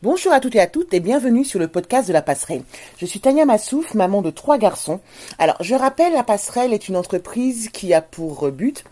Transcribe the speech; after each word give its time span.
Bonjour 0.00 0.32
à 0.32 0.38
toutes 0.38 0.54
et 0.54 0.60
à 0.60 0.68
toutes 0.68 0.94
et 0.94 1.00
bienvenue 1.00 1.44
sur 1.44 1.58
le 1.58 1.66
podcast 1.66 2.06
de 2.06 2.12
la 2.12 2.22
passerelle. 2.22 2.62
Je 2.98 3.04
suis 3.04 3.18
Tania 3.18 3.44
Massouf, 3.44 3.94
maman 3.94 4.22
de 4.22 4.30
trois 4.30 4.56
garçons. 4.56 5.00
Alors, 5.40 5.56
je 5.60 5.74
rappelle, 5.74 6.12
la 6.12 6.22
passerelle 6.22 6.72
est 6.72 6.88
une 6.88 6.96
entreprise 6.96 7.68
qui 7.70 7.92
a 7.92 8.00
pour 8.00 8.48
but 8.52 8.84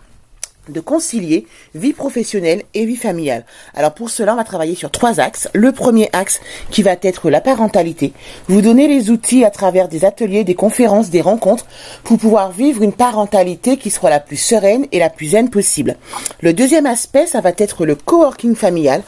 de 0.69 0.81
concilier 0.81 1.47
vie 1.75 1.93
professionnelle 1.93 2.63
et 2.75 2.85
vie 2.85 2.97
familiale. 2.97 3.45
Alors 3.75 3.95
pour 3.95 4.11
cela, 4.11 4.35
on 4.35 4.37
va 4.37 4.45
travailler 4.45 4.75
sur 4.75 4.91
trois 4.91 5.21
axes. 5.21 5.49
Le 5.53 5.73
premier 5.73 6.09
axe 6.13 6.41
qui 6.71 6.83
va 6.83 6.97
être 7.03 7.31
la 7.31 7.41
parentalité. 7.41 8.13
Vous 8.49 8.63
donner 8.63 8.89
les 8.89 9.11
outils 9.11 9.45
à 9.45 9.51
travers 9.51 9.89
des 9.89 10.05
ateliers, 10.05 10.45
des 10.45 10.55
conférences, 10.55 11.11
des 11.11 11.21
rencontres 11.21 11.67
pour 12.05 12.19
pouvoir 12.19 12.53
vivre 12.53 12.83
une 12.83 12.93
parentalité 12.93 13.77
qui 13.77 13.91
soit 13.91 14.11
la 14.11 14.21
plus 14.21 14.37
sereine 14.37 14.87
et 14.93 14.99
la 14.99 15.11
plus 15.11 15.29
zen 15.29 15.51
possible. 15.51 15.97
Le 16.41 16.53
deuxième 16.53 16.87
aspect, 16.87 17.27
ça 17.27 17.41
va 17.41 17.53
être 17.57 17.87
le 17.87 17.95
coworking 17.95 18.55
familial. 18.55 19.03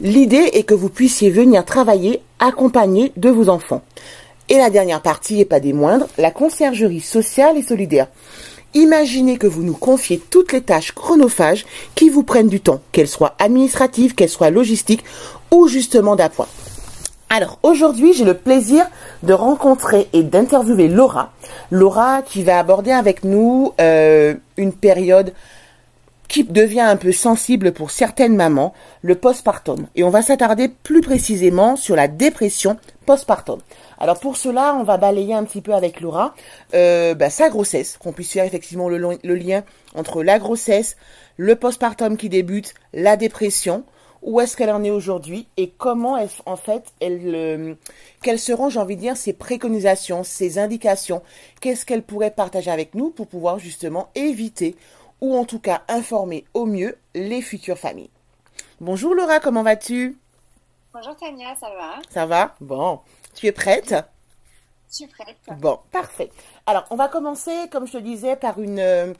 L'idée 0.00 0.50
est 0.52 0.64
que 0.64 0.74
vous 0.74 0.90
puissiez 0.90 1.30
venir 1.30 1.64
travailler 1.64 2.22
accompagné 2.38 3.12
de 3.16 3.30
vos 3.30 3.48
enfants. 3.48 3.82
Et 4.48 4.58
la 4.58 4.70
dernière 4.70 5.02
partie, 5.02 5.40
et 5.40 5.44
pas 5.44 5.58
des 5.58 5.72
moindres, 5.72 6.06
la 6.18 6.30
conciergerie 6.30 7.00
sociale 7.00 7.56
et 7.56 7.62
solidaire. 7.62 8.06
Imaginez 8.76 9.38
que 9.38 9.46
vous 9.46 9.62
nous 9.62 9.72
confiez 9.72 10.18
toutes 10.18 10.52
les 10.52 10.60
tâches 10.60 10.92
chronophages 10.92 11.64
qui 11.94 12.10
vous 12.10 12.22
prennent 12.22 12.50
du 12.50 12.60
temps, 12.60 12.82
qu'elles 12.92 13.08
soient 13.08 13.34
administratives, 13.38 14.14
qu'elles 14.14 14.28
soient 14.28 14.50
logistiques 14.50 15.02
ou 15.50 15.66
justement 15.66 16.14
d'appoint. 16.14 16.46
Alors 17.30 17.58
aujourd'hui, 17.62 18.12
j'ai 18.12 18.26
le 18.26 18.34
plaisir 18.34 18.84
de 19.22 19.32
rencontrer 19.32 20.08
et 20.12 20.22
d'interviewer 20.22 20.88
Laura. 20.88 21.32
Laura 21.70 22.20
qui 22.20 22.42
va 22.42 22.58
aborder 22.58 22.90
avec 22.90 23.24
nous 23.24 23.72
euh, 23.80 24.34
une 24.58 24.74
période 24.74 25.32
qui 26.28 26.44
devient 26.44 26.80
un 26.80 26.96
peu 26.96 27.12
sensible 27.12 27.72
pour 27.72 27.90
certaines 27.90 28.36
mamans, 28.36 28.74
le 29.00 29.14
postpartum. 29.14 29.86
Et 29.94 30.04
on 30.04 30.10
va 30.10 30.20
s'attarder 30.20 30.68
plus 30.68 31.00
précisément 31.00 31.76
sur 31.76 31.96
la 31.96 32.08
dépression 32.08 32.76
postpartum. 33.06 33.60
Alors 33.98 34.20
pour 34.20 34.36
cela, 34.36 34.74
on 34.74 34.82
va 34.82 34.96
balayer 34.98 35.34
un 35.34 35.44
petit 35.44 35.60
peu 35.60 35.74
avec 35.74 36.00
Laura 36.00 36.34
euh, 36.74 37.14
bah, 37.14 37.30
sa 37.30 37.48
grossesse, 37.48 37.96
qu'on 37.98 38.12
puisse 38.12 38.32
faire 38.32 38.44
effectivement 38.44 38.88
le, 38.88 38.98
lien 39.34 39.64
entre 39.94 40.22
la 40.22 40.38
grossesse, 40.38 40.96
le 41.36 41.56
postpartum 41.56 42.16
qui 42.16 42.28
débute, 42.28 42.74
la 42.92 43.16
dépression, 43.16 43.84
où 44.22 44.40
est-ce 44.40 44.56
qu'elle 44.56 44.70
en 44.70 44.82
est 44.82 44.90
aujourd'hui 44.90 45.46
et 45.56 45.70
comment 45.70 46.16
elle, 46.16 46.28
en 46.46 46.56
fait 46.56 46.92
elle 47.00 47.20
euh, 47.34 47.74
quelles 48.22 48.38
seront 48.38 48.68
j'ai 48.68 48.80
envie 48.80 48.96
de 48.96 49.00
dire 49.00 49.16
ses 49.16 49.32
préconisations, 49.32 50.24
ses 50.24 50.58
indications, 50.58 51.22
qu'est-ce 51.60 51.86
qu'elle 51.86 52.02
pourrait 52.02 52.30
partager 52.30 52.70
avec 52.70 52.94
nous 52.94 53.10
pour 53.10 53.28
pouvoir 53.28 53.58
justement 53.58 54.08
éviter 54.14 54.76
ou 55.20 55.36
en 55.36 55.44
tout 55.44 55.60
cas 55.60 55.82
informer 55.88 56.44
au 56.54 56.66
mieux 56.66 56.98
les 57.14 57.40
futures 57.40 57.78
familles. 57.78 58.10
Bonjour 58.80 59.14
Laura, 59.14 59.40
comment 59.40 59.62
vas-tu? 59.62 60.18
Bonjour 60.92 61.16
Tania, 61.16 61.54
ça 61.60 61.68
va? 61.68 61.98
Ça 62.10 62.26
va? 62.26 62.54
Bon. 62.60 63.00
Tu 63.36 63.46
es 63.46 63.52
prête? 63.52 63.94
Je 64.90 64.94
suis 64.94 65.06
prête. 65.06 65.36
Bon, 65.60 65.78
parfait. 65.92 66.30
Alors, 66.64 66.86
on 66.90 66.96
va 66.96 67.08
commencer, 67.08 67.52
comme 67.70 67.86
je 67.86 67.92
te 67.92 67.98
disais, 67.98 68.34
par 68.34 68.58
une, 68.58 68.78
euh, 68.78 69.12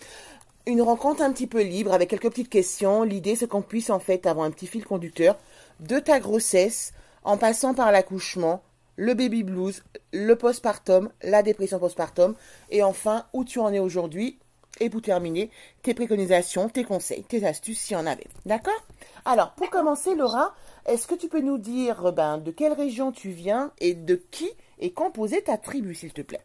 une 0.64 0.80
rencontre 0.80 1.20
un 1.20 1.30
petit 1.32 1.46
peu 1.46 1.60
libre 1.60 1.92
avec 1.92 2.08
quelques 2.08 2.30
petites 2.30 2.48
questions. 2.48 3.02
L'idée, 3.02 3.36
c'est 3.36 3.46
qu'on 3.46 3.60
puisse 3.60 3.90
en 3.90 4.00
fait 4.00 4.26
avoir 4.26 4.46
un 4.46 4.50
petit 4.50 4.66
fil 4.66 4.86
conducteur 4.86 5.36
de 5.80 5.98
ta 5.98 6.18
grossesse 6.18 6.94
en 7.24 7.36
passant 7.36 7.74
par 7.74 7.92
l'accouchement, 7.92 8.62
le 8.96 9.12
baby 9.12 9.42
blues, 9.42 9.84
le 10.14 10.34
postpartum, 10.34 11.10
la 11.22 11.42
dépression 11.42 11.78
postpartum 11.78 12.34
et 12.70 12.82
enfin 12.82 13.26
où 13.34 13.44
tu 13.44 13.58
en 13.58 13.70
es 13.70 13.78
aujourd'hui 13.80 14.38
et 14.80 14.90
pour 14.90 15.02
terminer, 15.02 15.50
tes 15.82 15.94
préconisations, 15.94 16.68
tes 16.68 16.84
conseils, 16.84 17.24
tes 17.24 17.46
astuces 17.46 17.80
s'il 17.80 17.96
y 17.96 18.00
en 18.00 18.06
avait. 18.06 18.26
D'accord? 18.44 18.84
Alors, 19.24 19.52
pour 19.52 19.70
commencer, 19.70 20.14
Laura, 20.14 20.54
est-ce 20.86 21.06
que 21.06 21.14
tu 21.14 21.28
peux 21.28 21.40
nous 21.40 21.58
dire 21.58 22.12
ben, 22.12 22.38
de 22.38 22.50
quelle 22.50 22.72
région 22.72 23.12
tu 23.12 23.30
viens 23.30 23.72
et 23.78 23.94
de 23.94 24.22
qui 24.30 24.48
est 24.78 24.90
composée 24.90 25.42
ta 25.42 25.56
tribu, 25.56 25.94
s'il 25.94 26.12
te 26.12 26.22
plaît? 26.22 26.42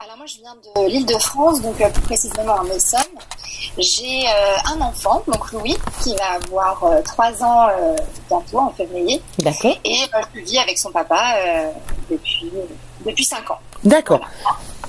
Alors 0.00 0.16
moi 0.16 0.26
je 0.26 0.36
viens 0.36 0.54
de 0.54 0.88
l'île 0.88 1.06
de 1.06 1.14
France, 1.14 1.60
donc 1.60 1.80
euh, 1.80 1.90
plus 1.90 2.02
précisément 2.02 2.54
en 2.54 2.64
Essonne. 2.66 3.00
J'ai 3.78 4.28
euh, 4.28 4.56
un 4.72 4.80
enfant, 4.80 5.22
donc 5.26 5.50
Louis, 5.50 5.76
qui 6.02 6.14
va 6.14 6.34
avoir 6.34 6.84
euh, 6.84 7.00
trois 7.02 7.42
ans 7.42 7.68
bientôt 8.28 8.58
en 8.58 8.70
février. 8.70 9.20
D'accord. 9.40 9.76
Et 9.84 9.96
je 10.34 10.40
vis 10.40 10.58
avec 10.58 10.78
son 10.78 10.92
papa 10.92 11.36
depuis 12.08 12.52
depuis 13.04 13.24
cinq 13.24 13.50
ans. 13.50 13.58
D'accord. 13.82 14.20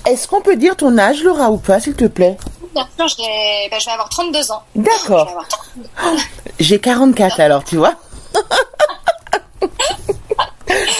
Est-ce 0.06 0.28
qu'on 0.28 0.41
peut 0.41 0.56
dire 0.56 0.75
ton 0.75 0.95
âge, 0.97 1.24
Laura, 1.24 1.50
ou 1.50 1.57
pas, 1.57 1.79
s'il 1.79 1.95
te 1.95 2.06
plaît? 2.06 2.38
Bien 2.75 2.88
sûr, 2.95 3.18
ben, 3.72 3.79
je 3.79 3.85
vais 3.85 3.91
avoir 3.91 4.09
32 4.09 4.51
ans. 4.51 4.62
D'accord. 4.75 5.44
J'ai 6.59 6.79
44 6.79 7.40
alors, 7.40 7.63
tu 7.63 7.78
vois? 7.78 7.95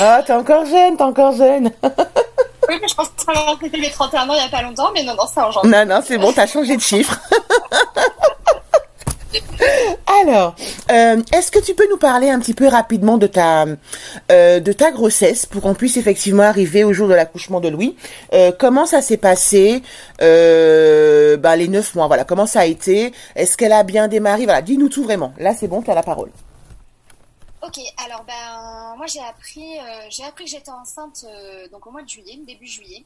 Ah, 0.01 0.23
t'es 0.25 0.33
encore 0.33 0.66
jeune, 0.66 0.95
t'es 0.95 1.03
encore 1.03 1.33
jeune. 1.33 1.72
oui, 2.69 2.75
mais 2.81 2.88
je 2.88 2.95
pense 2.95 3.09
que 3.09 3.22
ça 3.22 3.33
été 3.61 3.77
mes 3.77 3.89
31 3.89 4.29
ans 4.29 4.33
il 4.33 4.39
n'y 4.39 4.45
a 4.45 4.50
pas 4.50 4.61
longtemps, 4.61 4.91
mais 4.94 5.03
non, 5.03 5.13
non, 5.13 5.27
ça 5.27 5.50
en 5.50 5.67
Non, 5.67 5.85
non, 5.85 6.00
c'est 6.05 6.17
bon, 6.17 6.31
t'as 6.31 6.47
changé 6.47 6.77
de 6.77 6.81
chiffre. 6.81 7.19
Alors, 10.23 10.55
euh, 10.91 11.22
est-ce 11.33 11.51
que 11.51 11.59
tu 11.59 11.75
peux 11.75 11.88
nous 11.89 11.97
parler 11.97 12.29
un 12.29 12.39
petit 12.39 12.53
peu 12.53 12.67
rapidement 12.67 13.17
de 13.17 13.27
ta 13.27 13.66
euh, 14.31 14.59
de 14.59 14.73
ta 14.73 14.91
grossesse 14.91 15.45
pour 15.45 15.61
qu'on 15.61 15.75
puisse 15.75 15.97
effectivement 15.97 16.44
arriver 16.44 16.83
au 16.83 16.94
jour 16.94 17.07
de 17.07 17.13
l'accouchement 17.13 17.59
de 17.59 17.69
Louis? 17.69 17.95
Euh, 18.33 18.51
Comment 18.57 18.85
ça 18.85 19.01
s'est 19.01 19.17
passé? 19.17 19.83
Bah, 20.19 21.56
Les 21.56 21.67
neuf 21.67 21.95
mois, 21.95 22.07
voilà. 22.07 22.23
Comment 22.23 22.47
ça 22.47 22.61
a 22.61 22.66
été? 22.66 23.13
Est-ce 23.35 23.56
qu'elle 23.56 23.73
a 23.73 23.83
bien 23.83 24.07
démarré? 24.07 24.45
Voilà, 24.45 24.61
dis-nous 24.61 24.89
tout 24.89 25.03
vraiment. 25.03 25.33
Là, 25.38 25.53
c'est 25.57 25.67
bon, 25.67 25.81
tu 25.81 25.91
as 25.91 25.95
la 25.95 26.03
parole. 26.03 26.29
Ok, 27.62 27.80
alors 27.97 28.24
ben 28.24 28.96
moi 28.97 29.06
j'ai 29.08 29.20
appris 29.20 29.78
j'ai 30.09 30.24
appris 30.24 30.46
que 30.46 30.50
j'étais 30.50 30.72
enceinte 30.72 31.25
donc 31.72 31.86
au 31.88 31.92
mois 31.92 32.02
de 32.02 32.09
juillet, 32.09 32.40
début 32.46 32.68
juillet. 32.68 33.06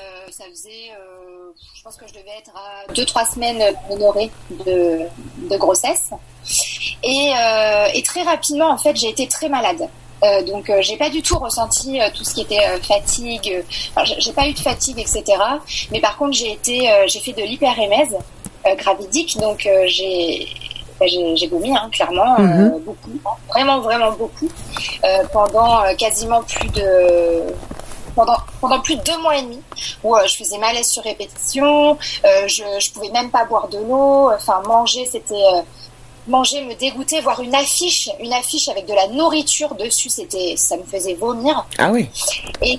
Euh, 0.00 0.26
ça 0.30 0.44
faisait, 0.50 0.90
euh, 0.98 1.52
je 1.76 1.82
pense 1.82 1.96
que 1.96 2.06
je 2.08 2.14
devais 2.14 2.36
être 2.38 2.50
à 2.56 2.92
2-3 2.92 3.34
semaines 3.34 3.62
honorée 3.88 4.30
de, 4.50 5.06
grossesse. 5.56 6.10
Et, 7.04 7.32
euh, 7.38 7.86
et, 7.94 8.02
très 8.02 8.22
rapidement, 8.22 8.70
en 8.70 8.78
fait, 8.78 8.96
j'ai 8.96 9.08
été 9.08 9.28
très 9.28 9.48
malade. 9.48 9.88
donc, 10.46 10.72
j'ai 10.80 10.96
pas 10.96 11.10
du 11.10 11.20
tout 11.20 11.38
ressenti 11.38 12.00
tout 12.14 12.24
ce 12.24 12.34
qui 12.34 12.40
était 12.40 12.66
fatigue. 12.80 13.62
Enfin, 13.90 14.04
j'ai 14.18 14.32
pas 14.32 14.48
eu 14.48 14.54
de 14.54 14.58
fatigue, 14.58 14.98
etc. 14.98 15.22
Mais 15.92 16.00
par 16.00 16.16
contre, 16.16 16.32
j'ai 16.32 16.50
été, 16.50 16.90
j'ai 17.06 17.20
fait 17.20 17.34
de 17.34 17.42
l'hyperémèse 17.42 18.16
gravidique. 18.78 19.36
Donc, 19.38 19.68
j'ai 19.86 20.48
j'ai 21.02 21.48
vomi, 21.48 21.76
hein, 21.76 21.88
clairement, 21.92 22.36
mm-hmm. 22.38 22.80
beaucoup, 22.80 23.10
vraiment, 23.48 23.80
vraiment 23.80 24.12
beaucoup, 24.12 24.48
pendant 25.32 25.82
quasiment 25.96 26.42
plus 26.42 26.68
de 26.68 27.42
pendant, 28.14 28.36
pendant 28.60 28.80
plus 28.80 28.96
de 28.96 29.02
deux 29.02 29.18
mois 29.18 29.36
et 29.36 29.42
demi 29.42 29.60
où 30.02 30.14
euh, 30.14 30.26
je 30.26 30.36
faisais 30.36 30.58
malaise 30.58 30.88
sur 30.88 31.02
répétition, 31.02 31.98
euh, 32.24 32.48
je, 32.48 32.62
je 32.78 32.92
pouvais 32.92 33.10
même 33.10 33.30
pas 33.30 33.44
boire 33.44 33.68
de 33.68 33.78
l'eau, 33.78 34.30
enfin 34.32 34.62
manger 34.66 35.06
c'était 35.06 35.34
euh, 35.34 35.62
manger 36.26 36.62
me 36.62 36.74
dégoûter, 36.74 37.20
voir 37.20 37.40
une 37.40 37.54
affiche, 37.54 38.08
une 38.20 38.32
affiche 38.32 38.68
avec 38.68 38.86
de 38.86 38.94
la 38.94 39.08
nourriture 39.08 39.74
dessus, 39.74 40.08
c'était 40.08 40.54
ça 40.56 40.76
me 40.76 40.84
faisait 40.84 41.14
vomir. 41.14 41.66
Ah 41.78 41.90
oui. 41.90 42.08
Et 42.62 42.78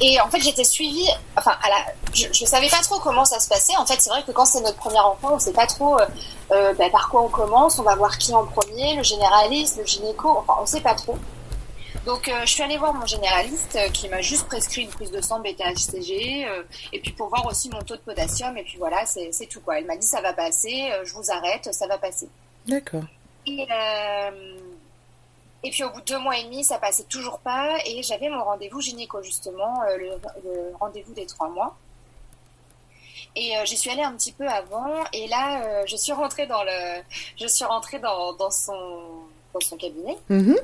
et 0.00 0.20
en 0.20 0.28
fait, 0.28 0.40
j'étais 0.40 0.64
suivie. 0.64 1.08
Enfin, 1.36 1.52
à 1.62 1.68
la, 1.68 1.76
je, 2.12 2.26
je 2.32 2.44
savais 2.44 2.68
pas 2.68 2.80
trop 2.82 2.98
comment 2.98 3.24
ça 3.24 3.40
se 3.40 3.48
passait. 3.48 3.76
En 3.76 3.86
fait, 3.86 4.00
c'est 4.00 4.10
vrai 4.10 4.22
que 4.24 4.32
quand 4.32 4.44
c'est 4.44 4.60
notre 4.60 4.76
premier 4.76 5.00
enfant, 5.00 5.34
on 5.34 5.38
sait 5.38 5.52
pas 5.52 5.66
trop 5.66 5.98
euh, 6.52 6.74
ben, 6.74 6.90
par 6.90 7.08
quoi 7.08 7.22
on 7.22 7.28
commence. 7.28 7.78
On 7.78 7.82
va 7.82 7.94
voir 7.94 8.18
qui 8.18 8.34
en 8.34 8.44
premier, 8.44 8.94
le 8.94 9.02
généraliste, 9.02 9.78
le 9.78 9.86
gynéco. 9.86 10.38
Enfin, 10.38 10.60
on 10.60 10.66
sait 10.66 10.80
pas 10.80 10.94
trop. 10.94 11.16
Donc, 12.06 12.28
euh, 12.28 12.40
je 12.42 12.46
suis 12.46 12.62
allée 12.62 12.78
voir 12.78 12.94
mon 12.94 13.04
généraliste 13.04 13.76
euh, 13.76 13.88
qui 13.88 14.08
m'a 14.08 14.20
juste 14.20 14.46
prescrit 14.46 14.82
une 14.82 14.90
prise 14.90 15.10
de 15.10 15.20
sang 15.20 15.40
bêta-HCG 15.40 16.46
euh, 16.46 16.62
et 16.92 17.00
puis 17.00 17.10
pour 17.10 17.28
voir 17.28 17.44
aussi 17.46 17.68
mon 17.68 17.80
taux 17.80 17.96
de 17.96 18.00
potassium. 18.00 18.56
Et 18.56 18.62
puis 18.62 18.78
voilà, 18.78 19.04
c'est 19.06 19.46
tout 19.46 19.60
quoi. 19.60 19.78
Elle 19.78 19.86
m'a 19.86 19.96
dit 19.96 20.06
ça 20.06 20.20
va 20.20 20.32
passer, 20.32 20.88
je 21.04 21.12
vous 21.12 21.30
arrête, 21.32 21.68
ça 21.74 21.88
va 21.88 21.98
passer. 21.98 22.28
D'accord. 22.66 23.02
Et, 23.46 23.66
et 25.66 25.70
puis 25.70 25.84
au 25.84 25.90
bout 25.90 26.00
de 26.00 26.06
deux 26.06 26.18
mois 26.18 26.38
et 26.38 26.44
demi, 26.44 26.64
ça 26.64 26.78
passait 26.78 27.04
toujours 27.04 27.38
pas 27.40 27.76
et 27.84 28.02
j'avais 28.02 28.28
mon 28.28 28.44
rendez-vous 28.44 28.80
gynéco 28.80 29.22
justement, 29.22 29.82
le, 29.96 30.10
rendez-vous 30.78 31.12
des 31.12 31.26
trois 31.26 31.48
mois. 31.48 31.76
Et 33.34 33.52
j'y 33.64 33.76
suis 33.76 33.90
allée 33.90 34.02
un 34.02 34.12
petit 34.12 34.32
peu 34.32 34.48
avant 34.48 35.04
et 35.12 35.26
là, 35.26 35.84
je 35.86 35.96
suis 35.96 36.12
rentrée 36.12 36.46
dans 36.46 36.62
le, 36.62 37.02
je 37.38 37.46
suis 37.46 37.64
rentrée 37.64 37.98
dans, 37.98 38.32
dans 38.34 38.50
son, 38.50 39.00
dans 39.52 39.60
son 39.60 39.76
cabinet. 39.76 40.16
Mm 40.28 40.54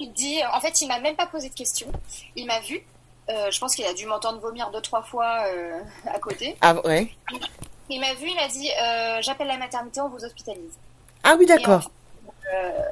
il 0.00 0.12
dit, 0.12 0.38
en 0.52 0.60
fait, 0.60 0.80
il 0.80 0.88
m'a 0.88 0.98
même 0.98 1.14
pas 1.14 1.26
posé 1.26 1.48
de 1.48 1.54
questions. 1.54 1.90
Il 2.34 2.46
m'a 2.46 2.60
vu. 2.60 2.82
Euh, 3.28 3.50
je 3.50 3.60
pense 3.60 3.76
qu'il 3.76 3.84
a 3.84 3.94
dû 3.94 4.06
m'entendre 4.06 4.40
vomir 4.40 4.70
deux 4.70 4.80
trois 4.80 5.02
fois 5.02 5.44
euh, 5.46 5.80
à 6.06 6.18
côté. 6.18 6.56
Ah 6.60 6.74
ouais. 6.84 7.12
Il 7.88 8.00
m'a 8.00 8.14
vu, 8.14 8.28
il 8.28 8.34
m'a 8.34 8.48
dit, 8.48 8.68
euh, 8.70 9.22
j'appelle 9.22 9.46
la 9.46 9.58
maternité, 9.58 10.00
on 10.00 10.08
vous 10.08 10.24
hospitalise. 10.24 10.72
Ah 11.22 11.36
oui, 11.38 11.46
d'accord. 11.46 11.90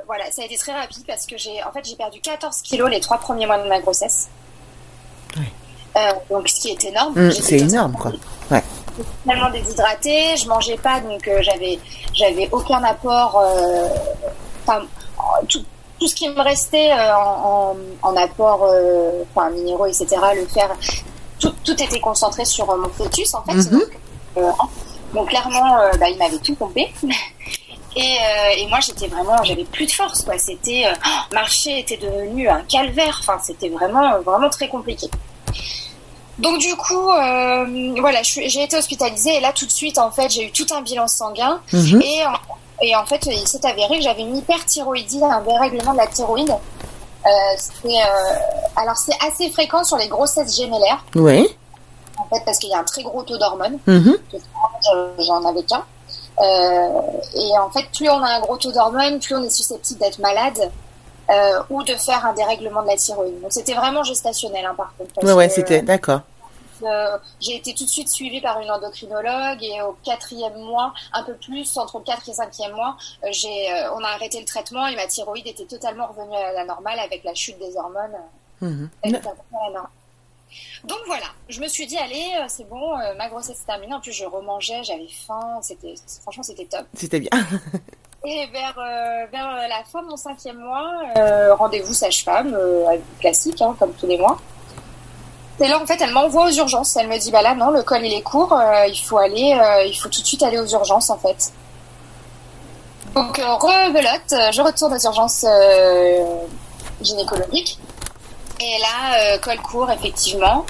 Voilà, 0.06 0.30
ça 0.30 0.42
a 0.42 0.44
été 0.44 0.56
très 0.56 0.72
rapide 0.72 1.04
parce 1.06 1.26
que 1.26 1.36
j'ai, 1.36 1.62
en 1.64 1.72
fait, 1.72 1.84
j'ai 1.84 1.96
perdu 1.96 2.20
14 2.20 2.62
kilos 2.62 2.90
les 2.90 3.00
trois 3.00 3.18
premiers 3.18 3.46
mois 3.46 3.58
de 3.58 3.68
ma 3.68 3.80
grossesse. 3.80 4.28
donc, 6.30 6.48
ce 6.48 6.60
qui 6.60 6.70
est 6.70 6.84
énorme. 6.84 7.14
Mmh, 7.14 7.30
c'est 7.32 7.58
énorme, 7.58 7.92
quoi. 7.92 8.12
Ouais. 8.50 8.62
Tellement 9.26 9.50
déshydratée, 9.50 10.36
je 10.36 10.48
mangeais 10.48 10.76
pas, 10.76 11.00
donc 11.00 11.28
j'avais, 11.40 11.78
j'avais 12.14 12.48
aucun 12.52 12.82
apport. 12.84 13.42
Enfin, 14.62 14.82
tout 15.48 15.64
tout 15.98 16.06
ce 16.06 16.14
qui 16.14 16.28
me 16.28 16.40
restait 16.40 16.92
en, 16.92 17.76
en, 18.02 18.16
apport, 18.16 18.72
enfin 19.34 19.50
minéraux, 19.50 19.86
etc., 19.86 20.06
le 20.36 20.46
fer, 20.46 20.70
tout, 21.40 21.52
tout, 21.64 21.72
était 21.72 21.98
concentré 21.98 22.44
sur 22.44 22.66
mon 22.76 22.88
fœtus 22.90 23.34
en 23.34 23.42
fait. 23.42 23.54
Mhm. 23.54 23.82
donc, 25.14 25.28
clairement, 25.28 25.78
bah, 25.98 26.08
il 26.08 26.16
m'avait 26.18 26.38
tout 26.38 26.54
pompé. 26.54 26.92
Et, 28.00 28.62
et, 28.62 28.66
moi, 28.68 28.78
j'étais 28.80 29.08
vraiment, 29.08 29.42
j'avais 29.42 29.64
plus 29.64 29.86
de 29.86 29.90
force, 29.90 30.22
quoi. 30.22 30.38
C'était, 30.38 30.84
marcher 31.32 31.80
était 31.80 31.96
devenu 31.96 32.48
un 32.48 32.62
calvaire. 32.62 33.18
Enfin, 33.20 33.38
c'était 33.42 33.68
vraiment, 33.68 34.20
vraiment 34.20 34.48
très 34.48 34.68
compliqué. 34.68 35.08
Donc 36.38 36.58
du 36.58 36.74
coup, 36.76 37.10
euh, 37.10 37.94
voilà, 37.98 38.22
j'ai 38.22 38.62
été 38.62 38.76
hospitalisée 38.76 39.36
et 39.36 39.40
là 39.40 39.52
tout 39.52 39.66
de 39.66 39.70
suite, 39.70 39.98
en 39.98 40.10
fait, 40.10 40.30
j'ai 40.30 40.46
eu 40.46 40.52
tout 40.52 40.66
un 40.72 40.82
bilan 40.82 41.08
sanguin 41.08 41.60
mhm. 41.72 42.00
et, 42.00 42.22
et 42.80 42.96
en 42.96 43.04
fait, 43.06 43.26
il 43.26 43.46
s'est 43.46 43.64
avéré 43.66 43.96
que 43.96 44.04
j'avais 44.04 44.22
une 44.22 44.36
hyperthyroïdie, 44.36 45.20
un 45.24 45.42
dérèglement 45.42 45.92
de 45.92 45.98
la 45.98 46.06
thyroïde. 46.06 46.50
Euh, 46.50 47.30
euh, 47.86 47.90
alors 48.76 48.96
c'est 48.96 49.16
assez 49.26 49.50
fréquent 49.50 49.82
sur 49.82 49.96
les 49.96 50.06
grossesses 50.06 50.56
gémellaires. 50.56 51.04
Oui. 51.16 51.48
En 52.16 52.24
fait, 52.28 52.42
parce 52.44 52.58
qu'il 52.58 52.70
y 52.70 52.74
a 52.74 52.78
un 52.78 52.84
très 52.84 53.02
gros 53.02 53.22
taux 53.22 53.36
d'hormones. 53.36 53.78
Mhm. 53.86 54.16
J'en 55.18 55.44
avais 55.44 55.62
qu'un. 55.64 55.84
Euh, 56.40 57.00
et 57.34 57.58
en 57.58 57.70
fait, 57.70 57.86
plus 57.94 58.08
on 58.08 58.22
a 58.22 58.28
un 58.28 58.40
gros 58.40 58.56
taux 58.56 58.72
d'hormones, 58.72 59.18
plus 59.20 59.34
on 59.34 59.42
est 59.42 59.50
susceptible 59.50 60.00
d'être 60.00 60.18
malade. 60.18 60.70
Euh, 61.30 61.62
ou 61.68 61.82
de 61.82 61.92
faire 61.92 62.24
un 62.24 62.32
dérèglement 62.32 62.80
de 62.80 62.86
la 62.86 62.96
thyroïde. 62.96 63.38
Donc 63.42 63.52
c'était 63.52 63.74
vraiment 63.74 64.02
gestationnel, 64.02 64.64
hein, 64.64 64.74
par 64.74 64.94
contre. 64.96 65.22
Ouais, 65.22 65.34
ouais, 65.34 65.50
c'était 65.50 65.82
d'accord. 65.82 66.22
Euh, 66.82 67.18
j'ai 67.40 67.56
été 67.56 67.74
tout 67.74 67.84
de 67.84 67.88
suite 67.88 68.08
suivie 68.08 68.40
par 68.40 68.60
une 68.60 68.70
endocrinologue 68.70 69.62
et 69.62 69.80
au 69.82 69.96
quatrième 70.04 70.56
mois, 70.56 70.92
un 71.12 71.22
peu 71.22 71.34
plus, 71.34 71.76
entre 71.76 71.98
le 71.98 72.04
quatrième 72.04 72.34
et 72.34 72.36
cinquième 72.36 72.72
mois, 72.72 72.96
euh, 73.24 73.28
j'ai, 73.30 73.72
euh, 73.72 73.92
on 73.94 74.04
a 74.04 74.08
arrêté 74.08 74.38
le 74.38 74.46
traitement 74.46 74.86
et 74.86 74.96
ma 74.96 75.06
thyroïde 75.06 75.46
était 75.46 75.64
totalement 75.64 76.06
revenue 76.06 76.36
à 76.36 76.52
la 76.52 76.64
normale 76.64 76.98
avec 77.00 77.24
la 77.24 77.34
chute 77.34 77.58
des 77.58 77.76
hormones. 77.76 78.16
Mhm. 78.60 78.90
Donc 80.84 80.98
voilà, 81.06 81.26
je 81.48 81.60
me 81.60 81.68
suis 81.68 81.86
dit, 81.86 81.96
allez, 81.98 82.32
c'est 82.48 82.68
bon, 82.68 82.96
ma 83.16 83.28
grossesse 83.28 83.60
est 83.60 83.66
terminée. 83.66 83.94
En 83.94 84.00
plus, 84.00 84.12
je 84.12 84.24
remangeais, 84.24 84.82
j'avais 84.84 85.08
faim, 85.08 85.58
c'était, 85.62 85.94
franchement, 86.22 86.42
c'était 86.42 86.66
top. 86.66 86.86
C'était 86.94 87.20
bien. 87.20 87.30
Et 88.24 88.46
vers, 88.48 88.74
vers 89.30 89.68
la 89.68 89.84
fin 89.84 90.02
de 90.02 90.08
mon 90.08 90.16
cinquième 90.16 90.58
mois, 90.58 90.90
rendez-vous 91.56 91.94
sage-femme, 91.94 92.58
classique, 93.20 93.62
hein, 93.62 93.76
comme 93.78 93.92
tous 93.94 94.06
les 94.06 94.18
mois. 94.18 94.38
Et 95.60 95.66
là, 95.66 95.80
en 95.80 95.86
fait, 95.86 96.00
elle 96.00 96.12
m'envoie 96.12 96.46
aux 96.46 96.52
urgences. 96.52 96.96
Elle 96.96 97.08
me 97.08 97.18
dit, 97.18 97.30
bah 97.30 97.42
là, 97.42 97.54
non, 97.54 97.70
le 97.70 97.82
col, 97.82 98.04
il 98.04 98.12
est 98.12 98.22
court, 98.22 98.52
euh, 98.52 98.86
il 98.86 98.98
faut 98.98 99.18
aller, 99.18 99.58
euh, 99.60 99.84
il 99.84 99.94
faut 99.94 100.08
tout 100.08 100.20
de 100.20 100.26
suite 100.26 100.42
aller 100.42 100.58
aux 100.58 100.66
urgences, 100.66 101.10
en 101.10 101.18
fait. 101.18 101.52
Donc, 103.14 103.38
euh, 103.38 103.54
rebelote, 103.54 104.52
je 104.52 104.62
retourne 104.62 104.94
aux 104.94 105.04
urgences 105.04 105.44
gynécologiques. 107.00 107.78
Et 108.60 108.78
là, 108.80 109.38
col 109.38 109.58
court, 109.58 109.90
effectivement. 109.90 110.66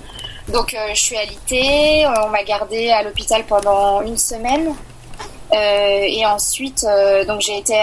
Donc, 0.48 0.76
je 0.92 0.98
suis 0.98 1.16
alitée, 1.16 2.06
on 2.24 2.28
m'a 2.28 2.42
gardée 2.42 2.90
à 2.90 3.02
l'hôpital 3.02 3.44
pendant 3.44 4.02
une 4.02 4.16
semaine. 4.16 4.74
et 5.52 6.24
ensuite, 6.26 6.86
donc 7.26 7.40
j'ai 7.40 7.58
été... 7.58 7.74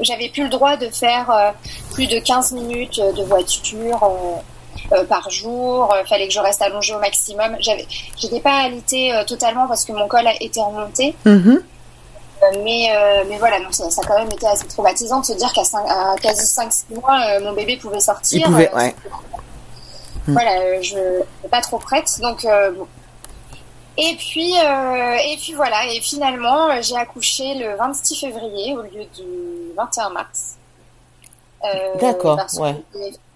j'avais 0.00 0.28
plus 0.28 0.44
le 0.44 0.48
droit 0.48 0.76
de 0.76 0.88
faire 0.88 1.54
plus 1.92 2.06
de 2.06 2.18
15 2.18 2.52
minutes 2.52 3.00
de 3.00 3.22
voiture 3.24 4.42
euh, 4.92 5.04
par 5.04 5.30
jour. 5.30 5.88
Il 5.94 6.00
euh, 6.00 6.04
fallait 6.04 6.28
que 6.28 6.34
je 6.34 6.40
reste 6.40 6.60
allongée 6.60 6.94
au 6.94 6.98
maximum. 6.98 7.56
J'avais, 7.60 7.86
j'étais 8.18 8.40
pas 8.40 8.64
alitée 8.64 9.14
euh, 9.14 9.24
totalement 9.24 9.66
parce 9.66 9.84
que 9.84 9.92
mon 9.92 10.06
col 10.06 10.28
été 10.40 10.60
remonté. 10.60 11.14
Mhm. 11.24 11.62
Mais, 12.62 12.88
mais 13.28 13.38
voilà, 13.38 13.60
donc 13.60 13.74
ça, 13.74 13.90
ça, 13.90 14.02
a 14.02 14.06
quand 14.06 14.18
même 14.18 14.30
été 14.30 14.46
assez 14.46 14.66
traumatisant 14.66 15.20
de 15.20 15.26
se 15.26 15.32
dire 15.32 15.52
qu'à 15.52 15.62
quasi 16.20 16.42
5-6 16.42 17.00
mois, 17.00 17.40
mon 17.40 17.52
bébé 17.52 17.76
pouvait 17.76 18.00
sortir. 18.00 18.40
Il 18.40 18.44
pouvait, 18.44 18.72
ouais. 18.74 18.94
Voilà, 20.26 20.80
je 20.80 20.96
n'étais 20.96 21.48
pas 21.50 21.60
trop 21.60 21.78
prête. 21.78 22.18
Donc, 22.20 22.46
bon. 22.76 22.86
Et 23.96 24.16
puis, 24.16 24.54
et 24.54 25.36
puis 25.40 25.54
voilà, 25.54 25.86
et 25.86 26.00
finalement, 26.00 26.80
j'ai 26.82 26.96
accouché 26.96 27.54
le 27.54 27.76
26 27.76 28.20
février 28.20 28.76
au 28.76 28.82
lieu 28.82 29.04
du 29.14 29.74
21 29.76 30.10
mars. 30.10 30.56
D'accord, 32.00 32.38
ouais 32.58 32.74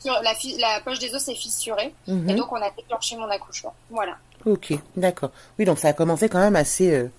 la, 0.05 0.35
la, 0.59 0.81
poche 0.81 0.99
des 0.99 1.15
os 1.15 1.29
est 1.29 1.35
fissurée. 1.35 1.95
Mhm. 2.07 2.31
Et 2.31 2.35
donc, 2.35 2.53
on 2.53 2.57
a 2.57 2.71
déclenché 2.71 3.17
mon 3.17 3.29
accouchement. 3.29 3.75
Voilà. 3.91 4.17
Ok, 4.47 4.73
d'accord. 4.97 5.31
Oui, 5.59 5.65
donc 5.65 5.79
ça 5.79 5.89
a 5.89 5.93
commencé 5.93 6.29
quand 6.29 6.39
même 6.39 6.57
assez. 6.57 6.93
Euh, 6.93 7.11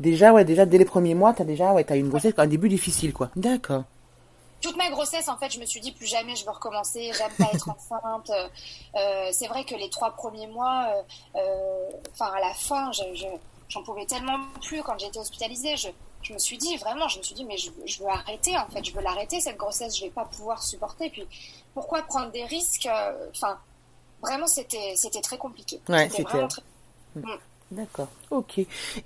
déjà, 0.00 0.32
ouais, 0.32 0.44
déjà 0.44 0.66
dès 0.66 0.78
les 0.78 0.84
premiers 0.84 1.14
mois, 1.14 1.32
t'as 1.32 1.44
déjà, 1.44 1.72
ouais, 1.72 1.90
as 1.90 1.96
une 1.96 2.08
grossesse, 2.08 2.34
un 2.36 2.46
début 2.46 2.68
difficile, 2.68 3.12
quoi. 3.12 3.30
D'accord. 3.36 3.84
Toute 4.60 4.76
ma 4.76 4.90
grossesse, 4.90 5.28
en 5.28 5.36
fait, 5.36 5.50
je 5.50 5.58
me 5.58 5.66
suis 5.66 5.80
dit 5.80 5.90
plus 5.90 6.06
jamais 6.06 6.36
je 6.36 6.44
veux 6.44 6.52
recommencer, 6.52 7.10
j'aime 7.18 7.32
pas 7.36 7.52
être 7.52 7.68
enceinte. 7.68 8.30
Euh, 8.94 9.28
c'est 9.32 9.48
vrai 9.48 9.64
que 9.64 9.74
les 9.74 9.90
trois 9.90 10.12
premiers 10.12 10.46
mois, 10.46 11.04
euh, 11.34 11.90
enfin 12.12 12.30
à 12.32 12.38
la 12.38 12.54
fin, 12.54 12.92
je, 12.92 13.02
j'en 13.68 13.82
pouvais 13.82 14.06
tellement 14.06 14.38
plus 14.60 14.80
quand 14.84 14.96
j'étais 15.00 15.18
hospitalisée. 15.18 15.76
Je, 15.76 15.88
je 16.22 16.32
me 16.32 16.38
suis 16.38 16.58
dit 16.58 16.76
vraiment, 16.76 17.08
je 17.08 17.18
me 17.18 17.24
suis 17.24 17.34
dit 17.34 17.44
mais 17.44 17.56
je, 17.56 17.70
je 17.84 17.98
veux 17.98 18.08
arrêter 18.08 18.56
en 18.56 18.66
fait, 18.68 18.84
je 18.84 18.92
veux 18.92 19.02
l'arrêter 19.02 19.40
cette 19.40 19.56
grossesse, 19.56 19.98
je 19.98 20.04
vais 20.04 20.10
pas 20.10 20.26
pouvoir 20.26 20.62
supporter. 20.62 21.10
Puis 21.10 21.26
pourquoi 21.74 22.02
prendre 22.02 22.30
des 22.30 22.44
risques 22.44 22.86
euh, 22.86 23.30
Enfin, 23.34 23.58
vraiment, 24.22 24.46
c'était 24.46 24.94
c'était 24.94 25.22
très 25.22 25.38
compliqué. 25.38 25.80
Ouais, 25.88 26.08
c'était 26.08 26.22
vraiment 26.22 26.46
très... 26.46 26.62
D'accord, 27.72 28.08
ok. 28.30 28.58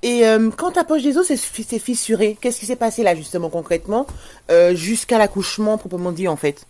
Et 0.02 0.26
euh, 0.26 0.50
quand 0.50 0.72
ta 0.72 0.82
poche 0.82 1.02
des 1.02 1.16
os 1.16 1.26
s'est 1.26 1.78
fissurée, 1.78 2.36
qu'est-ce 2.40 2.58
qui 2.58 2.66
s'est 2.66 2.76
passé 2.76 3.04
là 3.04 3.14
justement 3.14 3.48
concrètement 3.48 4.06
euh, 4.50 4.74
jusqu'à 4.74 5.18
l'accouchement 5.18 5.78
proprement 5.78 6.10
dit 6.10 6.26
en 6.26 6.36
fait? 6.36 6.66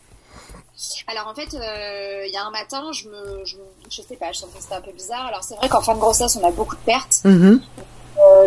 Alors 1.06 1.26
en 1.28 1.34
fait, 1.34 1.48
il 1.52 2.30
y 2.30 2.36
a 2.36 2.44
un 2.44 2.50
matin, 2.50 2.82
je 2.92 3.08
me, 3.08 3.44
je, 3.46 4.02
sais 4.02 4.16
pas, 4.16 4.30
je 4.32 4.40
sentais 4.40 4.58
que 4.58 4.62
c'était 4.62 4.74
un 4.74 4.82
peu 4.82 4.92
bizarre. 4.92 5.26
Alors 5.26 5.42
c'est 5.42 5.54
vrai 5.54 5.70
qu'en 5.70 5.80
fin 5.80 5.94
de 5.94 6.00
grossesse, 6.00 6.36
on 6.36 6.46
a 6.46 6.50
beaucoup 6.50 6.76
de 6.76 6.80
pertes. 6.82 7.22
Mm-hmm. 7.24 7.60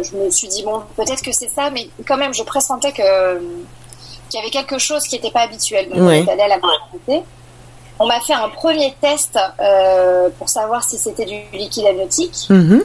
je 0.03 0.15
me 0.15 0.29
suis 0.29 0.47
dit 0.47 0.61
bon, 0.61 0.83
peut-être 0.95 1.23
que 1.23 1.31
c'est 1.31 1.49
ça, 1.49 1.71
mais 1.71 1.89
quand 2.07 2.17
même, 2.17 2.35
je 2.35 2.43
pressentais 2.43 2.91
que 2.91 3.39
qu'il 4.29 4.39
y 4.39 4.43
avait 4.43 4.51
quelque 4.51 4.77
chose 4.77 5.03
qui 5.03 5.15
n'était 5.15 5.31
pas 5.31 5.41
habituel. 5.41 5.89
Donc 5.89 5.97
on 5.99 6.09
est 6.09 6.29
allé 6.29 6.41
à 6.41 6.47
la 6.47 6.59
maternité. 6.59 7.23
On 7.99 8.07
m'a 8.07 8.21
fait 8.21 8.33
un 8.33 8.47
premier 8.47 8.95
test 9.01 9.37
euh, 9.59 10.29
pour 10.37 10.47
savoir 10.47 10.83
si 10.83 10.97
c'était 10.97 11.25
du 11.25 11.35
liquide 11.51 11.85
amniotique. 11.85 12.47
Mhm. 12.49 12.83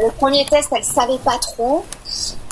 Le 0.00 0.10
premier 0.12 0.44
test, 0.46 0.70
elle 0.74 0.84
savait 0.84 1.18
pas 1.18 1.38
trop. 1.38 1.84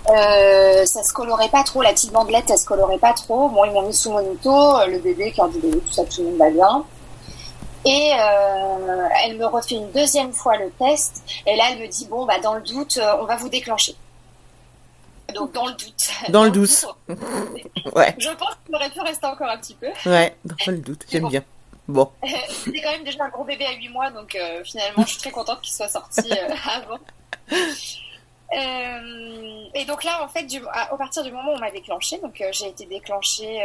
Euh, 0.08 0.84
ça 0.86 1.02
se 1.02 1.12
colorait 1.12 1.48
pas 1.48 1.62
trop, 1.62 1.82
la 1.82 1.92
petite 1.92 2.12
bandelette, 2.12 2.50
elle 2.50 2.58
se 2.58 2.66
colorait 2.66 2.98
pas 2.98 3.12
trop. 3.12 3.48
Bon, 3.48 3.64
ils 3.64 3.72
m'ont 3.72 3.82
mis 3.82 3.94
sous 3.94 4.10
monito, 4.10 4.50
le 4.86 4.98
bébé, 4.98 5.32
cœur 5.32 5.48
du 5.48 5.58
bébé, 5.58 5.78
tout 5.78 5.92
ça, 5.92 6.04
tout 6.04 6.22
le 6.22 6.28
monde 6.28 6.38
va 6.38 6.50
bien. 6.50 6.84
Et 7.84 8.12
euh, 8.12 9.08
elle 9.24 9.38
me 9.38 9.46
refait 9.46 9.76
une 9.76 9.90
deuxième 9.92 10.32
fois 10.32 10.56
le 10.56 10.70
test. 10.72 11.22
Et 11.46 11.56
là, 11.56 11.64
elle 11.70 11.78
me 11.78 11.86
dit, 11.86 12.06
bon, 12.06 12.26
bah, 12.26 12.38
dans 12.40 12.54
le 12.54 12.62
doute, 12.62 12.98
euh, 12.98 13.16
on 13.20 13.24
va 13.24 13.36
vous 13.36 13.48
déclencher. 13.48 13.94
Donc, 15.34 15.52
dans 15.52 15.66
le 15.66 15.72
doute. 15.72 16.10
Dans, 16.28 16.44
le 16.44 16.50
doute. 16.50 16.86
ouais. 17.94 18.14
Je 18.18 18.28
pense 18.30 18.56
qu'il 18.66 18.74
aurait 18.74 18.90
pu 18.90 19.00
rester 19.00 19.26
encore 19.26 19.48
un 19.48 19.58
petit 19.58 19.74
peu. 19.74 19.86
Ouais, 20.06 20.36
dans 20.44 20.56
le 20.66 20.78
doute. 20.78 21.06
J'aime 21.08 21.28
bien. 21.28 21.42
Bon. 21.90 22.10
C'était 22.48 22.80
quand 22.80 22.92
même 22.92 23.04
déjà 23.04 23.24
un 23.24 23.28
gros 23.28 23.44
bébé 23.44 23.66
à 23.66 23.72
8 23.72 23.88
mois, 23.88 24.10
donc 24.10 24.34
euh, 24.34 24.62
finalement, 24.64 25.02
je 25.02 25.10
suis 25.10 25.18
très 25.18 25.30
contente 25.30 25.60
qu'il 25.60 25.74
soit 25.74 25.88
sorti 25.88 26.30
euh, 26.30 26.54
avant. 26.70 26.98
Euh, 28.52 29.64
et 29.74 29.84
donc 29.84 30.02
là, 30.02 30.24
en 30.24 30.26
fait, 30.26 30.42
du, 30.42 30.60
à, 30.72 30.86
partir 30.96 31.22
du 31.22 31.30
moment 31.30 31.52
où 31.52 31.54
on 31.54 31.60
m'a 31.60 31.70
déclenché, 31.70 32.18
donc 32.18 32.42
j'ai 32.50 32.66
été 32.66 32.84
déclenchée 32.84 33.60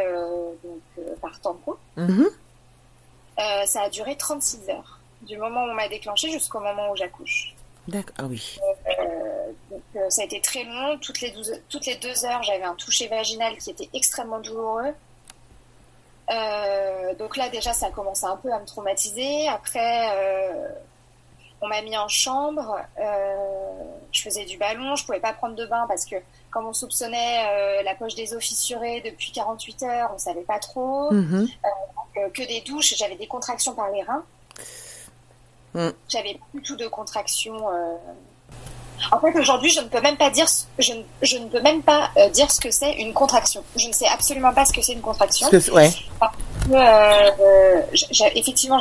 donc, 0.63 1.05
par 1.19 1.41
tampon. 1.41 1.73
Mm-hmm. 1.97 3.65
ça 3.65 3.81
a 3.81 3.89
duré 3.89 4.15
36 4.15 4.69
heures, 4.69 4.99
du 5.23 5.39
moment 5.39 5.63
où 5.63 5.69
on 5.69 5.73
m'a 5.73 5.87
déclenché 5.87 6.29
jusqu'au 6.29 6.59
moment 6.59 6.91
où 6.91 6.95
j'accouche. 6.95 7.55
D'accord, 7.87 8.13
ah 8.19 8.25
oui. 8.29 8.59
donc 9.71 9.81
ça 10.09 10.21
a 10.21 10.25
été 10.25 10.39
très 10.39 10.63
long. 10.65 10.99
Toutes 10.99 11.21
les, 11.21 11.31
12, 11.31 11.61
toutes 11.67 11.87
les 11.87 11.95
deux 11.95 12.23
heures, 12.23 12.43
j'avais 12.43 12.61
un 12.61 12.75
toucher 12.75 13.07
vaginal 13.07 13.57
qui 13.57 13.71
était 13.71 13.89
extrêmement 13.91 14.39
douloureux. 14.39 14.93
Euh, 16.31 17.13
donc 17.15 17.37
là, 17.37 17.49
déjà, 17.49 17.73
ça 17.73 17.87
a 17.87 17.91
commencé 17.91 18.25
un 18.25 18.37
peu 18.37 18.51
à 18.51 18.59
me 18.59 18.65
traumatiser. 18.65 19.47
Après, 19.47 20.09
euh, 20.15 20.69
on 21.65 21.67
m'a 21.67 21.81
mis 21.81 21.97
en 21.97 22.07
chambre. 22.07 22.77
Euh, 22.99 23.35
je 24.11 24.21
faisais 24.21 24.45
du 24.45 24.57
ballon. 24.57 24.95
Je 24.95 25.05
pouvais 25.05 25.19
pas 25.19 25.33
prendre 25.33 25.55
de 25.55 25.65
bain 25.65 25.85
parce 25.87 26.05
que, 26.05 26.15
comme 26.51 26.65
on 26.65 26.73
soupçonnait 26.73 27.83
la 27.83 27.95
poche 27.95 28.15
des 28.15 28.33
os 28.33 28.43
fissurée 28.43 29.01
depuis 29.03 29.31
48 29.31 29.83
heures, 29.83 30.11
on 30.13 30.17
savait 30.17 30.41
pas 30.41 30.59
trop. 30.59 31.11
Mhm. 31.11 31.47
que 32.33 32.47
des 32.47 32.61
douches. 32.61 32.95
J'avais 32.97 33.15
des 33.15 33.27
contractions 33.27 33.73
par 33.73 33.89
les 33.91 34.03
reins. 34.03 34.23
Mm. 35.73 35.89
J'avais 36.07 36.39
plus 36.51 36.61
tout 36.61 36.77
de 36.77 36.87
contractions 36.87 37.67
en 39.11 39.19
fait, 39.19 39.37
aujourd'hui, 39.37 39.69
je 39.69 39.81
ne 39.81 39.87
peux 39.87 40.01
même 40.01 40.17
pas 40.17 40.29
dire, 40.29 40.47
je 40.79 40.93
ne, 40.93 41.01
je 41.21 41.37
ne 41.37 41.47
peux 41.47 41.61
même 41.61 41.83
pas 41.83 42.09
euh, 42.17 42.29
dire 42.29 42.51
ce 42.51 42.59
que 42.59 42.71
c'est 42.71 42.93
une 42.93 43.13
contraction. 43.13 43.63
Je 43.75 43.87
ne 43.87 43.93
sais 43.93 44.07
absolument 44.07 44.53
pas 44.53 44.65
ce 44.65 44.73
que 44.73 44.81
c'est 44.81 44.93
une 44.93 45.01
contraction. 45.01 45.47
ouais. 45.73 45.91
Euh, 46.73 47.81
effectivement, 48.35 48.79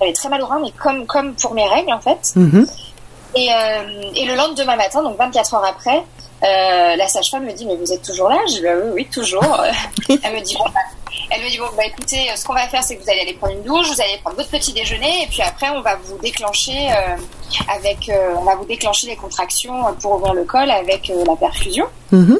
j'avais 0.00 0.12
très 0.12 0.28
mal 0.28 0.42
au 0.42 0.46
rein, 0.46 0.60
mais 0.62 0.70
comme 0.72 1.06
comme 1.06 1.34
pour 1.34 1.54
mes 1.54 1.66
règles 1.66 1.92
en 1.92 2.00
fait. 2.00 2.32
Mm-hmm. 2.36 2.66
Et, 3.34 3.48
euh, 3.52 4.10
et 4.14 4.24
le 4.24 4.34
lendemain 4.34 4.76
matin, 4.76 5.02
donc 5.02 5.18
24 5.18 5.54
heures 5.54 5.64
après, 5.64 6.02
Euh, 6.42 6.96
la 6.96 7.08
sage-femme 7.08 7.46
me 7.46 7.52
dit 7.52 7.64
mais 7.64 7.76
vous 7.76 7.90
êtes 7.94 8.02
toujours 8.02 8.28
là? 8.28 8.36
Je 8.46 8.56
dis 8.56 8.60
bah 8.60 8.74
oui, 8.76 8.90
oui 8.94 9.06
toujours. 9.10 9.42
elle 10.08 10.34
me 10.34 10.40
dit 10.42 10.54
bon, 10.54 10.64
bah, 10.66 10.80
elle 11.30 11.42
me 11.42 11.48
dit 11.48 11.56
bon 11.58 11.64
bah 11.76 11.84
écoutez, 11.86 12.28
ce 12.36 12.44
qu'on 12.44 12.52
va 12.52 12.68
faire 12.68 12.82
c'est 12.84 12.94
que 12.96 13.02
vous 13.02 13.10
allez 13.10 13.20
aller 13.22 13.32
prendre 13.32 13.54
une 13.54 13.62
douche, 13.62 13.88
vous 13.88 14.00
allez 14.02 14.18
prendre 14.22 14.36
votre 14.36 14.50
petit 14.50 14.74
déjeuner 14.74 15.22
et 15.24 15.26
puis 15.28 15.40
après 15.40 15.70
on 15.70 15.80
va 15.80 15.96
vous 15.96 16.18
déclencher 16.18 16.90
euh, 16.90 17.16
avec, 17.74 18.10
euh, 18.10 18.34
on 18.38 18.44
va 18.44 18.54
vous 18.54 18.66
déclencher 18.66 19.06
les 19.06 19.16
contractions 19.16 19.82
pour 20.02 20.16
ouvrir 20.16 20.34
le 20.34 20.44
col 20.44 20.70
avec 20.70 21.08
euh, 21.08 21.24
la 21.26 21.36
perfusion. 21.36 21.86
Mhm. 22.12 22.38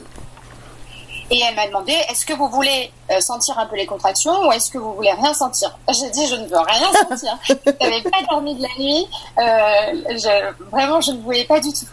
Et 1.31 1.41
elle 1.41 1.57
m'a 1.57 1.67
demandé 1.67 1.93
est-ce 2.09 2.25
que 2.25 2.33
vous 2.35 2.49
voulez 2.49 2.91
euh, 3.11 3.21
sentir 3.21 3.59
un 3.59 3.67
peu 3.67 3.75
les 3.77 3.87
contractions 3.87 4.47
ou 4.47 4.53
est-ce 4.53 4.71
que 4.71 4.79
vous 4.79 4.93
voulez 4.95 5.13
rien 5.13 5.35
sentir? 5.35 5.77
J'ai 5.89 6.11
dit 6.11 6.27
je 6.29 6.37
ne 6.37 6.47
veux 6.47 6.59
rien 6.59 6.93
sentir. 7.09 7.37
je 7.49 7.55
n'avais 7.81 8.03
pas 8.03 8.23
dormi 8.31 8.55
de 8.55 8.63
la 8.63 8.69
nuit. 8.79 9.07
Euh, 9.39 10.17
je- 10.19 10.65
vraiment, 10.71 11.01
je 11.01 11.11
ne 11.13 11.21
voulais 11.23 11.45
pas 11.45 11.59
du 11.61 11.73
tout. 11.73 11.87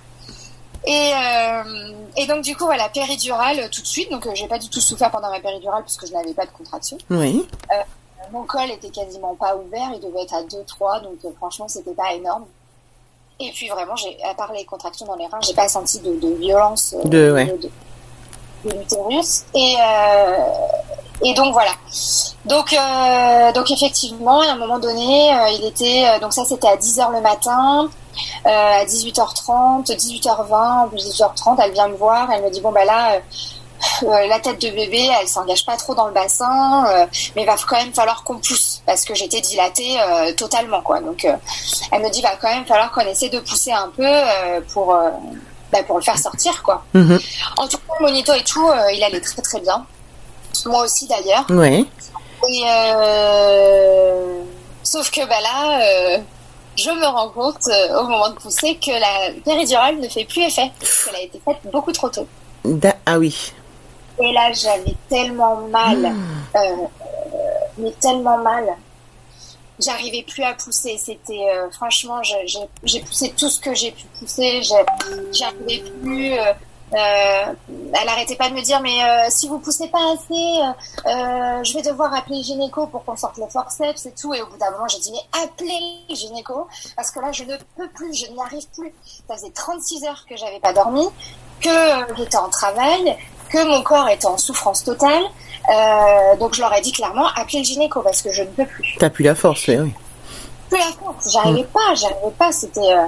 Et, 0.85 1.11
euh, 1.15 1.93
et 2.17 2.27
donc 2.27 2.43
du 2.43 2.55
coup 2.57 2.65
voilà 2.65 2.89
péridurale 2.89 3.69
tout 3.71 3.81
de 3.81 3.87
suite. 3.87 4.11
Donc 4.11 4.27
euh, 4.27 4.31
j'ai 4.35 4.47
pas 4.47 4.59
du 4.59 4.69
tout 4.69 4.81
souffert 4.81 5.09
pendant 5.09 5.31
ma 5.31 5.39
péridurale 5.39 5.83
puisque 5.83 6.05
je 6.05 6.11
n'avais 6.13 6.33
pas 6.33 6.45
de 6.45 6.51
contractions. 6.51 6.97
Oui. 7.09 7.47
Mon 8.31 8.43
col 8.43 8.69
était 8.71 8.89
quasiment 8.89 9.35
pas 9.35 9.55
ouvert, 9.55 9.89
il 9.93 9.99
devait 9.99 10.23
être 10.23 10.33
à 10.33 10.41
2-3, 10.43 11.03
donc 11.03 11.17
franchement 11.37 11.67
c'était 11.67 11.93
pas 11.93 12.13
énorme. 12.13 12.45
Et 13.39 13.51
puis 13.51 13.67
vraiment, 13.67 13.95
j'ai, 13.95 14.17
à 14.23 14.33
part 14.33 14.53
les 14.53 14.63
contractions 14.63 15.05
dans 15.05 15.15
les 15.15 15.25
reins, 15.27 15.39
j'ai 15.45 15.53
pas 15.53 15.67
senti 15.67 15.99
de, 15.99 16.13
de 16.19 16.33
violence 16.35 16.95
De- 17.05 17.31
ouais. 17.31 17.45
de, 17.45 17.57
de 17.63 17.69
l'utérus. 18.65 19.43
Et, 19.53 19.75
euh, 19.79 20.37
et 21.23 21.33
donc 21.33 21.53
voilà. 21.53 21.71
Donc, 22.45 22.73
euh, 22.73 23.51
donc 23.53 23.71
effectivement, 23.71 24.41
à 24.41 24.51
un 24.51 24.57
moment 24.57 24.79
donné, 24.79 25.33
euh, 25.33 25.49
il 25.51 25.65
était, 25.65 26.05
euh, 26.07 26.19
donc 26.19 26.33
ça 26.33 26.43
c'était 26.43 26.67
à 26.67 26.75
10h 26.75 27.11
le 27.13 27.21
matin, 27.21 27.89
à 28.43 28.83
18h30, 28.83 29.85
18h20, 29.85 30.93
18h30, 30.93 31.61
elle 31.63 31.71
vient 31.71 31.87
me 31.87 31.95
voir, 31.95 32.29
elle 32.31 32.43
me 32.43 32.49
dit 32.49 32.59
bon 32.59 32.71
bah 32.71 32.83
là, 32.83 33.19
la 34.01 34.39
tête 34.39 34.61
de 34.61 34.69
bébé, 34.69 35.09
elle 35.19 35.27
s'engage 35.27 35.65
pas 35.65 35.77
trop 35.77 35.95
dans 35.95 36.07
le 36.07 36.13
bassin, 36.13 37.07
mais 37.35 37.45
va 37.45 37.55
quand 37.67 37.77
même 37.77 37.93
falloir 37.93 38.23
qu'on 38.23 38.37
pousse 38.37 38.81
parce 38.85 39.03
que 39.03 39.15
j'étais 39.15 39.41
dilatée 39.41 39.97
totalement 40.37 40.81
quoi. 40.81 40.99
Donc 40.99 41.25
elle 41.91 42.01
me 42.01 42.09
dit 42.09 42.21
va 42.21 42.35
quand 42.35 42.49
même 42.49 42.65
falloir 42.65 42.91
qu'on 42.91 43.01
essaie 43.01 43.29
de 43.29 43.39
pousser 43.39 43.71
un 43.71 43.91
peu 43.95 44.07
pour 44.73 44.95
bah, 45.73 45.83
pour 45.83 45.97
le 45.97 46.03
faire 46.03 46.17
sortir 46.17 46.61
quoi. 46.63 46.83
Mhm. 46.93 47.19
En 47.57 47.67
tout 47.67 47.77
cas, 47.77 47.93
monito 47.99 48.31
et 48.33 48.43
tout, 48.43 48.67
euh, 48.69 48.91
il 48.93 49.03
allait 49.03 49.19
très 49.19 49.41
très 49.41 49.59
bien. 49.59 49.85
Moi 50.67 50.83
aussi 50.83 51.07
d'ailleurs. 51.07 51.45
Oui. 51.49 51.89
Et 52.47 52.63
euh, 52.67 54.43
sauf 54.83 55.09
que 55.11 55.21
bah 55.27 55.41
là, 55.41 55.81
euh, 55.81 56.17
je 56.77 56.89
me 56.89 57.05
rends 57.05 57.29
compte 57.29 57.67
au 57.99 58.03
moment 58.03 58.29
de 58.29 58.35
pousser 58.35 58.75
que 58.75 58.91
la 58.91 59.31
péridurale 59.45 59.99
ne 59.99 60.07
fait 60.07 60.25
plus 60.25 60.43
effet 60.43 60.71
parce 60.79 61.05
qu'elle 61.05 61.15
a 61.15 61.21
été 61.21 61.41
faite 61.43 61.57
beaucoup 61.71 61.91
trop 61.91 62.09
tôt. 62.09 62.27
Da- 62.65 62.95
ah 63.05 63.17
oui. 63.17 63.53
Et 64.21 64.31
là, 64.31 64.51
j'avais 64.53 64.95
tellement 65.09 65.55
mal, 65.71 66.13
euh, 66.55 66.59
mais 67.79 67.91
tellement 67.99 68.37
mal. 68.37 68.65
J'arrivais 69.79 70.23
plus 70.23 70.43
à 70.43 70.53
pousser. 70.53 70.97
C'était 70.97 71.47
euh, 71.49 71.69
franchement, 71.71 72.21
j'ai 72.83 72.99
poussé 73.01 73.33
tout 73.37 73.49
ce 73.49 73.59
que 73.59 73.73
j'ai 73.73 73.91
pu 73.91 74.05
pousser. 74.19 74.61
J'arrivais 75.31 75.83
plus. 76.01 76.33
euh, 76.33 76.53
euh, 76.93 77.45
elle 77.99 78.07
arrêtait 78.07 78.35
pas 78.35 78.49
de 78.49 78.53
me 78.53 78.61
dire 78.61 78.79
mais 78.79 79.03
euh, 79.03 79.25
si 79.29 79.47
vous 79.47 79.57
poussez 79.57 79.87
pas 79.87 80.13
assez, 80.13 80.31
euh, 80.31 81.09
euh, 81.09 81.63
je 81.63 81.73
vais 81.73 81.81
devoir 81.81 82.13
appeler 82.13 82.37
le 82.37 82.43
gynéco 82.43 82.85
pour 82.85 83.03
qu'on 83.03 83.15
sorte 83.15 83.37
le 83.37 83.47
forceps 83.47 84.05
et 84.05 84.11
tout. 84.11 84.31
Et 84.35 84.41
au 84.43 84.45
bout 84.45 84.57
d'un 84.57 84.69
moment, 84.69 84.87
j'ai 84.87 84.99
dit 84.99 85.11
mais 85.11 85.41
appelez 85.43 85.79
le 86.07 86.13
gynéco 86.15 86.67
parce 86.95 87.09
que 87.09 87.19
là, 87.19 87.31
je 87.31 87.45
ne 87.45 87.55
peux 87.77 87.87
plus, 87.89 88.13
je 88.13 88.27
n'y 88.31 88.39
arrive 88.39 88.67
plus. 88.77 88.93
Ça 89.27 89.35
faisait 89.35 89.49
36 89.49 90.03
heures 90.05 90.23
que 90.29 90.37
j'avais 90.37 90.59
pas 90.59 90.71
dormi, 90.73 91.07
que 91.61 92.13
j'étais 92.15 92.37
en 92.37 92.49
travail, 92.49 93.17
que 93.49 93.63
mon 93.65 93.81
corps 93.81 94.09
était 94.09 94.27
en 94.27 94.37
souffrance 94.37 94.83
totale. 94.83 95.23
Euh, 95.69 96.35
donc 96.37 96.53
je 96.55 96.61
leur 96.61 96.73
ai 96.73 96.81
dit 96.81 96.91
clairement 96.91 97.27
appelez 97.35 97.59
le 97.59 97.65
gynéco 97.65 98.01
parce 98.01 98.21
que 98.21 98.31
je 98.31 98.41
ne 98.43 98.47
peux 98.47 98.65
plus. 98.65 98.95
T'as 98.99 99.09
plus 99.09 99.23
la 99.23 99.35
force, 99.35 99.67
oui. 99.67 99.93
Plus 100.69 100.79
la 100.79 100.91
force, 101.01 101.31
j'arrivais 101.31 101.63
pas, 101.63 101.95
j'arrivais 101.95 102.31
pas. 102.37 102.51
C'était 102.51 102.81
euh, 102.81 103.05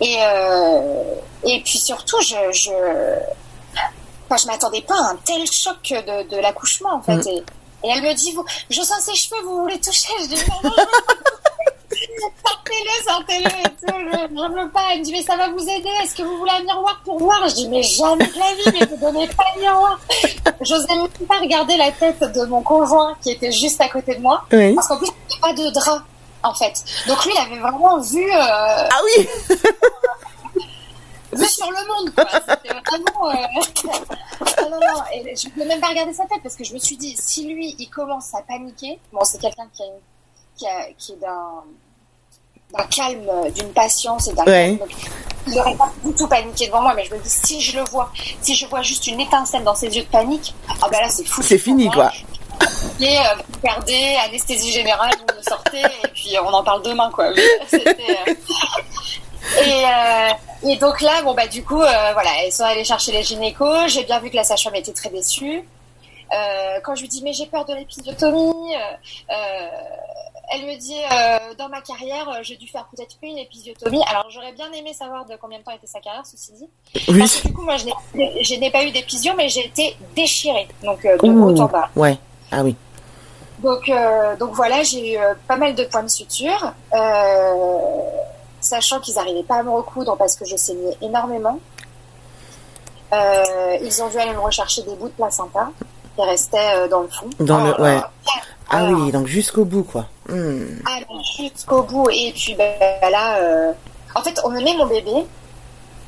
et 0.00 0.16
euh, 0.20 1.02
et 1.44 1.60
puis 1.62 1.78
surtout 1.78 2.20
je 2.20 2.36
je 2.52 2.70
enfin, 4.28 4.36
je 4.36 4.46
m'attendais 4.46 4.82
pas 4.82 4.94
à 4.96 5.10
un 5.12 5.16
tel 5.24 5.46
choc 5.50 5.78
de, 5.90 6.28
de 6.28 6.36
l'accouchement 6.36 6.94
en 6.94 7.02
fait. 7.02 7.16
Mm. 7.16 7.28
Et, 7.28 7.42
et 7.84 7.90
elle 7.90 8.02
me 8.02 8.12
dit 8.14 8.32
vous, 8.32 8.44
je 8.68 8.82
sens 8.82 9.00
ses 9.00 9.14
cheveux, 9.14 9.40
vous 9.44 9.60
voulez 9.62 9.80
toucher 9.80 10.08
Je 10.22 10.26
dis 10.26 10.42
non 10.48 10.70
non. 10.70 10.70
non. 12.20 12.28
Sortez-le, 12.46 13.04
sortez-le 13.04 13.46
et 13.46 13.70
tout. 13.70 13.86
Je, 13.88 14.36
je 14.36 14.52
veux 14.62 14.70
pas. 14.70 14.80
Elle 14.92 14.98
me 15.00 15.04
dit, 15.04 15.12
mais 15.12 15.22
ça 15.22 15.36
va 15.36 15.48
vous 15.48 15.60
aider. 15.62 15.88
Est-ce 16.02 16.14
que 16.14 16.22
vous 16.22 16.36
voulez 16.38 16.52
un 16.52 16.62
miroir 16.62 17.00
pour 17.04 17.18
voir? 17.18 17.48
Je 17.48 17.54
dis, 17.54 17.68
mais 17.68 17.82
jamais 17.82 18.26
de 18.26 18.38
la 18.38 18.54
vie, 18.72 18.78
mais 18.80 18.86
vous 18.86 18.96
donnez 18.96 19.26
pas 19.28 19.44
de 19.56 19.60
miroir. 19.60 19.98
J'osais 20.60 20.86
même 20.94 21.08
pas 21.26 21.38
regarder 21.38 21.76
la 21.76 21.90
tête 21.92 22.20
de 22.20 22.44
mon 22.46 22.62
conjoint 22.62 23.16
qui 23.22 23.30
était 23.32 23.52
juste 23.52 23.80
à 23.80 23.88
côté 23.88 24.14
de 24.16 24.20
moi. 24.20 24.44
Oui. 24.52 24.74
Parce 24.74 24.88
qu'en 24.88 24.98
plus, 24.98 25.06
il 25.08 25.12
n'y 25.12 25.42
avait 25.42 25.54
pas 25.56 25.62
de 25.64 25.70
drap, 25.74 26.02
en 26.42 26.54
fait. 26.54 26.84
Donc 27.06 27.24
lui, 27.24 27.32
il 27.34 27.38
avait 27.40 27.60
vraiment 27.60 27.98
vu, 28.00 28.24
euh, 28.24 28.36
Ah 28.40 29.00
oui. 29.16 29.28
vu 31.32 31.44
sur 31.46 31.70
le 31.70 31.86
monde, 31.86 32.14
quoi. 32.14 32.24
C'était 32.30 32.74
vraiment... 32.74 33.30
Euh... 33.30 33.34
ah 34.56 34.62
non, 34.62 34.80
non, 34.80 35.02
et 35.12 35.36
je 35.36 35.46
ne 35.46 35.52
pouvais 35.52 35.66
même 35.66 35.80
pas 35.80 35.88
regarder 35.88 36.12
sa 36.12 36.24
tête 36.24 36.40
parce 36.42 36.56
que 36.56 36.64
je 36.64 36.72
me 36.74 36.78
suis 36.78 36.96
dit, 36.96 37.14
si 37.18 37.44
lui, 37.46 37.76
il 37.78 37.88
commence 37.88 38.34
à 38.34 38.42
paniquer... 38.42 38.98
Bon, 39.12 39.20
c'est 39.24 39.40
quelqu'un 39.40 39.68
qui, 39.74 39.82
a 39.82 39.86
une- 39.86 39.92
qui, 40.56 40.66
a- 40.66 40.92
qui 40.98 41.12
est 41.12 41.16
d'un 41.16 41.62
d'un 42.76 42.84
calme, 42.84 43.28
euh, 43.28 43.50
d'une 43.50 43.72
patience 43.72 44.28
et 44.28 44.32
d'un 44.32 44.44
Ouais. 44.44 44.76
calme. 44.78 44.90
Il 45.46 45.54
n'aurait 45.54 45.74
pas 45.76 45.90
du 46.04 46.12
tout 46.12 46.26
paniqué 46.28 46.66
devant 46.66 46.82
moi, 46.82 46.92
mais 46.94 47.04
je 47.06 47.14
me 47.14 47.18
dis, 47.20 47.30
si 47.30 47.60
je 47.60 47.78
le 47.78 47.84
vois, 47.84 48.10
si 48.42 48.54
je 48.54 48.66
vois 48.66 48.82
juste 48.82 49.06
une 49.06 49.18
étincelle 49.20 49.64
dans 49.64 49.74
ses 49.74 49.86
yeux 49.96 50.02
de 50.02 50.08
panique, 50.08 50.54
ah 50.82 50.88
ben 50.90 51.00
là, 51.00 51.08
c'est 51.08 51.24
fou. 51.26 51.40
C'est 51.42 51.56
fini, 51.58 51.88
quoi. 51.90 52.12
Et 53.00 53.16
euh, 53.18 53.22
vous 53.48 53.58
perdez, 53.60 54.16
anesthésie 54.26 54.72
générale, 54.72 55.12
vous 55.18 55.36
me 55.36 55.42
sortez, 55.42 55.80
et 55.80 56.08
puis 56.12 56.36
euh, 56.36 56.40
on 56.44 56.52
en 56.52 56.62
parle 56.62 56.82
demain, 56.82 57.10
quoi. 57.10 57.30
Mais, 57.30 57.42
euh, 57.72 58.34
Et, 59.64 59.84
euh, 59.86 60.68
et 60.70 60.76
donc 60.76 61.00
là, 61.00 61.22
bon 61.22 61.32
bah 61.32 61.46
du 61.46 61.64
coup, 61.64 61.76
voilà, 61.76 62.30
elles 62.44 62.52
sont 62.52 62.64
allées 62.64 62.84
chercher 62.84 63.12
les 63.12 63.22
gynécos. 63.22 63.86
J'ai 63.88 64.04
bien 64.04 64.18
vu 64.18 64.28
que 64.30 64.36
la 64.36 64.44
sage-femme 64.44 64.74
était 64.74 64.92
très 64.92 65.08
déçue. 65.08 65.64
Quand 66.84 66.94
je 66.94 67.00
lui 67.02 67.08
dis 67.08 67.22
mais 67.22 67.32
j'ai 67.32 67.46
peur 67.46 67.64
de 67.64 67.72
l'épisiotomie, 67.74 68.74
elle 70.52 70.62
me 70.66 70.76
dit 70.78 70.94
euh, 70.94 71.54
dans 71.58 71.68
ma 71.68 71.80
carrière 71.80 72.28
euh, 72.28 72.38
j'ai 72.42 72.56
dû 72.56 72.66
faire 72.68 72.86
peut-être 72.94 73.16
une 73.22 73.38
épisiotomie. 73.38 74.02
Alors 74.10 74.26
j'aurais 74.30 74.52
bien 74.52 74.70
aimé 74.72 74.92
savoir 74.94 75.24
de 75.26 75.36
combien 75.40 75.58
de 75.58 75.64
temps 75.64 75.72
était 75.72 75.86
sa 75.86 76.00
carrière, 76.00 76.24
ceci 76.26 76.52
dit. 76.52 76.68
Oui. 77.08 77.18
Parce 77.18 77.36
que 77.40 77.48
du 77.48 77.54
coup 77.54 77.62
moi 77.62 77.76
je 77.76 77.86
n'ai- 78.56 78.70
pas 78.70 78.84
eu 78.84 78.90
d'épisio, 78.90 79.32
mais 79.36 79.48
j'ai 79.48 79.66
été 79.66 79.96
déchirée, 80.16 80.68
donc 80.82 81.04
euh, 81.04 81.16
de 81.18 81.26
Ouh. 81.28 81.48
haut 81.50 81.60
en 81.60 81.66
bas. 81.66 81.88
Ouais. 81.96 82.16
Ah 82.50 82.62
oui. 82.62 82.74
Donc, 83.60 83.88
euh, 83.88 84.36
donc 84.36 84.52
voilà, 84.52 84.82
j'ai 84.84 85.14
eu 85.14 85.18
pas 85.48 85.56
mal 85.56 85.74
de 85.74 85.82
points 85.84 86.04
de 86.04 86.08
suture, 86.08 86.72
sachant 88.60 89.00
qu'ils 89.00 89.14
n'arrivaient 89.16 89.42
pas 89.42 89.56
à 89.56 89.62
me 89.64 89.70
recoudre 89.70 90.16
parce 90.16 90.36
que 90.36 90.44
je 90.44 90.54
saignais 90.56 90.96
énormément. 91.02 91.58
Ils 93.12 94.02
ont 94.02 94.08
dû 94.08 94.18
aller 94.18 94.32
me 94.32 94.40
rechercher 94.40 94.82
des 94.82 94.94
bouts 94.94 95.08
de 95.08 95.12
placenta 95.14 95.70
qui 96.16 96.22
restaient 96.22 96.88
dans 96.88 97.00
le 97.00 97.08
fond. 97.08 97.28
Dans 97.40 97.64
le- 97.64 97.70
là 97.72 97.80
ouais. 97.80 98.00
Ah 98.70 98.78
Alors, 98.78 99.00
oui, 99.00 99.12
donc 99.12 99.26
jusqu'au 99.26 99.64
bout, 99.64 99.82
quoi. 99.82 100.06
Hmm. 100.28 100.80
ah, 100.86 100.98
mais 101.08 101.48
jusqu'au 101.48 101.82
bout. 101.82 102.08
Et 102.10 102.32
puis 102.32 102.54
ben, 102.54 102.74
là, 103.10 103.38
euh, 103.38 103.72
en 104.14 104.22
fait, 104.22 104.38
on 104.44 104.50
me 104.50 104.62
met 104.62 104.76
mon 104.76 104.86
bébé. 104.86 105.24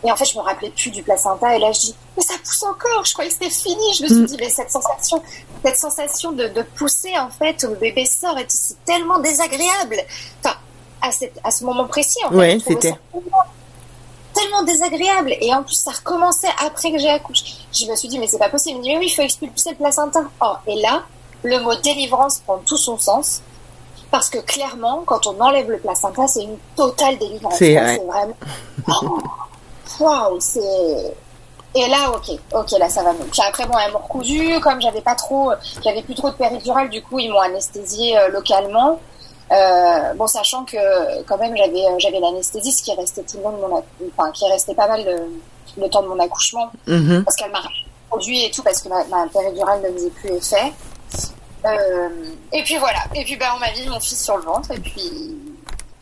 Et 0.02 0.10
en 0.10 0.16
fait, 0.16 0.24
je 0.24 0.36
me 0.36 0.42
rappelais 0.42 0.70
plus 0.70 0.90
du 0.90 1.02
placenta. 1.02 1.54
Et 1.56 1.58
là, 1.58 1.72
je 1.72 1.80
dis, 1.80 1.94
mais 2.16 2.22
ça 2.22 2.34
pousse 2.42 2.62
encore. 2.62 3.04
Je 3.04 3.12
croyais 3.12 3.30
que 3.30 3.36
c'était 3.36 3.50
fini. 3.50 3.94
Je 3.98 4.04
me 4.04 4.08
suis 4.08 4.24
dit, 4.24 4.36
mais 4.38 4.48
cette 4.48 4.70
sensation, 4.70 5.22
cette 5.64 5.76
sensation 5.76 6.32
de, 6.32 6.48
de 6.48 6.62
pousser, 6.62 7.16
en 7.18 7.28
fait, 7.28 7.64
où 7.64 7.70
le 7.70 7.76
bébé 7.76 8.06
sort, 8.06 8.38
et 8.38 8.46
c'est 8.48 8.82
tellement 8.84 9.18
désagréable. 9.18 9.96
Enfin, 10.42 10.56
à, 11.02 11.12
cette, 11.12 11.38
à 11.44 11.50
ce 11.50 11.64
moment 11.64 11.86
précis, 11.86 12.18
en 12.26 12.30
fait. 12.30 12.36
Ouais, 12.36 12.58
c'était. 12.66 12.94
Tellement, 13.12 13.44
tellement 14.34 14.62
désagréable. 14.62 15.34
Et 15.40 15.54
en 15.54 15.62
plus, 15.62 15.74
ça 15.74 15.90
recommençait 15.90 16.48
après 16.64 16.92
que 16.92 16.98
j'ai 16.98 17.10
accouché. 17.10 17.44
Je 17.72 17.86
me 17.86 17.96
suis 17.96 18.08
dit, 18.08 18.18
mais 18.18 18.26
c'est 18.26 18.38
pas 18.38 18.48
possible. 18.48 18.76
Il 18.76 18.78
me 18.78 18.82
dit, 18.82 18.90
mais 18.90 18.98
oui, 18.98 19.06
il 19.08 19.14
faut 19.14 19.22
expulser 19.22 19.70
le 19.70 19.76
placenta. 19.76 20.20
Oh, 20.42 20.54
et 20.66 20.76
là, 20.76 21.04
le 21.42 21.58
mot 21.60 21.74
délivrance 21.76 22.38
prend 22.40 22.58
tout 22.58 22.76
son 22.76 22.98
sens. 22.98 23.40
Parce 24.10 24.28
que 24.28 24.38
clairement, 24.38 25.02
quand 25.06 25.26
on 25.28 25.40
enlève 25.40 25.70
le 25.70 25.78
placenta, 25.78 26.26
c'est 26.26 26.42
une 26.42 26.56
totale 26.76 27.16
délivrance. 27.18 27.54
C'est 27.56 27.76
vrai. 27.76 27.96
vraiment. 27.98 28.34
Oh, 28.88 29.18
Waouh, 30.00 30.40
c'est. 30.40 31.14
Et 31.76 31.86
là, 31.86 32.10
ok, 32.10 32.36
ok, 32.52 32.70
là 32.80 32.88
ça 32.88 33.04
va 33.04 33.12
mieux. 33.12 33.24
Puis 33.30 33.40
après, 33.46 33.64
bon, 33.66 33.74
elles 33.78 33.92
m'ont 33.92 34.00
recousu, 34.00 34.58
comme 34.60 34.80
j'avais 34.80 35.00
pas 35.02 35.14
trop, 35.14 35.52
j'avais 35.84 36.02
plus 36.02 36.16
trop 36.16 36.28
de 36.30 36.34
péridurale, 36.34 36.88
du 36.90 37.00
coup, 37.02 37.20
ils 37.20 37.30
m'ont 37.30 37.38
anesthésié 37.40 38.18
euh, 38.18 38.28
localement. 38.30 38.98
Euh, 39.52 40.14
bon, 40.14 40.26
sachant 40.26 40.64
que 40.64 41.22
quand 41.28 41.38
même, 41.38 41.56
j'avais, 41.56 41.84
euh, 41.86 41.94
j'avais 41.98 42.18
l'anesthésie, 42.18 42.72
ce 42.72 42.82
qui 42.82 42.92
restait 42.94 43.22
tout 43.22 43.36
le 43.36 43.44
long 43.44 43.52
de 43.52 43.56
mon, 43.58 43.84
enfin, 44.18 44.32
qui 44.32 44.48
restait 44.50 44.74
pas 44.74 44.88
mal 44.88 45.04
le, 45.04 45.40
le 45.80 45.88
temps 45.88 46.02
de 46.02 46.08
mon 46.08 46.18
accouchement 46.18 46.70
Mhm. 46.88 47.22
parce 47.24 47.36
qu'elle 47.36 47.52
m'a 47.52 47.62
produit 48.08 48.44
et 48.44 48.50
tout 48.50 48.62
parce 48.64 48.82
que 48.82 48.88
ma, 48.88 49.04
ma 49.04 49.26
péridurale 49.28 49.82
ne 49.82 49.92
faisait 49.92 50.10
plus 50.10 50.30
effet. 50.30 50.72
Euh, 51.64 52.08
et 52.52 52.62
puis 52.64 52.76
voilà. 52.78 53.00
Et 53.14 53.24
puis 53.24 53.36
ben 53.36 53.46
on 53.56 53.58
m'a 53.58 53.70
mis 53.72 53.86
mon 53.88 54.00
fils 54.00 54.22
sur 54.24 54.36
le 54.36 54.42
ventre 54.44 54.70
et 54.72 54.78
puis 54.80 55.36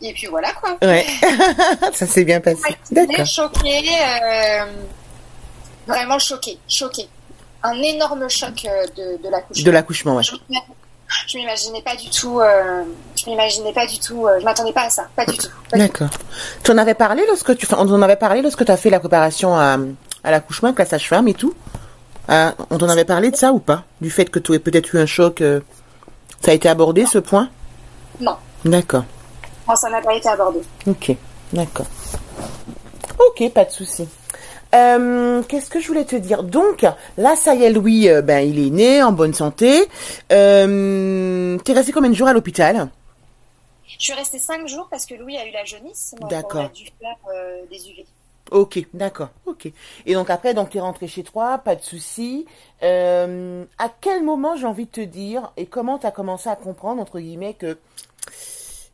et 0.01 0.13
puis 0.13 0.27
voilà 0.27 0.51
quoi. 0.53 0.77
Ouais. 0.81 1.05
Ça 1.93 2.05
s'est 2.07 2.23
bien 2.23 2.39
passé. 2.39 2.61
J'étais 2.89 3.05
D'accord. 3.07 3.25
choquée. 3.25 3.89
euh, 4.23 4.65
vraiment 5.87 6.19
choquée, 6.19 6.57
choquée. 6.67 7.09
Un 7.63 7.73
énorme 7.81 8.29
choc 8.29 8.65
de, 8.95 9.21
de 9.21 9.29
l'accouchement. 9.29 9.65
De 9.65 9.71
l'accouchement, 9.71 10.15
ouais. 10.15 10.23
Je 11.27 11.37
m'imaginais 11.37 11.81
pas 11.81 11.95
du 11.95 12.09
tout. 12.09 12.39
Euh, 12.39 12.83
je 13.17 13.25
m'imaginais 13.29 13.73
pas 13.73 13.85
du 13.87 13.99
tout. 13.99 14.27
Euh, 14.27 14.39
je 14.39 14.45
m'attendais 14.45 14.71
pas 14.71 14.83
à 14.83 14.89
ça, 14.89 15.07
pas 15.15 15.25
du 15.25 15.37
tout. 15.37 15.49
D'accord. 15.73 16.09
Tu 16.63 16.71
en 16.71 16.77
avais 16.77 16.93
parlé 16.93 17.23
lorsque 17.27 17.57
tu, 17.57 17.67
on 17.73 17.91
en 17.91 18.01
avait 18.03 18.15
parlé 18.15 18.41
lorsque 18.43 18.63
tu 18.63 18.71
as 18.71 18.77
fait 18.77 18.91
la 18.91 18.99
préparation 18.99 19.55
à, 19.55 19.77
à 20.23 20.31
l'accouchement 20.31 20.69
avec 20.69 20.79
la 20.79 20.85
sage-femme 20.85 21.27
et 21.27 21.33
tout? 21.33 21.53
Euh, 22.29 22.51
on 22.69 22.77
t'en 22.77 22.89
avait 22.89 23.05
parlé 23.05 23.31
de 23.31 23.35
ça 23.35 23.51
ou 23.51 23.59
pas? 23.59 23.83
Du 24.01 24.09
fait 24.09 24.25
que 24.25 24.39
tu 24.39 24.53
aies 24.53 24.59
peut-être 24.59 24.93
eu 24.93 24.99
un 24.99 25.05
choc. 25.05 25.43
ça 26.41 26.51
a 26.51 26.53
été 26.53 26.69
abordé 26.69 27.05
ce 27.05 27.17
point? 27.17 27.49
Non. 28.19 28.35
D'accord. 28.65 29.05
Non, 29.67 29.75
ça 29.75 29.89
n'a 29.89 30.01
pas 30.01 30.15
été 30.15 30.27
abordé. 30.29 30.59
Ok, 30.87 31.15
d'accord. 31.53 31.85
Ok, 33.19 33.51
pas 33.53 33.65
de 33.65 33.71
souci. 33.71 34.07
Euh, 34.75 35.41
qu'est-ce 35.47 35.69
que 35.69 35.79
je 35.79 35.87
voulais 35.87 36.05
te 36.05 36.15
dire? 36.15 36.43
Donc, 36.43 36.85
là, 37.17 37.35
ça 37.35 37.55
y 37.55 37.63
est, 37.63 37.71
Louis, 37.71 38.07
euh, 38.07 38.21
ben, 38.21 38.39
il 38.39 38.65
est 38.65 38.69
né, 38.69 39.01
en 39.01 39.11
bonne 39.11 39.33
santé. 39.33 39.87
Euh, 40.31 41.57
T'es 41.59 41.73
resté 41.73 41.91
combien 41.91 42.09
de 42.09 42.15
jours 42.15 42.27
à 42.27 42.33
l'hôpital? 42.33 42.89
Je 43.87 43.95
suis 44.05 44.13
restée 44.13 44.39
cinq 44.39 44.67
jours 44.67 44.87
parce 44.89 45.05
que 45.05 45.15
Louis 45.15 45.37
a 45.37 45.45
eu 45.47 45.51
la 45.51 45.65
jaunisse. 45.65 46.13
D'accord. 46.29 46.61
On 46.61 46.65
a 46.65 46.69
dû 46.69 46.85
faire 46.85 47.15
euh, 47.33 47.61
des 47.69 47.89
UV. 47.89 48.05
Ok, 48.51 48.79
d'accord, 48.93 49.29
ok. 49.45 49.71
Et 50.05 50.13
donc 50.13 50.29
après, 50.29 50.53
donc 50.53 50.75
es 50.75 50.79
rentré 50.79 51.07
chez 51.07 51.23
toi, 51.23 51.59
pas 51.59 51.75
de 51.75 51.81
souci. 51.81 52.45
à 52.81 53.89
quel 54.01 54.23
moment 54.23 54.55
j'ai 54.55 54.65
envie 54.65 54.85
de 54.85 54.91
te 54.91 55.01
dire 55.01 55.51
et 55.57 55.65
comment 55.65 55.99
tu 55.99 56.07
as 56.07 56.11
commencé 56.11 56.49
à 56.49 56.55
comprendre 56.55 57.01
entre 57.01 57.19
guillemets 57.19 57.53
que 57.53 57.77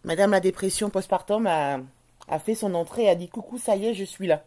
Madame 0.04 0.32
la 0.32 0.40
dépression 0.40 0.90
postpartum 0.92 1.48
a, 1.48 1.80
a 2.28 2.40
fait 2.40 2.56
son 2.56 2.74
entrée 2.76 3.04
et 3.04 3.10
a 3.10 3.16
dit 3.16 3.30
coucou, 3.30 3.58
ça 3.58 3.76
y 3.76 3.88
est, 3.88 3.94
je 3.94 4.04
suis 4.04 4.28
là? 4.28 4.44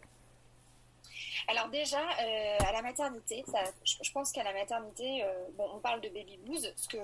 Alors 1.47 1.69
déjà, 1.69 1.99
euh, 1.99 2.57
à 2.67 2.71
la 2.73 2.81
maternité, 2.81 3.43
je, 3.83 4.11
pense 4.11 4.31
qu'à 4.31 4.43
la 4.43 4.53
maternité, 4.53 5.23
euh, 5.23 5.47
bon, 5.57 5.65
on 5.75 5.79
parle 5.79 5.99
de 6.01 6.09
baby 6.09 6.37
blues, 6.45 6.61
parce 6.75 6.87
que, 6.87 6.97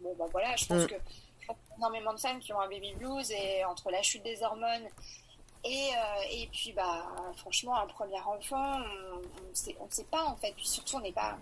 bon, 0.00 0.14
ben 0.16 0.26
voilà, 0.30 0.54
je 0.56 0.66
pense 0.66 0.84
mm. 0.84 0.86
que 0.86 0.94
énormément 1.76 2.14
de 2.14 2.20
femmes 2.20 2.38
qui 2.38 2.52
ont 2.52 2.60
un 2.60 2.68
baby 2.68 2.94
blues 2.94 3.30
et 3.32 3.64
entre 3.64 3.90
la 3.90 4.02
chute 4.02 4.22
des 4.22 4.42
hormones 4.42 4.88
et, 5.64 5.90
euh, 5.90 6.22
et 6.32 6.48
puis, 6.52 6.72
bah, 6.72 7.06
franchement, 7.36 7.76
un 7.76 7.86
premier 7.86 8.20
enfant, 8.20 8.78
on 9.46 9.86
ne 9.86 9.90
sait 9.90 10.06
pas 10.10 10.24
en 10.24 10.36
fait. 10.36 10.52
Puis 10.56 10.66
surtout, 10.66 10.96
on 10.96 11.00
n'est 11.00 11.12
pas, 11.12 11.36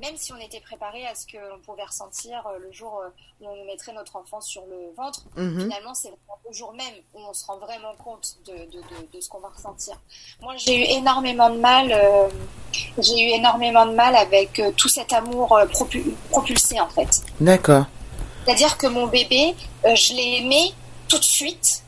même 0.00 0.16
si 0.16 0.32
on 0.32 0.36
était 0.38 0.60
préparé 0.60 1.06
à 1.06 1.14
ce 1.14 1.26
que 1.26 1.36
l'on 1.36 1.58
pouvait 1.60 1.84
ressentir 1.84 2.44
euh, 2.46 2.58
le 2.58 2.72
jour 2.72 3.00
euh, 3.00 3.08
où 3.40 3.48
on 3.48 3.64
mettrait 3.64 3.92
notre 3.92 4.16
enfant 4.16 4.40
sur 4.40 4.62
le 4.66 4.92
ventre, 4.96 5.20
mhm. 5.36 5.60
finalement, 5.62 5.94
c'est 5.94 6.10
le 6.10 6.52
jour 6.52 6.72
même 6.72 6.94
où 7.14 7.20
on 7.20 7.32
se 7.32 7.46
rend 7.46 7.58
vraiment 7.58 7.94
compte 8.02 8.36
de, 8.46 8.52
de, 8.52 8.82
de, 9.12 9.20
ce 9.20 9.28
qu'on 9.28 9.38
va 9.38 9.48
ressentir. 9.48 10.00
Moi, 10.42 10.54
j'ai 10.56 10.76
eu 10.76 10.98
énormément 10.98 11.48
de 11.50 11.58
mal, 11.58 11.92
euh, 11.92 12.28
j'ai 12.98 13.22
eu 13.22 13.28
énormément 13.34 13.86
de 13.86 13.94
mal 13.94 14.16
avec 14.16 14.60
tout 14.76 14.88
cet 14.88 15.12
amour 15.12 15.58
propulsé, 16.30 16.80
en 16.80 16.88
fait. 16.88 17.22
D'accord. 17.40 17.84
C'est-à-dire 18.44 18.76
que 18.76 18.88
mon 18.88 19.06
bébé, 19.06 19.54
je 19.84 20.14
l'ai 20.14 20.38
aimé 20.38 20.74
tout 21.08 21.18
de 21.18 21.24
suite 21.24 21.83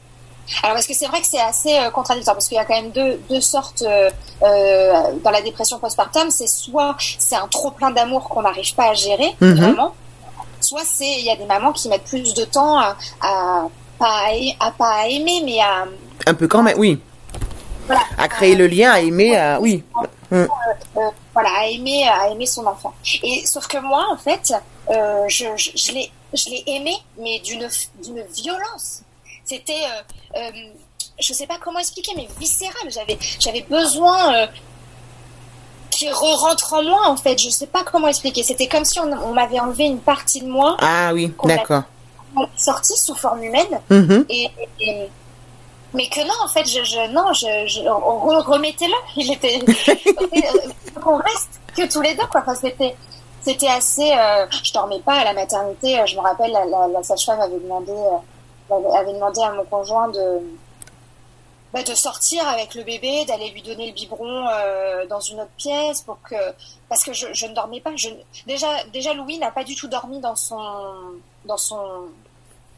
alors 0.62 0.75
parce 0.75 0.87
que 0.87 0.95
c'est 0.95 1.07
vrai 1.07 1.21
que 1.21 1.26
c'est 1.26 1.41
assez 1.41 1.76
euh, 1.76 1.91
contradictoire 1.91 2.37
parce 2.37 2.49
qu'il 2.49 2.57
y 2.57 2.61
a 2.61 2.65
quand 2.65 2.81
même 2.81 2.91
deux, 2.91 3.21
deux 3.29 3.41
sortes 3.41 3.83
euh, 3.83 4.11
euh 4.43 5.12
dans 5.23 5.31
la 5.31 5.43
dépression 5.43 5.79
postpartum. 5.79 6.31
C'est 6.31 6.47
soit 6.47 6.97
c'est 7.19 7.37
un 7.37 7.49
trop 7.49 7.71
plein 7.71 7.91
d'amour 7.91 8.29
qu'on 8.29 8.43
n'arrive 8.43 8.75
pas 8.75 8.91
à 8.91 8.95
gérer 8.95 9.35
mhm. 9.41 9.55
vraiment, 9.55 9.95
soit 10.61 10.85
c'est 10.85 11.05
il 11.05 11.25
y 11.25 11.31
a 11.31 11.37
des 11.37 11.47
mamans 11.47 11.73
qui 11.73 11.88
mettent 11.88 12.05
plus 12.05 12.35
de 12.35 12.45
temps 12.45 12.79
à, 12.79 12.97
à 13.21 13.67
pas 13.99 14.29
à, 14.61 14.71
pas 14.73 14.93
à 15.03 15.07
aimer 15.09 15.43
mais 15.45 15.61
à 15.61 15.87
un 16.26 16.35
peu 16.35 16.47
quand 16.47 16.62
même 16.62 16.79
oui. 16.79 17.00
Voilà, 17.87 18.03
à 18.19 18.26
créer 18.26 18.57
le 18.57 18.67
lien, 18.67 18.91
à 18.91 19.00
aimer, 19.00 19.37
à 19.37 19.61
oui. 19.61 19.85
Euh, 20.33 20.49
voilà, 21.33 21.50
à 21.57 21.67
aimer, 21.67 22.09
à 22.09 22.29
aimer 22.31 22.47
son 22.47 22.67
enfant. 22.67 22.93
Et 23.23 23.47
sauf 23.47 23.69
que 23.69 23.79
moi, 23.79 24.05
en 24.12 24.17
fait, 24.17 24.53
je, 24.88 25.45
je, 25.57 25.71
je 25.76 25.93
l'ai, 25.93 26.11
je 26.35 26.50
l'ai 26.50 26.65
aimé, 26.67 26.97
mais 27.17 27.38
d'une, 27.38 27.69
d'une 28.03 28.25
violence 28.35 29.03
c'était, 29.47 29.73
euh, 29.73 30.39
euh, 30.39 30.50
je 31.21 31.32
sais 31.32 31.47
pas 31.47 31.59
comment 31.63 31.78
expliquer, 31.78 32.13
mais 32.17 32.28
viscéral. 32.39 32.91
J'avais, 32.91 33.17
j'avais 33.39 33.63
besoin 33.63 34.35
euh, 34.35 34.47
qu'il 35.91 36.13
re-rentre 36.13 36.75
en 36.75 36.82
moi, 36.82 37.09
en 37.09 37.17
fait. 37.17 37.39
Je 37.39 37.49
sais 37.49 37.69
pas 37.69 37.85
comment 37.85 38.09
expliquer. 38.09 38.43
C'était 38.43 38.67
comme 38.67 38.85
si 38.85 38.99
on, 38.99 39.32
m'avait 39.32 39.61
enlevé 39.61 39.85
une 39.85 40.00
partie 40.00 40.41
de 40.41 40.49
moi. 40.49 40.76
Ah 40.80 41.13
oui, 41.15 41.32
d'accord. 41.45 41.85
Sortie 42.56 42.99
sous 42.99 43.15
forme 43.15 43.45
humaine. 43.45 43.80
Mm-hmm. 43.91 44.26
Et, 44.28 45.09
mais 45.95 46.09
que 46.09 46.21
non, 46.21 46.35
en 46.45 46.49
fait, 46.49 46.67
je, 46.67 46.82
je 46.85 47.11
non, 47.13 47.32
je, 47.32 47.67
je 47.69 47.80
remettez-le. 47.89 48.95
Il 49.17 49.32
était, 49.32 49.61
qu'on 51.02 51.17
reste 51.17 51.61
que 51.75 51.91
tous 51.91 52.02
les 52.02 52.15
deux, 52.15 52.26
quoi. 52.26 52.41
Enfin, 52.41 52.56
c'était, 52.56 52.97
c'était 53.41 53.69
assez. 53.69 54.13
Euh, 54.13 54.47
je 54.50 54.73
dormais 54.73 55.00
pas 55.00 55.21
à 55.21 55.25
la 55.25 55.32
maternité. 55.32 55.99
Je 56.04 56.17
me 56.17 56.21
rappelle, 56.21 56.50
la, 56.50 56.89
la, 56.89 57.02
sage-femme 57.04 57.41
avait 57.41 57.61
demandé 57.61 57.93
avait 58.71 59.13
demandé 59.13 59.41
à 59.43 59.52
mon 59.52 59.65
conjoint 59.65 60.09
de, 60.09 60.41
bah, 61.76 61.83
de 61.83 61.95
sortir 61.95 62.47
avec 62.49 62.75
le 62.75 62.85
bébé, 62.85 63.25
d'aller 63.26 63.50
lui 63.50 63.61
donner 63.61 63.89
le 63.89 63.93
biberon 63.93 64.47
euh, 64.49 65.05
dans 65.07 65.21
une 65.21 65.41
autre 65.41 65.50
pièce 65.59 66.00
pour 66.00 66.19
que 66.23 66.35
parce 66.89 67.05
que 67.05 67.13
je, 67.13 67.26
je 67.33 67.45
ne 67.47 67.55
dormais 67.55 67.81
pas. 67.81 67.91
Je, 67.97 68.09
déjà, 68.47 68.67
déjà 68.93 69.13
Louis 69.13 69.39
n'a 69.39 69.50
pas 69.50 69.63
du 69.63 69.75
tout 69.75 69.87
dormi 69.87 70.21
dans 70.21 70.37
son 70.37 70.57
dans 71.45 71.59
son 71.59 72.07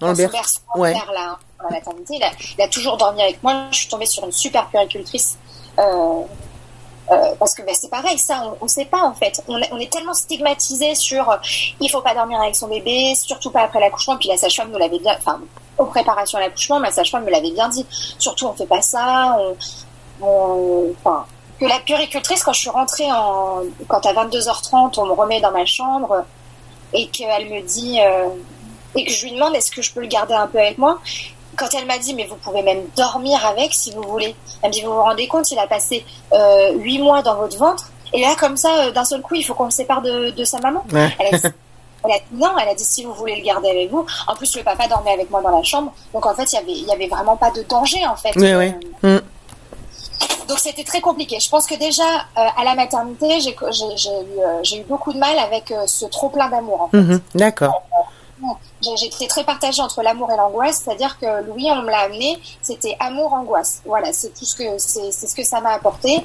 dans, 0.01 0.15
son 0.15 0.29
berceau 0.29 0.61
ouais. 0.77 0.95
là, 0.95 1.39
la 1.63 1.71
maternité. 1.71 2.17
Il 2.17 2.23
a, 2.25 2.31
il 2.59 2.63
a, 2.63 2.69
toujours 2.69 2.97
dormi 2.97 3.23
avec 3.23 3.43
moi. 3.43 3.67
Je 3.71 3.77
suis 3.77 3.89
tombée 3.89 4.07
sur 4.07 4.25
une 4.25 4.33
super 4.33 4.69
péricultrice. 4.69 5.39
Euh, 5.79 6.23
euh, 7.11 7.35
parce 7.39 7.55
que 7.55 7.63
ben, 7.63 7.75
c'est 7.75 7.91
pareil, 7.91 8.19
ça, 8.19 8.53
on 8.61 8.65
ne 8.65 8.69
sait 8.69 8.85
pas 8.85 9.03
en 9.03 9.15
fait. 9.15 9.43
On, 9.49 9.61
on 9.71 9.79
est 9.79 9.93
tellement 9.93 10.15
stigmatisé 10.15 10.95
sur 10.95 11.39
il 11.81 11.89
faut 11.89 12.03
pas 12.03 12.15
dormir 12.15 12.41
avec 12.41 12.57
son 12.57 12.67
bébé, 12.67 13.15
surtout 13.15 13.51
pas 13.51 13.63
après 13.63 13.81
l'accouchement. 13.81 14.17
Puis 14.17 14.29
la 14.29 14.37
sage-femme 14.37 14.73
nous 14.73 14.79
l'avait 14.79 14.99
bien, 14.99 15.15
enfin, 15.17 15.41
aux 15.79 15.87
préparations 15.87 16.39
à 16.39 16.43
l'accouchement, 16.43 16.81
ma 16.81 16.91
sage-femme 16.91 17.25
me 17.25 17.31
l'avait 17.31 17.51
bien 17.51 17.69
dit. 17.69 17.87
Surtout, 18.19 18.47
on 18.47 18.53
fait 18.53 18.67
pas 18.67 18.83
ça. 18.83 19.39
On, 20.21 20.91
enfin, 20.99 21.25
que 21.61 21.67
la 21.67 21.79
puricultrice, 21.81 22.43
quand 22.43 22.53
je 22.53 22.61
suis 22.61 22.71
rentrée 22.71 23.11
en, 23.11 23.63
quand 23.89 24.05
à 24.07 24.13
22h30, 24.13 24.95
on 24.99 25.07
me 25.07 25.13
remet 25.13 25.41
dans 25.41 25.51
ma 25.51 25.65
chambre 25.65 26.25
et 26.93 27.09
qu'elle 27.09 27.49
me 27.49 27.61
dit, 27.63 28.01
euh, 28.01 28.29
et 28.95 29.05
que 29.05 29.13
je 29.13 29.25
lui 29.25 29.33
demande 29.33 29.55
est-ce 29.55 29.71
que 29.71 29.83
je 29.83 29.93
peux 29.93 30.01
le 30.01 30.07
garder 30.07 30.35
un 30.35 30.47
peu 30.47 30.59
avec 30.59 30.79
moi? 30.79 30.99
Quand 31.57 31.69
elle 31.77 31.87
m'a 31.87 31.99
dit, 31.99 32.15
mais 32.15 32.27
vous 32.27 32.37
pouvez 32.37 32.63
même 32.63 32.85
dormir 32.97 33.45
avec 33.45 33.75
si 33.75 33.93
vous 33.93 34.03
voulez. 34.03 34.35
Elle 34.63 34.71
me 34.71 34.75
dit, 34.75 34.83
vous 34.83 34.93
vous 34.93 35.03
rendez 35.03 35.27
compte, 35.27 35.51
il 35.51 35.59
a 35.59 35.67
passé 35.67 36.05
euh, 36.33 36.73
8 36.75 36.99
mois 37.01 37.23
dans 37.23 37.35
votre 37.35 37.59
ventre. 37.59 37.91
Et 38.13 38.23
là, 38.23 38.35
comme 38.39 38.57
ça, 38.57 38.87
euh, 38.87 38.91
d'un 38.93 39.05
seul 39.05 39.21
coup, 39.21 39.35
il 39.35 39.43
faut 39.43 39.55
qu'on 39.55 39.65
le 39.65 39.71
sépare 39.71 40.03
de, 40.03 40.31
de 40.31 40.45
sa 40.45 40.59
maman. 40.61 40.85
Elle 41.19 41.35
a 41.35 41.39
dit 41.39 41.49
non, 42.33 42.51
elle 42.61 42.69
a 42.69 42.75
dit 42.75 42.85
si 42.85 43.05
vous 43.05 43.13
voulez 43.15 43.37
le 43.37 43.45
garder 43.45 43.71
avec 43.71 43.91
vous. 43.91 44.07
En 44.27 44.35
plus, 44.35 44.57
le 44.57 44.63
papa 44.63 44.87
dormait 44.87 45.13
avec 45.13 45.31
moi 45.31 45.43
dans 45.43 45.57
la 45.57 45.63
chambre. 45.63 45.93
Donc 46.13 46.27
en 46.27 46.35
fait, 46.35 46.53
il 46.53 46.57
y 46.57 46.59
avait, 46.59 46.73
il 46.73 46.87
y 46.87 46.93
avait 46.93 47.09
vraiment 47.09 47.37
pas 47.37 47.51
de 47.51 47.63
danger 47.63 48.07
en 48.07 48.17
fait. 48.17 48.33
Oui, 48.37 48.55
oui. 48.55 48.73
Euh, 49.05 49.19
mm. 49.19 49.23
Donc 50.49 50.59
c'était 50.59 50.85
très 50.85 51.01
compliqué. 51.01 51.39
Je 51.41 51.49
pense 51.51 51.67
que 51.67 51.75
déjà 51.75 52.03
euh, 52.05 52.47
à 52.57 52.65
la 52.65 52.75
maternité, 52.75 53.41
j'ai 53.41 53.51
eu, 53.51 53.55
euh, 53.61 54.63
eu, 54.77 54.83
beaucoup 54.89 55.13
de 55.13 55.19
mal 55.19 55.39
avec 55.39 55.73
ce 55.87 56.07
trop 56.07 56.29
plein 56.29 56.49
d'amour. 56.49 56.83
En 56.83 56.89
fait. 56.89 56.99
Mm-hmm. 56.99 57.21
D'accord. 57.35 57.83
J'étais 58.81 59.27
très 59.27 59.43
partagée 59.43 59.83
entre 59.83 60.03
l'amour 60.03 60.31
et 60.31 60.37
l'angoisse, 60.37 60.83
c'est-à-dire 60.85 61.19
que 61.19 61.45
Louis, 61.45 61.69
on 61.71 61.83
me 61.83 61.91
l'a 61.91 62.03
amené, 62.03 62.39
c'était 62.63 62.97
amour-angoisse. 63.01 63.83
Voilà, 63.85 64.13
c'est 64.13 64.33
tout 64.33 64.45
ce 64.45 64.55
que 64.55 64.79
c'est 64.79 65.11
ce 65.11 65.35
que 65.35 65.43
ça 65.43 65.61
m'a 65.61 65.71
apporté. 65.71 66.25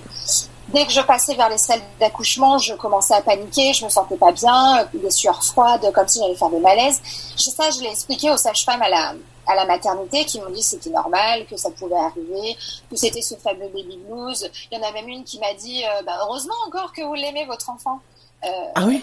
Dès 0.73 0.85
que 0.85 0.91
je 0.91 1.01
passais 1.01 1.35
vers 1.35 1.49
les 1.49 1.57
salles 1.57 1.83
d'accouchement, 1.99 2.57
je 2.57 2.73
commençais 2.73 3.13
à 3.13 3.21
paniquer, 3.21 3.73
je 3.73 3.85
me 3.85 3.89
sentais 3.89 4.17
pas 4.17 4.31
bien, 4.31 4.87
des 4.93 5.11
sueurs 5.11 5.43
froides, 5.43 5.91
comme 5.93 6.07
si 6.07 6.19
j'allais 6.19 6.35
faire 6.35 6.49
des 6.49 6.59
malaises. 6.59 6.99
Ça, 7.37 7.69
je 7.69 7.81
l'ai 7.81 7.89
expliqué 7.89 8.31
aux 8.31 8.37
sages-femmes 8.37 8.81
à 8.81 8.89
la, 8.89 9.13
à 9.45 9.55
la 9.55 9.65
maternité 9.65 10.25
qui 10.25 10.39
m'ont 10.41 10.49
dit 10.49 10.61
que 10.61 10.65
c'était 10.65 10.89
normal, 10.89 11.45
que 11.45 11.57
ça 11.57 11.69
pouvait 11.69 11.95
arriver, 11.95 12.57
que 12.89 12.95
c'était 12.95 13.21
ce 13.21 13.35
fameux 13.35 13.67
baby 13.67 13.97
blues. 14.07 14.49
Il 14.71 14.79
y 14.79 14.81
en 14.81 14.87
a 14.87 14.91
même 14.91 15.07
une 15.07 15.23
qui 15.23 15.39
m'a 15.39 15.53
dit 15.53 15.83
euh, 15.85 16.01
bah, 16.03 16.17
heureusement 16.23 16.55
encore 16.67 16.91
que 16.91 17.03
vous 17.03 17.13
l'aimez 17.13 17.45
votre 17.45 17.69
enfant. 17.69 17.99
Euh, 18.43 18.49
ah 18.75 18.83
oui? 18.85 19.01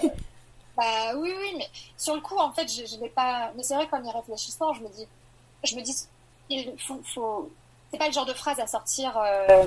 Bah 0.77 1.15
oui 1.17 1.33
oui 1.39 1.55
mais 1.59 1.69
sur 1.99 2.15
le 2.15 2.21
coup 2.21 2.39
en 2.39 2.53
fait 2.53 2.67
je, 2.69 2.87
je 2.87 2.99
vais 3.01 3.09
pas 3.09 3.51
mais 3.57 3.63
c'est 3.63 3.75
vrai 3.75 3.87
qu'en 3.89 4.03
y 4.03 4.11
réfléchissant 4.11 4.73
je 4.73 4.81
me 4.81 4.89
dis 4.89 5.07
je 5.65 5.75
me 5.75 5.83
dis 5.83 5.95
il 6.49 6.73
faut, 6.79 7.01
faut... 7.15 7.51
c'est 7.91 7.99
pas 7.99 8.07
le 8.07 8.13
genre 8.13 8.25
de 8.25 8.33
phrase 8.33 8.59
à 8.61 8.67
sortir 8.67 9.13
euh, 9.19 9.67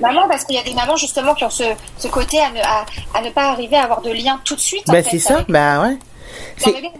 maman 0.00 0.28
parce 0.28 0.44
qu'il 0.44 0.56
y 0.56 0.58
a 0.58 0.62
des 0.62 0.74
mamans 0.74 0.96
justement 0.96 1.34
qui 1.34 1.44
ont 1.44 1.50
ce, 1.50 1.64
ce 1.98 2.08
côté 2.08 2.40
à 2.40 2.50
ne, 2.50 2.60
à, 2.60 2.84
à, 3.14 3.22
ne 3.22 3.30
pas 3.30 3.50
arriver 3.50 3.76
à 3.76 3.84
avoir 3.84 4.00
de 4.02 4.10
lien 4.10 4.40
tout 4.44 4.54
de 4.54 4.60
suite. 4.60 4.84
Bah 4.86 5.02
c'est 5.02 5.18
ça, 5.18 5.44
bah 5.48 5.82
ouais. 5.82 5.96
Ça 6.56 6.70
veut, 6.70 6.80
dire, 6.80 6.90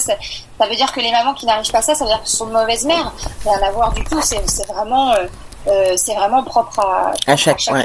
ça 0.00 0.66
veut 0.66 0.76
dire 0.76 0.92
que 0.92 1.00
les 1.00 1.10
mamans 1.10 1.34
qui 1.34 1.46
n'arrivent 1.46 1.70
pas 1.70 1.78
à 1.78 1.82
ça, 1.82 1.94
ça 1.94 2.04
veut 2.04 2.10
dire 2.10 2.18
qu'elles 2.18 2.28
sont 2.28 2.46
de 2.46 2.52
mauvaises 2.52 2.84
mères. 2.84 3.12
Rien 3.44 3.62
à 3.62 3.70
voir 3.70 3.92
du 3.92 4.04
tout, 4.04 4.20
c'est 4.22 4.66
vraiment... 4.68 5.12
Euh, 5.12 5.26
euh, 5.66 5.94
c'est 5.96 6.14
vraiment 6.14 6.42
propre 6.42 6.78
à, 6.80 7.12
à, 7.26 7.36
chaque, 7.36 7.66
à 7.68 7.72
Ouais. 7.72 7.84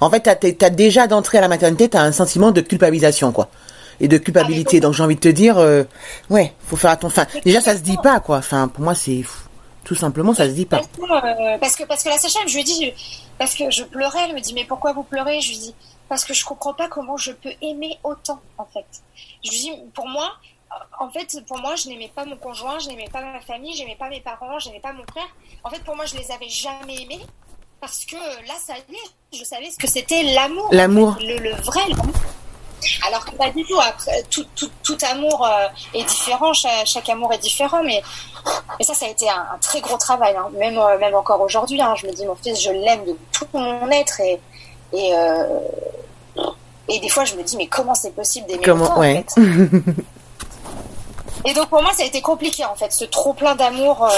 En 0.00 0.10
fait, 0.10 0.22
tu 0.40 0.64
as, 0.64 0.70
déjà 0.70 1.06
d'entrée 1.06 1.38
à 1.38 1.40
la 1.42 1.48
maternité, 1.48 1.88
tu 1.88 1.96
as 1.96 2.02
un 2.02 2.12
sentiment 2.12 2.52
de 2.52 2.60
culpabilisation, 2.62 3.32
quoi. 3.32 3.48
Et 4.00 4.08
de 4.08 4.16
culpabilité. 4.16 4.78
Ah, 4.78 4.80
Donc 4.80 4.94
j'ai 4.94 5.02
envie 5.02 5.16
de 5.16 5.20
te 5.20 5.28
dire, 5.28 5.58
euh, 5.58 5.84
ouais, 6.30 6.54
faut 6.66 6.76
faire 6.76 6.90
attention. 6.90 7.22
Enfin, 7.22 7.40
déjà, 7.44 7.60
ça 7.60 7.74
se 7.74 7.80
dit 7.80 7.98
pas, 8.02 8.20
quoi. 8.20 8.38
Enfin, 8.38 8.68
pour 8.68 8.82
moi, 8.82 8.94
c'est 8.94 9.24
Tout 9.88 9.94
simplement, 9.94 10.34
ça 10.34 10.44
se 10.44 10.50
dit 10.52 10.66
pas. 10.66 10.82
Euh, 10.82 11.56
parce 11.56 11.74
que 11.74 11.84
parce 11.84 12.04
que 12.04 12.10
la 12.10 12.18
Sacha, 12.18 12.40
je 12.46 12.52
lui 12.52 12.60
ai 12.60 12.64
dit 12.64 12.92
parce 13.38 13.54
que 13.54 13.70
je 13.70 13.84
pleurais, 13.84 14.28
elle 14.28 14.34
me 14.34 14.40
dit 14.40 14.52
mais 14.52 14.66
pourquoi 14.66 14.92
vous 14.92 15.02
pleurez? 15.02 15.40
Je 15.40 15.48
lui 15.48 15.56
dis 15.56 15.74
parce 16.10 16.26
que 16.26 16.34
je 16.34 16.44
comprends 16.44 16.74
pas 16.74 16.88
comment 16.88 17.16
je 17.16 17.32
peux 17.32 17.52
aimer 17.62 17.98
autant 18.04 18.38
en 18.58 18.66
fait. 18.66 18.84
Je 19.42 19.50
lui 19.50 19.58
dis 19.58 19.72
pour 19.94 20.06
moi 20.06 20.30
en 21.00 21.08
fait, 21.08 21.42
pour 21.46 21.58
moi, 21.58 21.74
je 21.76 21.88
n'aimais 21.88 22.12
pas 22.14 22.26
mon 22.26 22.36
conjoint, 22.36 22.78
je 22.78 22.88
n'aimais 22.88 23.08
pas 23.10 23.22
ma 23.22 23.40
famille, 23.40 23.74
je 23.74 23.80
n'aimais 23.80 23.96
pas 23.98 24.10
mes 24.10 24.20
parents, 24.20 24.58
je 24.58 24.68
n'aimais 24.68 24.80
pas 24.80 24.92
mon 24.92 25.04
frère. 25.10 25.28
En 25.64 25.70
fait, 25.70 25.82
pour 25.82 25.96
moi, 25.96 26.04
je 26.04 26.16
les 26.16 26.30
avais 26.30 26.50
jamais 26.50 27.04
aimés 27.04 27.24
parce 27.80 28.04
que 28.04 28.16
là, 28.46 28.54
ça 28.60 28.74
allait. 28.74 28.98
Je 29.32 29.42
savais 29.42 29.70
ce 29.70 29.78
que 29.78 29.86
c'était 29.86 30.22
l'amour. 30.34 30.68
L'amour. 30.70 31.16
le, 31.18 31.38
le, 31.38 31.52
vrai 31.62 31.80
amour. 31.84 32.14
Alors 33.06 33.24
que 33.24 33.32
pas 33.32 33.50
du 33.50 33.64
tout. 33.64 33.78
Après, 33.80 34.22
tout, 34.30 34.44
tout, 34.54 34.70
tout 34.82 34.96
amour 35.10 35.46
euh, 35.46 35.66
est 35.94 36.04
différent, 36.04 36.52
chaque, 36.52 36.86
chaque, 36.86 37.08
amour 37.08 37.32
est 37.32 37.38
différent, 37.38 37.82
mais, 37.84 38.02
mais 38.78 38.84
ça, 38.84 38.94
ça 38.94 39.06
a 39.06 39.08
été 39.08 39.28
un, 39.28 39.46
un 39.54 39.58
très 39.60 39.80
gros 39.80 39.96
travail. 39.96 40.34
Hein. 40.36 40.48
Même, 40.58 40.78
euh, 40.78 40.98
même 40.98 41.14
encore 41.14 41.40
aujourd'hui, 41.40 41.80
hein, 41.80 41.94
je 41.96 42.06
me 42.06 42.12
dis, 42.12 42.26
mon 42.26 42.34
fils, 42.34 42.60
je 42.60 42.70
l'aime 42.70 43.04
de 43.04 43.16
tout 43.32 43.46
mon 43.52 43.90
être 43.90 44.20
et, 44.20 44.40
et, 44.92 45.14
euh, 45.14 45.60
et 46.88 46.98
des 47.00 47.08
fois, 47.08 47.24
je 47.24 47.34
me 47.34 47.42
dis, 47.42 47.56
mais 47.56 47.66
comment 47.66 47.94
c'est 47.94 48.14
possible 48.14 48.46
d'aimer 48.46 48.62
Comment, 48.64 48.98
ouais. 48.98 49.24
en 49.36 49.40
fait? 49.40 49.92
Et 51.44 51.54
donc 51.54 51.68
pour 51.68 51.80
moi, 51.80 51.92
ça 51.94 52.02
a 52.02 52.06
été 52.06 52.20
compliqué 52.20 52.64
en 52.64 52.74
fait, 52.74 52.92
ce 52.92 53.04
trop 53.04 53.32
plein 53.32 53.54
d'amour. 53.54 54.10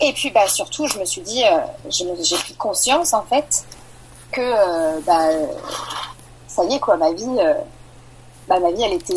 Et 0.00 0.12
puis 0.12 0.30
bah 0.30 0.46
surtout, 0.46 0.86
je 0.86 0.98
me 1.00 1.04
suis 1.04 1.20
dit, 1.20 1.42
j'ai 1.90 2.36
pris 2.36 2.54
conscience 2.54 3.12
en 3.12 3.24
fait 3.24 3.64
que 4.30 5.00
bah 5.00 5.26
ça 6.46 6.64
y 6.64 6.76
est 6.76 6.78
quoi, 6.78 6.96
ma 6.96 7.12
vie, 7.12 7.36
bah 8.48 8.60
ma 8.60 8.70
vie, 8.70 8.82
elle 8.82 8.94
était, 8.94 9.14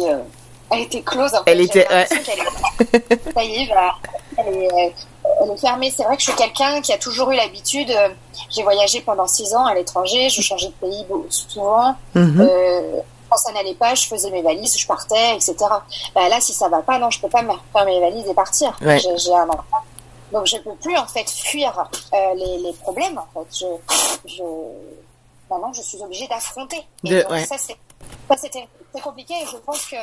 elle 0.72 0.80
était 0.82 1.02
close. 1.02 1.34
En 1.34 1.44
fait. 1.44 1.52
Elle 1.52 1.62
était. 1.62 1.88
Ouais. 1.90 2.08
Elle 2.10 3.34
ça 3.34 3.44
y 3.44 3.64
est, 3.64 3.70
bah, 3.74 3.96
elle 4.38 4.56
est, 4.56 4.94
elle 5.42 5.52
est 5.52 5.58
fermée. 5.58 5.94
C'est 5.96 6.04
vrai 6.04 6.16
que 6.16 6.22
je 6.22 6.28
suis 6.32 6.38
quelqu'un 6.38 6.82
qui 6.82 6.94
a 6.94 6.98
toujours 6.98 7.32
eu 7.32 7.36
l'habitude. 7.36 7.92
j'ai 8.50 8.64
voyagé 8.64 9.02
pendant 9.02 9.28
six 9.28 9.54
ans 9.54 9.66
à 9.66 9.74
l'étranger, 9.74 10.30
je 10.30 10.42
changeais 10.42 10.68
de 10.68 10.88
pays 10.88 11.06
souvent. 11.30 11.96
Mm 12.16 12.22
-hmm 12.22 13.02
quand 13.32 13.38
ça 13.38 13.54
n'allait 13.54 13.74
pas, 13.76 13.96
je 13.96 14.06
faisais 14.08 14.30
mes 14.30 14.42
valises, 14.42 14.78
je 14.78 14.86
partais, 14.86 15.36
etc. 15.36 15.56
Bah 16.14 16.28
là, 16.28 16.42
si 16.42 16.52
ça 16.52 16.68
va 16.68 16.82
pas, 16.82 17.00
non, 17.00 17.10
je 17.10 17.22
peux 17.22 17.30
pas 17.30 17.42
me 17.42 17.54
faire 17.72 17.86
mes 17.86 18.00
valises 18.00 18.28
et 18.28 18.34
partir. 18.34 18.78
Ouais. 18.82 19.00
J'ai 19.00 19.34
un 19.34 19.48
enfant. 19.48 19.64
Donc 20.34 20.46
je 20.48 20.58
peux 20.58 20.76
plus 20.76 20.98
en 20.98 21.08
fait 21.08 21.30
fuir 21.30 21.90
euh, 22.14 22.18
les, 22.36 22.58
les, 22.58 22.74
problèmes. 22.74 23.18
En 23.18 23.46
fait, 23.46 23.58
je, 23.58 24.34
je... 24.34 24.44
maintenant 25.50 25.72
je 25.74 25.82
suis 25.82 26.02
obligée 26.02 26.28
d'affronter. 26.28 26.82
De, 27.04 27.26
ouais. 27.30 27.46
ça 27.46 27.56
c'est 27.58 27.78
ça 28.30 28.36
c'était 28.38 28.68
compliqué. 29.02 29.34
Et 29.34 29.46
je 29.52 29.58
pense 29.58 29.86
que 29.86 29.96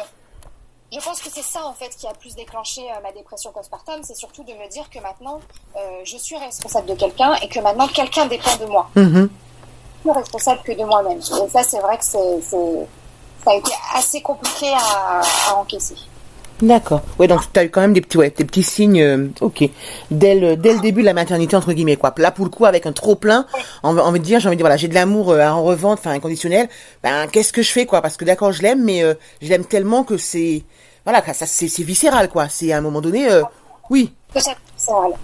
je 0.93 1.01
pense 1.01 1.21
que 1.21 1.31
c'est 1.31 1.43
ça 1.43 1.65
en 1.67 1.75
fait 1.75 1.91
qui 1.99 2.07
a 2.07 2.15
plus 2.15 2.35
déclenché 2.35 2.83
euh, 2.91 3.01
ma 3.03 3.13
dépression 3.13 3.53
postpartum, 3.53 4.03
c'est 4.03 4.17
surtout 4.17 4.45
de 4.45 4.53
me 4.53 4.69
dire 4.71 4.89
que 4.91 4.99
maintenant 5.01 5.41
euh, 5.77 5.81
je 6.05 6.17
suis 6.17 6.37
responsable 6.37 6.87
de 6.89 6.95
quelqu'un 6.95 7.35
et 7.43 7.49
que 7.49 7.61
maintenant 7.61 7.89
quelqu'un 7.89 8.27
dépend 8.27 8.57
de 8.57 8.67
moi. 8.67 8.89
Mm 8.95 9.03
-hmm. 9.03 9.29
Plus 10.03 10.11
responsable 10.23 10.63
que 10.67 10.73
de 10.81 10.85
moi-même. 10.85 11.19
Et 11.45 11.49
ça 11.55 11.63
c'est 11.71 11.81
vrai 11.87 11.97
que 12.01 12.05
c'est 12.05 12.41
ça 13.45 13.51
a 13.53 13.55
été 13.55 13.73
assez 13.95 14.21
compliqué 14.31 14.69
à, 14.75 15.21
à 15.49 15.55
encaisser. 15.63 15.97
D'accord. 16.61 17.03
Ouais, 17.19 17.29
donc 17.29 17.41
tu 17.53 17.61
as 17.61 17.65
eu 17.65 17.71
quand 17.71 17.81
même 17.81 17.93
des 17.93 18.01
petits, 18.01 18.19
ouais, 18.19 18.33
des 18.37 18.45
petits 18.45 18.65
signes, 18.65 19.01
euh, 19.01 19.29
ok, 19.41 19.63
dès 20.11 20.35
le, 20.35 20.57
dès 20.57 20.75
le 20.75 20.81
début 20.81 21.03
de 21.03 21.07
la 21.07 21.15
maternité 21.15 21.55
entre 21.55 21.73
guillemets 21.73 21.97
quoi. 21.97 22.13
Là 22.17 22.33
pour 22.33 22.45
le 22.45 22.51
coup 22.51 22.65
avec 22.65 22.85
un 22.87 22.93
trop 22.93 23.15
plein, 23.15 23.47
on 23.85 23.93
va, 23.93 24.05
on 24.05 24.11
va 24.11 24.19
dire, 24.19 24.41
j'ai 24.41 24.49
envie 24.49 24.57
de 24.57 24.59
dire 24.59 24.65
voilà, 24.65 24.77
j'ai 24.77 24.89
de 24.89 24.95
l'amour 24.95 25.31
euh, 25.31 25.41
à 25.41 25.55
en 25.55 25.63
revendre, 25.63 25.99
enfin 26.01 26.11
inconditionnel. 26.11 26.69
Ben 27.03 27.29
qu'est-ce 27.29 27.53
que 27.53 27.63
je 27.63 27.71
fais 27.71 27.87
quoi? 27.87 28.03
Parce 28.03 28.17
que 28.17 28.25
d'accord, 28.25 28.51
je 28.51 28.63
l'aime, 28.63 28.83
mais 28.83 29.05
euh, 29.05 29.15
je 29.41 29.49
l'aime 29.49 29.65
tellement 29.65 30.03
que 30.03 30.17
c'est, 30.17 30.65
voilà, 31.05 31.23
ça 31.33 31.47
c'est 31.47 31.83
viscéral 31.85 32.29
quoi. 32.29 32.49
C'est 32.49 32.73
à 32.73 32.79
un 32.79 32.81
moment 32.81 33.01
donné, 33.01 33.31
euh, 33.31 33.43
oui. 33.91 34.13
C'est. 34.35 34.57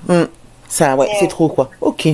Hum, 0.08 0.28
ça, 0.68 0.94
ouais, 0.94 1.08
c'est 1.18 1.28
trop 1.28 1.48
quoi. 1.48 1.68
Ok. 1.80 2.08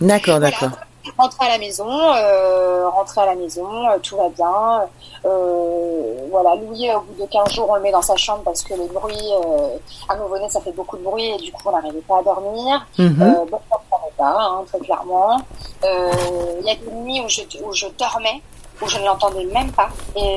D'accord, 0.00 0.40
d'accord. 0.40 0.70
Rentrer 1.18 1.46
à 1.46 1.48
la 1.50 1.58
maison, 1.58 1.88
euh, 1.88 2.88
rentrer 2.88 3.20
à 3.20 3.26
la 3.26 3.34
maison, 3.34 3.88
euh, 3.88 3.98
tout 4.02 4.16
va 4.16 4.28
bien. 4.28 4.88
Euh, 5.24 6.26
voilà, 6.30 6.54
Louis, 6.56 6.90
au 6.92 7.00
bout 7.00 7.22
de 7.22 7.30
15 7.30 7.52
jours, 7.52 7.70
on 7.70 7.76
le 7.76 7.82
met 7.82 7.92
dans 7.92 8.02
sa 8.02 8.16
chambre 8.16 8.42
parce 8.44 8.62
que 8.62 8.74
les 8.74 8.88
bruits, 8.88 9.32
euh, 9.32 9.76
à 10.08 10.16
nouveau-né, 10.16 10.48
ça 10.48 10.60
fait 10.60 10.72
beaucoup 10.72 10.96
de 10.96 11.02
bruit 11.02 11.30
et 11.30 11.36
du 11.36 11.52
coup, 11.52 11.62
on 11.66 11.72
n'arrivait 11.72 12.00
pas 12.00 12.18
à 12.18 12.22
dormir. 12.22 12.86
Mm 12.98 13.06
-hmm. 13.06 13.22
euh, 13.22 13.44
bon, 13.50 13.60
on 13.70 14.06
ne 14.06 14.12
pas, 14.16 14.38
hein, 14.40 14.64
très 14.66 14.80
clairement. 14.80 15.36
Il 15.82 16.66
y 16.66 16.70
a 16.70 16.74
des 16.74 16.90
nuits 17.02 17.20
où 17.24 17.28
je, 17.28 17.42
où 17.64 17.72
je 17.72 17.86
dormais, 17.98 18.40
où 18.82 18.86
je 18.88 18.98
ne 18.98 19.04
l'entendais 19.04 19.44
même 19.44 19.72
pas. 19.72 19.90
Et, 20.16 20.36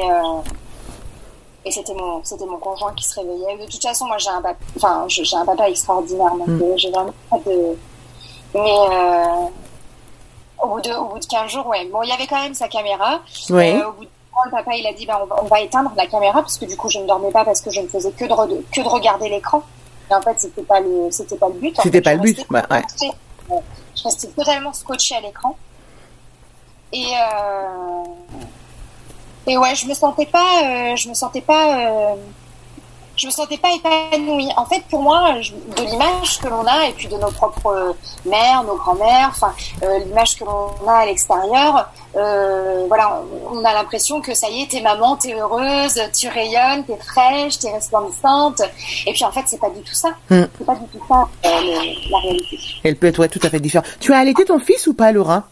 et 1.65 1.71
c'était 1.71 1.97
mon, 2.01 2.23
c'était 2.23 2.45
mon 2.53 2.59
conjoint 2.67 2.93
qui 2.97 3.05
se 3.09 3.19
réveillait. 3.19 3.57
De 3.63 3.67
toute 3.71 3.83
façon, 3.89 4.05
moi, 4.11 4.17
j'ai 4.23 4.29
un, 4.37 4.43
enfin, 4.77 4.95
j'ai 5.07 5.37
un 5.43 5.45
papa 5.45 5.65
extraordinaire, 5.69 6.35
donc 6.41 6.47
mm. 6.47 6.77
j'ai 6.81 6.91
vraiment 6.95 7.15
pas 7.29 7.39
de... 7.45 7.57
Mais 8.53 8.77
au 10.61 10.67
bout 10.67 10.81
de, 10.81 10.91
au 10.91 11.05
bout 11.05 11.19
de 11.19 11.25
15 11.25 11.51
jours, 11.51 11.67
ouais. 11.67 11.85
Bon, 11.85 12.01
il 12.03 12.09
y 12.09 12.11
avait 12.11 12.27
quand 12.27 12.41
même 12.41 12.53
sa 12.53 12.67
caméra. 12.67 13.21
Oui. 13.49 13.71
Euh, 13.71 13.89
au 13.89 13.91
bout 13.93 14.05
de 14.05 14.09
le 14.45 14.51
papa, 14.51 14.71
il 14.73 14.87
a 14.87 14.93
dit, 14.93 15.05
bah, 15.05 15.19
on, 15.21 15.25
va, 15.25 15.43
on 15.43 15.47
va 15.47 15.59
éteindre 15.61 15.91
la 15.97 16.07
caméra 16.07 16.41
parce 16.41 16.57
que 16.57 16.65
du 16.65 16.77
coup, 16.77 16.89
je 16.89 16.99
ne 16.99 17.05
dormais 17.05 17.31
pas 17.31 17.43
parce 17.43 17.61
que 17.61 17.71
je 17.71 17.81
ne 17.81 17.87
faisais 17.87 18.11
que 18.11 18.25
de, 18.25 18.63
que 18.71 18.81
de 18.81 18.87
regarder 18.87 19.29
l'écran. 19.29 19.63
Et 20.09 20.13
en 20.13 20.21
fait, 20.21 20.39
c'était 20.39 20.63
pas 20.63 20.79
le, 20.79 21.11
c'était 21.11 21.35
pas 21.35 21.49
le 21.49 21.55
but. 21.55 21.77
C'était 21.81 22.01
pas 22.01 22.13
le 22.13 22.21
but, 22.21 22.45
bah, 22.49 22.65
ouais. 22.71 22.83
Je 23.95 24.03
restais 24.03 24.27
totalement 24.27 24.73
scotché 24.73 25.15
à 25.15 25.21
l'écran. 25.21 25.55
Et, 26.91 27.05
euh, 27.05 28.03
et 29.45 29.57
ouais, 29.57 29.75
je 29.75 29.85
me 29.85 29.93
sentais 29.93 30.25
pas, 30.25 30.63
euh, 30.63 30.95
je 30.95 31.09
me 31.09 31.13
sentais 31.13 31.41
pas, 31.41 31.77
euh, 31.77 32.15
je 33.19 33.27
me 33.27 33.31
sentais 33.31 33.57
pas 33.57 33.69
épanouie. 33.73 34.49
En 34.55 34.65
fait, 34.65 34.81
pour 34.89 35.01
moi, 35.01 35.33
de 35.33 35.83
l'image 35.83 36.39
que 36.39 36.47
l'on 36.47 36.65
a 36.65 36.87
et 36.87 36.93
puis 36.93 37.07
de 37.07 37.17
nos 37.17 37.31
propres 37.31 37.95
mères, 38.25 38.63
nos 38.63 38.75
grands-mères, 38.75 39.29
enfin 39.31 39.53
euh, 39.83 39.99
l'image 39.99 40.37
que 40.37 40.45
l'on 40.45 40.87
a 40.87 40.99
à 40.99 41.05
l'extérieur, 41.05 41.89
euh, 42.15 42.85
voilà, 42.87 43.21
on 43.51 43.63
a 43.65 43.73
l'impression 43.73 44.21
que 44.21 44.33
ça 44.33 44.49
y 44.49 44.61
est, 44.61 44.71
t'es 44.71 44.81
maman, 44.81 45.17
t'es 45.17 45.33
heureuse, 45.33 46.01
tu 46.17 46.29
rayonnes, 46.29 46.85
t'es 46.85 46.97
fraîche, 46.97 47.59
t'es 47.59 47.71
resplendissante. 47.71 48.61
Et 49.05 49.11
puis 49.11 49.25
en 49.25 49.31
fait, 49.31 49.43
c'est 49.47 49.59
pas 49.59 49.69
du 49.69 49.81
tout 49.81 49.93
ça. 49.93 50.09
Mm. 50.29 50.43
C'est 50.57 50.65
pas 50.65 50.75
du 50.75 50.87
tout 50.87 51.05
ça 51.07 51.27
euh, 51.45 51.49
le, 51.61 52.11
la 52.11 52.17
réalité. 52.19 52.57
Elle 52.83 52.95
peut 52.95 53.07
être 53.07 53.19
ouais, 53.19 53.27
tout 53.27 53.41
à 53.43 53.49
fait 53.49 53.59
différente. 53.59 53.85
Tu 53.99 54.13
as 54.13 54.17
allaité 54.17 54.45
ton 54.45 54.59
fils 54.59 54.87
ou 54.87 54.93
pas, 54.93 55.11
Laura? 55.11 55.43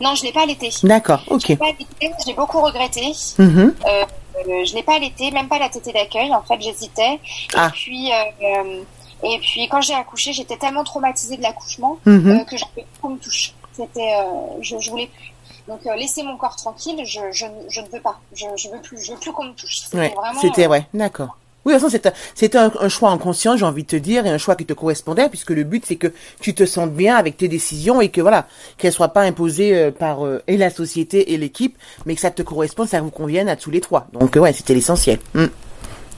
Non, 0.00 0.14
je 0.14 0.24
l'ai 0.24 0.32
pas 0.32 0.42
allaité. 0.42 0.70
D'accord, 0.82 1.22
ok. 1.28 1.46
Je 1.48 2.26
l'ai 2.26 2.34
beaucoup 2.34 2.60
regretté. 2.60 3.12
Mm 3.38 3.44
-hmm. 3.44 3.60
euh, 3.60 3.72
euh, 3.88 4.04
je 4.44 4.74
n'ai 4.74 4.82
pas 4.82 4.96
allaité, 4.96 5.30
même 5.30 5.48
pas 5.48 5.58
la 5.58 5.68
tétée 5.68 5.92
d'accueil. 5.92 6.32
En 6.34 6.42
fait, 6.42 6.60
j'hésitais. 6.60 7.20
Ah. 7.54 7.68
Et 7.68 7.70
puis, 7.72 8.12
euh, 8.12 8.82
et 9.22 9.38
puis 9.38 9.68
quand 9.68 9.80
j'ai 9.80 9.94
accouché, 9.94 10.32
j'étais 10.32 10.56
tellement 10.56 10.84
traumatisée 10.84 11.36
de 11.36 11.42
l'accouchement 11.42 11.98
euh, 12.06 12.44
que 12.44 12.56
j'avais 12.56 12.86
qu'on 13.00 13.10
me 13.10 13.18
touche. 13.18 13.52
C'était, 13.72 14.12
je, 14.60 14.78
je 14.78 14.90
voulais 14.90 15.08
plus. 15.08 15.32
Donc 15.66 15.80
euh, 15.86 15.94
laisser 15.96 16.22
mon 16.22 16.36
corps 16.36 16.56
tranquille, 16.56 17.02
je, 17.06 17.20
je, 17.32 17.46
je 17.68 17.80
ne 17.80 17.86
veux 17.88 18.00
pas. 18.00 18.20
Je, 18.34 18.44
je 18.56 18.68
veux 18.68 18.80
plus, 18.80 19.02
je 19.02 19.12
veux 19.12 19.18
plus 19.18 19.32
qu'on 19.32 19.44
me 19.44 19.52
touche. 19.52 19.76
C'était 19.78 20.66
ouais, 20.66 20.66
ouais, 20.66 20.86
d'accord. 20.92 21.38
Oui, 21.64 21.72
de 21.72 21.78
toute 21.78 21.90
façon, 21.90 22.12
c'était 22.34 22.58
un, 22.58 22.70
un, 22.78 22.88
choix 22.88 23.10
en 23.10 23.18
conscience, 23.18 23.58
j'ai 23.58 23.64
envie 23.64 23.84
de 23.84 23.88
te 23.88 23.96
dire, 23.96 24.26
et 24.26 24.30
un 24.30 24.38
choix 24.38 24.54
qui 24.54 24.66
te 24.66 24.74
correspondait, 24.74 25.28
puisque 25.30 25.50
le 25.50 25.64
but, 25.64 25.84
c'est 25.86 25.96
que 25.96 26.12
tu 26.40 26.54
te 26.54 26.66
sentes 26.66 26.92
bien 26.92 27.16
avec 27.16 27.38
tes 27.38 27.48
décisions 27.48 28.00
et 28.00 28.10
que, 28.10 28.20
voilà, 28.20 28.46
qu'elles 28.76 28.92
soient 28.92 29.08
pas 29.08 29.22
imposées 29.22 29.74
euh, 29.74 29.90
par 29.90 30.26
euh, 30.26 30.42
et 30.46 30.58
la 30.58 30.70
société 30.70 31.32
et 31.32 31.38
l'équipe, 31.38 31.78
mais 32.04 32.14
que 32.14 32.20
ça 32.20 32.30
te 32.30 32.42
corresponde, 32.42 32.88
ça 32.88 33.00
vous 33.00 33.10
convienne 33.10 33.48
à 33.48 33.56
tous 33.56 33.70
les 33.70 33.80
trois. 33.80 34.06
Donc, 34.12 34.36
euh, 34.36 34.40
ouais, 34.40 34.52
c'était 34.52 34.74
l'essentiel. 34.74 35.18
Mm. 35.32 35.46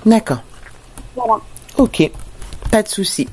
D'accord. 0.07 0.43
Voilà. 1.15 1.41
Ok. 1.79 2.11
Pas 2.71 2.83
de 2.83 2.89
souci. 2.89 3.29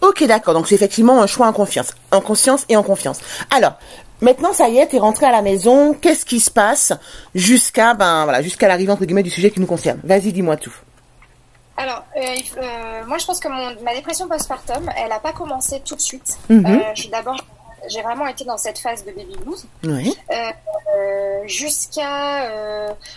Ok, 0.00 0.24
d'accord. 0.26 0.52
Donc, 0.54 0.68
c'est 0.68 0.74
effectivement 0.74 1.22
un 1.22 1.26
choix 1.26 1.46
en 1.46 1.52
confiance. 1.52 1.94
En 2.10 2.20
conscience 2.20 2.64
et 2.68 2.76
en 2.76 2.82
confiance. 2.82 3.20
Alors, 3.50 3.78
Maintenant, 4.24 4.54
ça 4.54 4.70
y 4.70 4.78
est, 4.78 4.86
t'es 4.86 4.98
rentré 4.98 5.26
à 5.26 5.32
la 5.32 5.42
maison. 5.42 5.92
Qu'est-ce 5.92 6.24
qui 6.24 6.40
se 6.40 6.50
passe 6.50 6.94
jusqu'à 7.34 7.92
ben 7.92 8.24
voilà 8.24 8.40
jusqu'à 8.40 8.68
l'arrivée 8.68 8.90
entre 8.90 9.04
guillemets 9.04 9.22
du 9.22 9.28
sujet 9.28 9.50
qui 9.50 9.60
nous 9.60 9.66
concerne? 9.66 10.00
Vas-y, 10.02 10.32
dis-moi 10.32 10.56
tout. 10.56 10.74
Alors, 11.76 12.02
euh, 12.16 12.20
euh, 12.56 13.04
moi, 13.06 13.18
je 13.18 13.26
pense 13.26 13.38
que 13.38 13.48
mon, 13.48 13.82
ma 13.82 13.94
dépression 13.94 14.26
postpartum, 14.26 14.90
elle 14.96 15.10
n'a 15.10 15.20
pas 15.20 15.32
commencé 15.32 15.82
tout 15.84 15.94
de 15.94 16.00
suite. 16.00 16.38
-hmm. 16.48 16.64
euh, 16.64 17.10
D'abord, 17.10 17.36
j'ai 17.86 18.00
vraiment 18.00 18.26
été 18.26 18.46
dans 18.46 18.56
cette 18.56 18.78
phase 18.78 19.04
de 19.04 19.10
baby 19.10 19.36
blues. 19.36 19.66
Oui. 19.84 20.16
jusqu'à, 21.44 22.48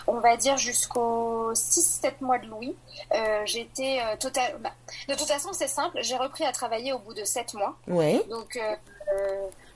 on 0.08 0.20
va 0.20 0.36
dire, 0.36 0.58
jusqu'aux 0.58 1.54
6-7 1.54 2.15
mois 2.20 2.39
de 2.39 2.48
Louis. 2.48 2.76
J'étais 3.46 4.00
total. 4.20 4.58
Bah, 4.62 4.74
de 5.08 5.13
toute 5.13 5.30
façon, 5.36 5.52
c'est 5.54 5.70
simple. 5.80 6.00
J'ai 6.02 6.17
repris 6.17 6.43
à 6.43 6.52
travailler 6.52 6.91
au 6.91 7.00
bout 7.00 7.13
de 7.13 7.24
7 7.24 7.54
mois. 7.54 7.74
Oui. 7.88 8.22
Donc 8.30 8.60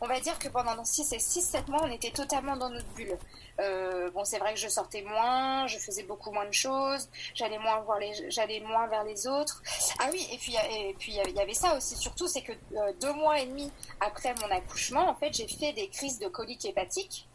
on 0.02 0.08
va 0.08 0.20
dire 0.20 0.38
que 0.40 0.50
pendant 0.50 0.84
6 0.84 1.14
et 1.14 1.18
6-7 1.18 1.70
mois, 1.70 1.82
on 1.84 1.92
était 1.92 2.10
totalement 2.10 2.58
dans 2.58 2.70
notre 2.70 2.88
bulle. 2.96 3.18
Euh, 3.60 4.10
bon, 4.12 4.26
c'est 4.26 4.40
vrai 4.40 4.54
que 4.56 4.60
je 4.60 4.68
sortais 4.68 5.04
moins, 5.04 5.68
je 5.68 5.78
faisais 5.78 6.04
beaucoup 6.04 6.32
moins 6.32 6.48
de 6.48 6.54
choses, 6.54 7.08
j'allais 7.36 7.60
moins 7.60 7.80
voir 7.82 8.00
les, 8.00 8.30
j'allais 8.32 8.60
moins 8.62 8.88
vers 8.88 9.04
les 9.04 9.28
autres. 9.28 9.62
Ah 10.00 10.10
oui, 10.12 10.28
et 10.32 10.38
puis 10.38 10.56
et 10.56 10.96
puis 10.98 11.14
il 11.14 11.36
y 11.36 11.40
avait 11.40 11.54
ça 11.54 11.78
aussi. 11.78 11.96
Surtout, 11.96 12.28
c'est 12.28 12.42
que 12.42 12.52
euh, 12.52 12.94
deux 13.00 13.14
mois 13.14 13.40
et 13.40 13.46
demi 13.46 13.72
après 14.00 14.34
mon 14.42 14.50
accouchement, 14.50 15.08
en 15.08 15.16
fait, 15.16 15.34
j'ai 15.34 15.48
fait 15.48 15.74
des 15.74 15.88
crises 15.90 16.18
de 16.18 16.28
colique 16.28 16.66
hépatique. 16.66 17.28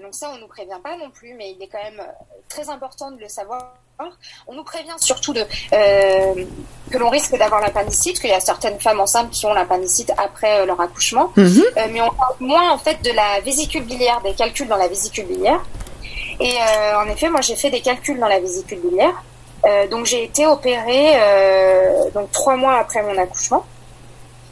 donc 0.00 0.14
ça, 0.14 0.30
on 0.30 0.38
nous 0.38 0.48
prévient 0.48 0.80
pas 0.82 0.96
non 0.96 1.10
plus, 1.10 1.34
mais 1.34 1.52
il 1.52 1.62
est 1.62 1.68
quand 1.68 1.82
même 1.82 2.02
très 2.48 2.70
important 2.70 3.10
de 3.10 3.18
le 3.18 3.28
savoir. 3.28 3.74
On 4.46 4.54
nous 4.54 4.62
prévient 4.64 4.94
surtout 4.98 5.32
de 5.32 5.44
que 6.90 6.98
l'on 6.98 7.08
risque 7.08 7.36
d'avoir 7.36 7.60
l'appendicite, 7.60 8.20
qu'il 8.20 8.30
y 8.30 8.34
a 8.34 8.40
certaines 8.40 8.78
femmes 8.78 9.00
enceintes 9.00 9.30
qui 9.30 9.46
ont 9.46 9.54
l'appendicite 9.54 10.12
après 10.18 10.64
leur 10.66 10.80
accouchement, 10.80 11.32
Mhm. 11.36 11.62
mais 11.92 12.00
on 12.02 12.10
parle 12.10 12.34
moins 12.40 12.70
en 12.70 12.78
fait 12.78 13.02
de 13.02 13.10
la 13.10 13.40
vésicule 13.40 13.84
biliaire, 13.84 14.20
des 14.22 14.34
calculs 14.34 14.68
dans 14.68 14.76
la 14.76 14.88
vésicule 14.88 15.26
biliaire. 15.26 15.60
Et 16.38 16.52
euh, 16.52 17.00
en 17.02 17.08
effet, 17.08 17.28
moi 17.30 17.40
j'ai 17.40 17.56
fait 17.56 17.70
des 17.70 17.80
calculs 17.80 18.20
dans 18.20 18.28
la 18.28 18.38
vésicule 18.38 18.78
biliaire. 18.80 19.14
Euh, 19.64 19.86
donc 19.88 20.04
j'ai 20.06 20.22
été 20.24 20.46
opérée 20.46 21.12
euh, 21.16 22.10
donc 22.14 22.30
trois 22.30 22.56
mois 22.56 22.74
après 22.78 23.02
mon 23.02 23.16
accouchement. 23.18 23.64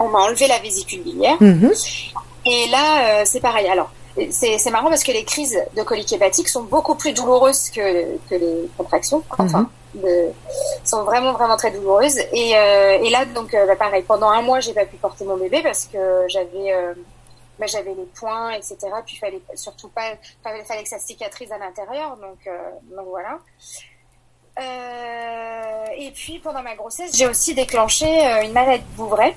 On 0.01 0.09
m'a 0.09 0.21
enlevé 0.21 0.47
la 0.49 0.59
vésicule 0.59 1.03
biliaire. 1.03 1.37
Mhm. 1.41 1.71
Et 2.47 2.67
là, 2.69 3.21
euh, 3.21 3.23
c'est 3.25 3.41
pareil. 3.41 3.69
Alors, 3.69 3.91
c'est 4.31 4.59
c'est 4.59 4.71
marrant 4.71 4.89
parce 4.89 5.03
que 5.05 5.13
les 5.13 5.25
crises 5.25 5.59
de 5.77 5.83
colique 5.83 6.13
hépatique 6.13 6.49
sont 6.49 6.63
beaucoup 6.63 6.95
plus 6.95 7.13
douloureuses 7.13 7.71
que, 7.71 8.17
que 8.29 8.35
les 8.35 8.69
contractions. 8.77 9.23
Enfin, 9.31 9.69
de- 9.95 10.31
sont 10.85 11.05
vraiment 11.05 11.33
vraiment 11.33 11.57
très 11.57 11.71
douloureuses. 11.71 12.19
Et, 12.33 12.57
euh, 12.57 12.99
et 13.03 13.11
là, 13.11 13.25
donc, 13.27 13.55
euh, 13.55 13.67
bah, 13.67 13.77
pareil. 13.77 14.03
Pendant 14.03 14.29
un 14.29 14.43
mois, 14.43 14.61
j'ai 14.61 14.73
pas 14.75 14.87
pu 14.87 14.97
porter 14.97 15.25
mon 15.25 15.37
bébé 15.37 15.63
parce 15.63 15.85
que 15.87 16.25
j'avais 16.29 16.73
euh, 16.73 16.95
bah, 17.59 17.67
j'avais 17.67 17.95
les 17.95 18.07
points, 18.19 18.51
etc. 18.53 18.77
Puis 19.07 19.15
il 19.17 19.19
fallait 19.19 19.43
surtout 19.55 19.89
pas, 19.89 20.13
fallait, 20.43 20.65
fallait 20.65 20.83
que 20.83 20.89
ça 20.89 20.99
cicatrise 20.99 21.53
à 21.53 21.59
l'intérieur. 21.59 22.17
Donc, 22.17 22.39
euh, 22.47 22.57
donc 22.97 23.07
voilà. 23.09 23.39
Euh, 24.61 25.85
et 25.99 26.11
puis 26.13 26.39
pendant 26.39 26.63
ma 26.63 26.75
grossesse, 26.75 27.17
j'ai 27.17 27.27
aussi 27.27 27.55
déclenché 27.55 28.07
euh, 28.07 28.43
une 28.43 28.53
maladie 28.53 28.83
de 28.85 28.97
Bouvray. 28.97 29.35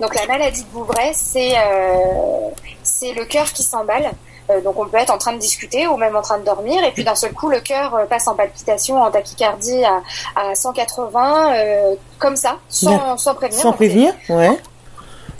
Donc 0.00 0.14
la 0.14 0.26
maladie 0.26 0.62
de 0.62 0.68
Bouvray, 0.68 1.12
c'est 1.14 1.52
euh, 1.56 2.48
c'est 2.82 3.12
le 3.12 3.24
cœur 3.24 3.46
qui 3.52 3.62
s'emballe. 3.62 4.10
Euh, 4.50 4.60
donc 4.60 4.78
on 4.78 4.86
peut 4.86 4.96
être 4.98 5.12
en 5.12 5.18
train 5.18 5.32
de 5.32 5.38
discuter 5.38 5.86
ou 5.86 5.96
même 5.96 6.16
en 6.16 6.20
train 6.22 6.38
de 6.38 6.44
dormir 6.44 6.82
et 6.82 6.90
puis 6.90 7.04
d'un 7.04 7.14
seul 7.14 7.32
coup 7.32 7.48
le 7.48 7.60
cœur 7.60 8.06
passe 8.08 8.26
en 8.26 8.34
palpitation, 8.34 9.00
en 9.00 9.10
tachycardie 9.10 9.84
à, 9.84 10.02
à 10.34 10.54
180 10.54 11.54
euh, 11.54 11.94
comme 12.18 12.36
ça, 12.36 12.58
sans, 12.68 13.16
sans 13.16 13.34
prévenir. 13.34 13.62
Sans 13.62 13.72
prévenir, 13.72 14.14
ouais. 14.28 14.50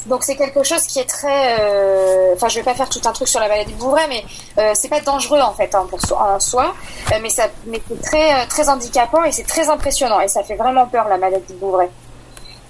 Donc 0.06 0.24
c'est 0.24 0.36
quelque 0.36 0.62
chose 0.62 0.82
qui 0.82 0.98
est 0.98 1.08
très, 1.08 1.58
euh, 1.60 2.34
enfin 2.34 2.48
je 2.48 2.56
vais 2.56 2.62
pas 2.64 2.74
faire 2.74 2.88
tout 2.88 3.00
un 3.04 3.12
truc 3.12 3.28
sur 3.28 3.40
la 3.40 3.48
maladie 3.48 3.72
de 3.72 3.78
Bouvray, 3.78 4.06
mais 4.08 4.24
euh, 4.58 4.72
c'est 4.74 4.88
pas 4.88 5.00
dangereux 5.00 5.40
en 5.40 5.52
fait 5.52 5.74
hein, 5.74 5.86
pour 5.88 6.00
en 6.20 6.40
soi, 6.40 6.74
Euh, 7.12 7.18
mais 7.22 7.30
ça, 7.30 7.48
mais 7.66 7.80
c'est 7.88 8.02
très 8.02 8.32
euh, 8.42 8.46
très 8.48 8.68
handicapant 8.68 9.24
et 9.24 9.32
c'est 9.32 9.46
très 9.46 9.68
impressionnant 9.68 10.20
et 10.20 10.28
ça 10.28 10.42
fait 10.42 10.56
vraiment 10.56 10.86
peur 10.86 11.08
la 11.08 11.18
maladie 11.18 11.52
de 11.54 11.58
Bouvray. 11.58 11.88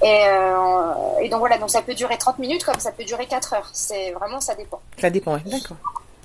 Et, 0.05 0.25
euh, 0.27 1.21
et 1.23 1.29
donc 1.29 1.39
voilà, 1.41 1.59
donc 1.59 1.71
ça 1.71 1.81
peut 1.81 1.95
durer 1.95 2.19
30 2.19 2.39
minutes 2.41 2.65
comme 2.65 2.79
ça 2.81 2.91
peut 2.91 3.05
durer 3.05 3.27
4 3.27 3.55
heures. 3.55 3.71
C'est 3.73 4.11
vraiment 4.13 4.41
ça 4.41 4.55
dépend. 4.55 4.81
Ça 5.01 5.11
dépend, 5.11 5.35
ouais. 5.35 5.43
D'accord. 5.47 5.77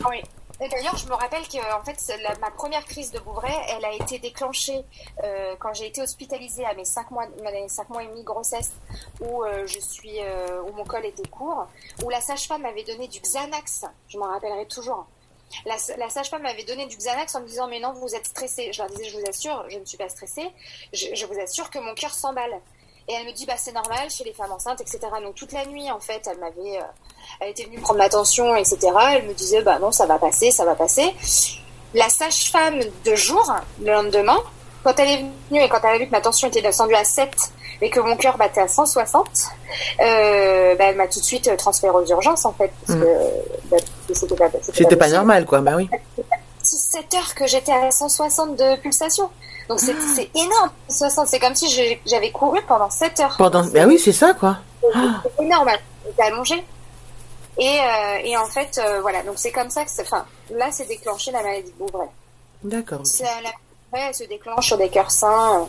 Oui. 0.10 0.22
D'ailleurs, 0.60 0.98
je 0.98 1.06
me 1.08 1.14
rappelle 1.14 1.48
que 1.48 1.58
en 1.80 1.84
fait, 1.84 2.02
la- 2.24 2.36
ma 2.40 2.50
première 2.50 2.84
crise 2.84 3.12
de 3.12 3.20
Bouvray, 3.20 3.54
elle 3.70 3.86
a 3.86 3.94
été 3.94 4.18
déclenchée 4.18 4.84
euh, 5.24 5.56
quand 5.60 5.72
j'ai 5.74 5.86
été 5.86 6.02
hospitalisée 6.02 6.66
à 6.66 6.74
mes 6.74 6.84
5 6.86 7.12
mois, 7.12 7.28
mes 7.44 7.70
cinq 7.70 7.90
mois 7.90 8.04
et 8.04 8.08
demi 8.08 8.22
de 8.22 8.26
grossesse, 8.26 8.72
où 9.22 9.44
euh, 9.44 9.68
je 9.68 9.80
suis, 9.80 10.20
euh, 10.20 10.62
où 10.64 10.72
mon 10.74 10.84
col 10.84 11.06
était 11.06 11.28
court, 11.28 11.68
où 12.04 12.10
la 12.10 12.22
sage-femme 12.22 12.64
m'avait 12.64 12.84
donné 12.84 13.08
du 13.08 13.20
Xanax. 13.20 13.86
Je 14.08 14.18
m'en 14.18 14.26
rappellerai 14.32 14.66
toujours. 14.66 15.06
La, 15.66 15.76
la 15.98 16.10
sage-femme 16.10 16.42
m'avait 16.42 16.64
donné 16.66 16.88
du 16.88 16.98
Xanax 16.98 17.36
en 17.36 17.42
me 17.42 17.48
disant 17.48 17.68
mais 17.68 17.80
non 17.80 17.94
vous 17.94 18.16
êtes 18.16 18.26
stressée. 18.26 18.74
Je 18.74 18.82
leur 18.82 18.90
disais 18.90 19.06
je 19.06 19.18
vous 19.18 19.26
assure 19.30 19.64
je 19.70 19.78
ne 19.78 19.86
suis 19.86 19.98
pas 19.98 20.10
stressée. 20.10 20.50
Je, 20.92 21.14
je 21.14 21.26
vous 21.28 21.40
assure 21.40 21.70
que 21.70 21.78
mon 21.80 21.94
cœur 21.94 22.14
s'emballe. 22.14 22.60
Et 23.10 23.14
elle 23.14 23.26
me 23.26 23.32
dit 23.32 23.46
bah 23.46 23.54
c'est 23.58 23.74
normal 23.74 24.10
chez 24.10 24.24
les 24.26 24.34
femmes 24.34 24.52
enceintes 24.52 24.82
etc. 24.82 25.00
Donc 25.24 25.36
toute 25.36 25.54
la 25.54 25.66
nuit 25.66 25.90
en 25.92 26.00
fait 26.00 26.28
elle 26.30 26.38
m'avait 26.40 26.78
euh, 26.78 26.82
elle 27.40 27.50
était 27.52 27.64
venue 27.66 27.80
prendre 27.80 28.00
ma 28.00 28.10
tension, 28.10 28.56
etc. 28.56 28.80
Elle 29.12 29.28
me 29.28 29.34
disait, 29.34 29.62
bah 29.62 29.80
non, 29.80 29.92
ça 29.92 30.06
va 30.06 30.18
passer, 30.18 30.50
ça 30.52 30.66
va 30.66 30.76
passer. 30.76 31.14
La 31.94 32.10
sage-femme 32.10 32.80
de 33.06 33.16
jour, 33.16 33.54
le 33.82 33.92
lendemain, 33.92 34.38
quand 34.84 34.98
elle 35.00 35.10
est 35.10 35.18
venue 35.50 35.62
et 35.62 35.70
quand 35.70 35.80
elle 35.84 35.96
a 35.96 35.98
vu 35.98 36.06
que 36.08 36.12
ma 36.12 36.22
tension 36.22 36.48
était 36.48 36.62
descendue 36.62 36.96
à 36.96 37.04
7 37.04 37.30
et 37.82 37.90
que 37.90 38.00
mon 38.00 38.16
cœur 38.16 38.38
battait 38.38 38.62
à 38.62 38.68
160, 38.68 39.28
euh, 40.00 40.76
bah, 40.76 40.86
elle 40.86 40.96
m'a 40.96 41.08
tout 41.08 41.20
de 41.20 41.26
suite 41.26 41.56
transféré 41.58 41.94
aux 41.96 42.06
urgences, 42.08 42.46
en 42.46 42.54
fait, 42.54 42.72
parce 42.86 42.98
Mm. 42.98 43.02
que 43.04 43.70
bah, 43.70 43.78
c'était 44.14 44.96
pas, 44.96 45.06
pas 45.06 45.10
normal, 45.10 45.46
quoi. 45.46 45.60
Bah 45.62 45.74
oui. 45.76 45.90
7 46.64 47.14
heures 47.14 47.36
que 47.36 47.46
j'étais 47.48 47.72
à 47.72 47.92
160 47.92 48.56
de 48.56 48.76
pulsation. 48.78 49.30
Donc 49.70 49.80
c'est 49.80 49.94
Ah. 49.94 50.22
énorme, 50.36 50.72
60. 50.90 51.28
C'est 51.28 51.40
comme 51.40 51.56
si 51.56 51.68
j'avais 52.06 52.32
couru 52.32 52.62
pendant 52.68 52.90
7 52.90 53.20
heures. 53.20 53.36
Pendant. 53.38 53.64
Bah 53.66 53.86
oui, 53.86 54.00
c'est 54.00 54.14
ça, 54.14 54.34
quoi. 54.34 54.58
Ah. 54.96 55.22
C'est 55.24 55.44
énorme, 55.44 55.70
j'étais 56.06 56.24
allongée. 56.24 56.66
Et, 57.60 57.80
euh, 57.80 58.18
et 58.24 58.38
en 58.38 58.46
fait, 58.46 58.80
euh, 58.84 59.02
voilà, 59.02 59.24
donc 59.24 59.36
c'est 59.38 59.52
comme 59.52 59.70
ça 59.70 59.84
que 59.84 59.90
c'est. 59.90 60.04
Enfin, 60.04 60.26
là, 60.52 60.68
c'est 60.72 60.86
déclenché 60.88 61.32
la 61.32 61.42
maladie 61.42 61.72
de 61.72 61.78
Bouvray. 61.86 62.08
D'accord. 62.64 63.02
la 63.20 63.50
Bouvray, 63.92 64.08
elle 64.10 64.14
se 64.16 64.24
déclenche 64.26 64.68
sur 64.68 64.78
des 64.78 64.90
cœurs 64.90 65.12
sains, 65.12 65.62
euh, 65.62 65.66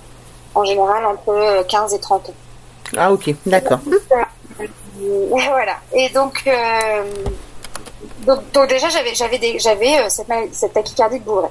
en 0.55 0.65
général 0.65 1.07
entre 1.07 1.31
euh, 1.31 1.63
15 1.65 1.95
et 1.95 2.01
30 2.01 2.29
ans. 2.29 2.35
Ah, 2.97 3.13
ok. 3.13 3.31
D'accord. 3.47 3.81
voilà. 4.99 5.77
Et 5.95 6.09
donc, 6.11 6.45
donc, 8.21 8.51
donc 8.53 8.69
déjà, 8.69 8.89
j'avais, 8.89 9.15
j'avais, 9.15 9.59
j'avais 9.59 9.99
euh, 9.99 10.09
cette, 10.09 10.27
cette 10.53 10.73
tachycardie 10.73 11.19
de 11.21 11.25
Bouvray. 11.25 11.51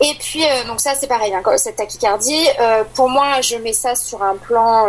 Et 0.00 0.14
puis, 0.18 0.44
euh, 0.44 0.64
donc 0.66 0.80
ça, 0.80 0.94
c'est 0.94 1.06
pareil. 1.06 1.32
Hein, 1.34 1.42
cette 1.56 1.76
tachycardie, 1.76 2.46
euh, 2.60 2.84
pour 2.94 3.08
moi, 3.08 3.40
je 3.40 3.56
mets 3.56 3.72
ça 3.72 3.94
sur 3.94 4.22
un 4.22 4.36
plan 4.36 4.86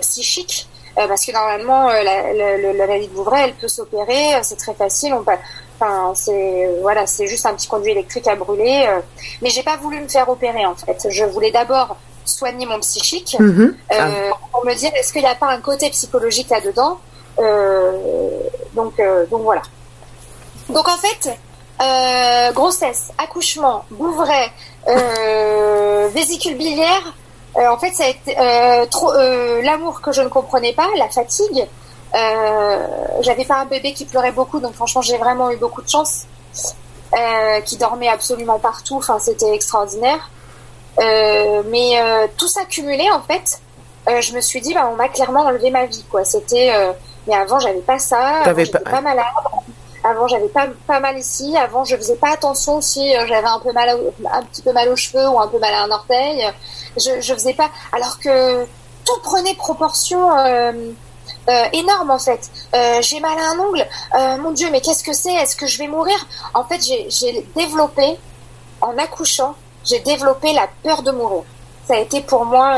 psychique. 0.00 0.68
parce 0.96 1.24
que 1.24 1.32
normalement, 1.32 1.88
la, 1.88 2.02
la, 2.02 2.56
la- 2.56 2.72
la 2.72 2.86
maladie 2.86 3.08
de 3.08 3.12
Bouvray, 3.14 3.44
elle 3.44 3.54
peut 3.54 3.68
s'opérer, 3.68 4.34
c'est 4.42 4.56
très 4.56 4.74
facile. 4.74 5.14
On 5.14 5.24
enfin, 5.82 6.12
c'est 6.14 6.68
voilà, 6.82 7.06
c'est 7.06 7.26
juste 7.26 7.46
un 7.46 7.54
petit 7.54 7.68
conduit 7.68 7.92
électrique 7.92 8.26
à 8.28 8.34
brûler. 8.36 8.86
mais 9.40 9.48
j'ai 9.50 9.62
pas 9.62 9.76
voulu 9.76 10.00
me 10.00 10.08
faire 10.08 10.28
opérer 10.28 10.66
en 10.66 10.74
fait. 10.74 11.06
Je 11.08 11.24
voulais 11.24 11.50
d'abord 11.52 11.96
soigner 12.26 12.66
mon 12.66 12.78
psychique. 12.80 13.36
Mhm. 13.40 13.74
Ah. 13.90 14.08
Pour 14.52 14.64
me 14.66 14.74
dire 14.74 14.90
est-ce 14.94 15.12
qu'il 15.12 15.22
n'y 15.22 15.28
a 15.28 15.34
pas 15.34 15.46
un 15.48 15.60
côté 15.60 15.88
psychologique 15.90 16.50
là-dedans 16.50 16.98
Euh, 17.38 17.92
donc, 18.74 18.94
donc 19.30 19.42
voilà. 19.42 19.62
Donc 20.70 20.88
en 20.88 20.96
fait, 20.96 21.38
euh, 21.80 22.52
grossesse, 22.52 23.10
accouchement, 23.18 23.84
Bouvray, 23.90 24.50
euh, 24.88 26.08
vésicule 26.14 26.56
biliaire, 26.56 27.14
euh, 27.56 27.68
en 27.68 27.78
fait 27.78 27.92
ça 27.92 28.04
a 28.04 28.08
été 28.08 28.36
trop 28.90 29.12
l'amour 29.62 30.00
que 30.00 30.12
je 30.12 30.22
ne 30.22 30.28
comprenais 30.28 30.72
pas, 30.72 30.86
la 30.96 31.08
fatigue. 31.08 31.66
J'avais 32.12 33.44
pas 33.44 33.56
un 33.60 33.64
bébé 33.66 33.92
qui 33.92 34.04
pleurait 34.04 34.32
beaucoup, 34.32 34.60
donc 34.60 34.74
franchement 34.74 35.02
j'ai 35.02 35.16
vraiment 35.16 35.50
eu 35.50 35.56
beaucoup 35.56 35.82
de 35.82 35.88
chance. 35.88 36.26
Qui 37.64 37.76
dormait 37.76 38.08
absolument 38.08 38.58
partout, 38.60 38.96
enfin 38.96 39.18
c'était 39.18 39.52
extraordinaire. 39.54 40.30
Mais 40.98 42.28
tout 42.36 42.48
ça 42.48 42.64
cumulé 42.64 43.08
en 43.10 43.22
fait, 43.22 43.60
je 44.06 44.32
me 44.34 44.40
suis 44.40 44.60
dit 44.60 44.74
bah 44.74 44.88
on 44.92 44.96
m'a 44.96 45.08
clairement 45.08 45.40
enlevé 45.40 45.70
ma 45.70 45.86
vie 45.86 46.04
quoi. 46.10 46.24
C'était 46.24 46.72
mais 47.26 47.34
avant 47.34 47.58
j'avais 47.58 47.80
pas 47.80 47.98
ça, 47.98 48.42
j'étais 48.56 48.78
pas- 48.78 48.90
pas... 48.90 49.00
malade, 49.00 49.24
avant 50.02 50.28
j'avais 50.28 50.48
pas 50.48 51.00
mal 51.00 51.18
ici, 51.18 51.56
avant 51.56 51.84
je 51.84 51.96
faisais 51.96 52.16
pas 52.16 52.32
attention 52.32 52.80
si 52.80 53.14
euh, 53.14 53.26
j'avais 53.26 53.46
un 53.46 53.60
peu 53.60 53.72
mal 53.72 53.98
un 54.32 54.42
petit 54.44 54.62
peu 54.62 54.72
mal 54.72 54.88
aux 54.88 54.96
cheveux 54.96 55.28
ou 55.28 55.38
un 55.38 55.48
peu 55.48 55.58
mal 55.58 55.74
à 55.74 55.82
un 55.82 55.90
orteil. 55.90 56.46
Je 56.96 57.34
faisais 57.34 57.54
pas 57.54 57.70
alors 57.92 58.18
que 58.18 58.66
tout 59.04 59.20
prenait 59.22 59.54
proportion 59.54 60.36
euh, 60.38 60.72
euh, 61.48 61.64
énorme 61.72 62.10
en 62.10 62.18
fait. 62.18 62.50
Euh, 62.74 63.00
j'ai 63.02 63.20
mal 63.20 63.38
à 63.38 63.50
un 63.52 63.58
ongle. 63.58 63.86
Mon 64.42 64.52
Dieu, 64.52 64.68
mais 64.70 64.80
qu'est-ce 64.80 65.04
que 65.04 65.12
c'est? 65.12 65.32
Est-ce 65.32 65.56
que 65.56 65.66
je 65.66 65.78
vais 65.78 65.88
mourir? 65.88 66.16
En 66.54 66.64
fait, 66.64 66.80
j'ai 66.82 67.46
développé 67.56 68.18
en 68.80 68.96
accouchant, 68.98 69.54
j'ai 69.84 70.00
développé 70.00 70.52
la 70.52 70.68
peur 70.82 71.02
de 71.02 71.10
mourir. 71.10 71.42
Ça 71.86 71.94
a 71.94 71.98
été 71.98 72.20
pour 72.20 72.44
moi, 72.44 72.76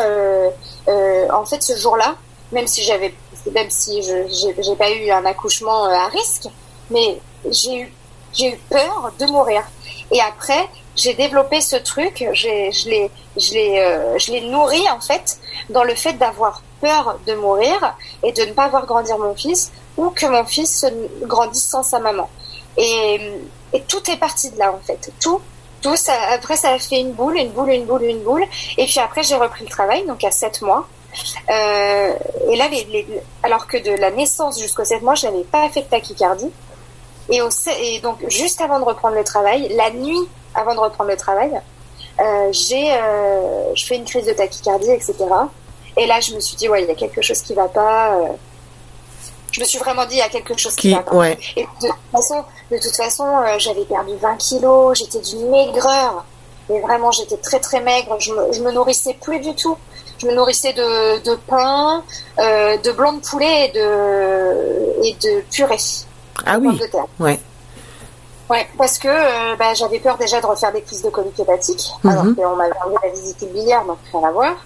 en 0.88 1.44
fait, 1.44 1.62
ce 1.62 1.76
jour-là, 1.76 2.14
même 2.52 2.66
si 2.66 2.82
j'avais, 2.82 3.14
même 3.52 3.70
si 3.70 4.02
j'ai 4.02 4.76
pas 4.76 4.90
eu 4.90 5.10
un 5.10 5.24
accouchement 5.24 5.84
à 5.84 6.06
risque, 6.08 6.48
mais 6.92 7.18
j'ai 7.50 7.74
eu 7.80 7.92
j'ai 8.34 8.48
eu 8.54 8.56
peur 8.70 9.12
de 9.18 9.26
mourir. 9.26 9.62
Et 10.10 10.20
après, 10.20 10.68
j'ai 10.96 11.14
développé 11.14 11.60
ce 11.60 11.76
truc, 11.76 12.24
je 12.32 12.48
l'ai 12.88 13.10
je 13.36 13.52
l'ai 13.54 13.78
euh, 13.80 14.18
je 14.18 14.30
l'ai 14.32 14.42
nourri 14.42 14.82
en 14.90 15.00
fait 15.00 15.38
dans 15.70 15.84
le 15.84 15.94
fait 15.94 16.14
d'avoir 16.14 16.62
peur 16.80 17.18
de 17.26 17.34
mourir 17.34 17.78
et 18.22 18.32
de 18.32 18.42
ne 18.42 18.52
pas 18.52 18.68
voir 18.68 18.86
grandir 18.86 19.18
mon 19.18 19.34
fils 19.34 19.70
ou 19.96 20.10
que 20.10 20.26
mon 20.26 20.44
fils 20.44 20.80
se- 20.80 21.26
grandisse 21.26 21.68
sans 21.68 21.82
sa 21.82 21.98
maman. 21.98 22.28
Et, 22.76 23.20
et 23.72 23.80
tout 23.82 24.02
est 24.10 24.16
parti 24.16 24.50
de 24.50 24.58
là 24.58 24.72
en 24.72 24.80
fait. 24.86 25.10
Tout, 25.20 25.40
tout 25.82 25.94
après 26.30 26.56
ça 26.56 26.70
a 26.70 26.78
fait 26.78 27.00
une 27.00 27.12
boule, 27.12 27.36
une 27.36 27.50
boule, 27.50 27.70
une 27.70 27.84
boule, 27.84 28.02
une 28.04 28.22
boule. 28.22 28.44
Et 28.78 28.84
puis 28.86 28.98
après 29.00 29.22
j'ai 29.22 29.36
repris 29.36 29.64
le 29.64 29.70
travail, 29.70 30.04
donc 30.06 30.24
à 30.24 30.30
7 30.30 30.62
mois. 30.62 30.86
Euh, 31.50 32.12
et 32.50 32.56
là, 32.56 32.68
les- 32.68 33.06
alors 33.42 33.66
que 33.66 33.76
de 33.76 33.90
la 33.92 34.10
naissance 34.10 34.58
jusqu'aux 34.58 34.84
7 34.84 35.02
mois, 35.02 35.14
je 35.14 35.26
n'avais 35.26 35.44
pas 35.44 35.68
fait 35.68 35.82
de 35.82 35.86
tachycardie. 35.86 36.50
Et, 37.30 37.40
au, 37.42 37.50
se- 37.50 37.70
et 37.80 38.00
donc 38.00 38.18
juste 38.28 38.60
avant 38.60 38.78
de 38.80 38.84
reprendre 38.84 39.14
le 39.16 39.24
travail, 39.24 39.68
la 39.76 39.90
nuit 39.90 40.18
avant 40.54 40.74
de 40.74 40.80
reprendre 40.80 41.10
le 41.10 41.16
travail, 41.16 41.50
euh, 42.20 42.48
j'ai, 42.52 42.92
euh, 42.92 43.74
je 43.74 43.86
fais 43.86 43.96
une 43.96 44.04
crise 44.04 44.26
de 44.26 44.32
tachycardie, 44.32 44.90
etc. 44.90 45.14
Et 45.96 46.06
là, 46.06 46.20
je 46.20 46.34
me 46.34 46.40
suis 46.40 46.56
dit, 46.56 46.68
ouais, 46.68 46.82
il 46.82 46.88
y 46.88 46.90
a 46.90 46.94
quelque 46.94 47.22
chose 47.22 47.40
qui 47.42 47.54
va 47.54 47.68
pas. 47.68 48.14
euh. 48.16 48.26
Je 49.52 49.60
me 49.60 49.64
suis 49.66 49.78
vraiment 49.78 50.04
dit, 50.06 50.14
il 50.14 50.18
y 50.18 50.22
a 50.22 50.28
quelque 50.30 50.56
chose 50.56 50.74
qui, 50.74 50.88
va 50.94 51.02
pas. 51.02 51.14
Et 51.56 51.62
de 51.62 51.86
toute 51.88 51.96
façon, 52.10 52.44
de 52.70 52.78
toute 52.78 52.96
façon 52.96 53.24
euh, 53.26 53.58
j'avais 53.58 53.84
perdu 53.84 54.12
20 54.16 54.36
kilos, 54.36 54.98
j'étais 54.98 55.20
d'une 55.20 55.50
maigreur. 55.50 56.24
Mais 56.70 56.80
vraiment, 56.80 57.10
j'étais 57.12 57.36
très 57.36 57.60
très 57.60 57.80
maigre. 57.80 58.16
Je 58.18 58.32
me, 58.32 58.52
je 58.52 58.60
me 58.62 58.72
nourrissais 58.72 59.14
plus 59.20 59.40
du 59.40 59.54
tout. 59.54 59.76
Je 60.18 60.26
me 60.26 60.34
nourrissais 60.34 60.72
de, 60.72 61.18
de 61.22 61.34
pain, 61.34 62.02
de 62.38 62.92
blanc 62.92 63.12
de 63.14 63.20
poulet 63.20 63.66
et 63.66 63.72
de, 63.72 65.04
et 65.04 65.12
de 65.14 65.40
purée. 65.50 65.76
Ah 66.46 66.58
oui. 66.58 66.80
Ouais. 67.18 67.40
Ouais, 68.50 68.68
parce 68.76 68.98
que 68.98 69.08
euh, 69.08 69.56
bah, 69.56 69.72
j'avais 69.72 69.98
peur 69.98 70.18
déjà 70.18 70.40
de 70.40 70.46
refaire 70.46 70.72
des 70.72 70.82
crises 70.82 71.02
de 71.02 71.08
colique 71.08 71.38
hépatique, 71.40 71.90
mhm. 72.04 72.10
alors 72.10 72.24
qu'on 72.34 72.56
m'avait 72.56 72.78
enlevé 72.84 72.98
la 73.02 73.10
visite 73.10 73.52
biliaire, 73.52 73.84
donc 73.86 73.98
rien 74.12 74.28
à 74.28 74.30
voir. 74.30 74.56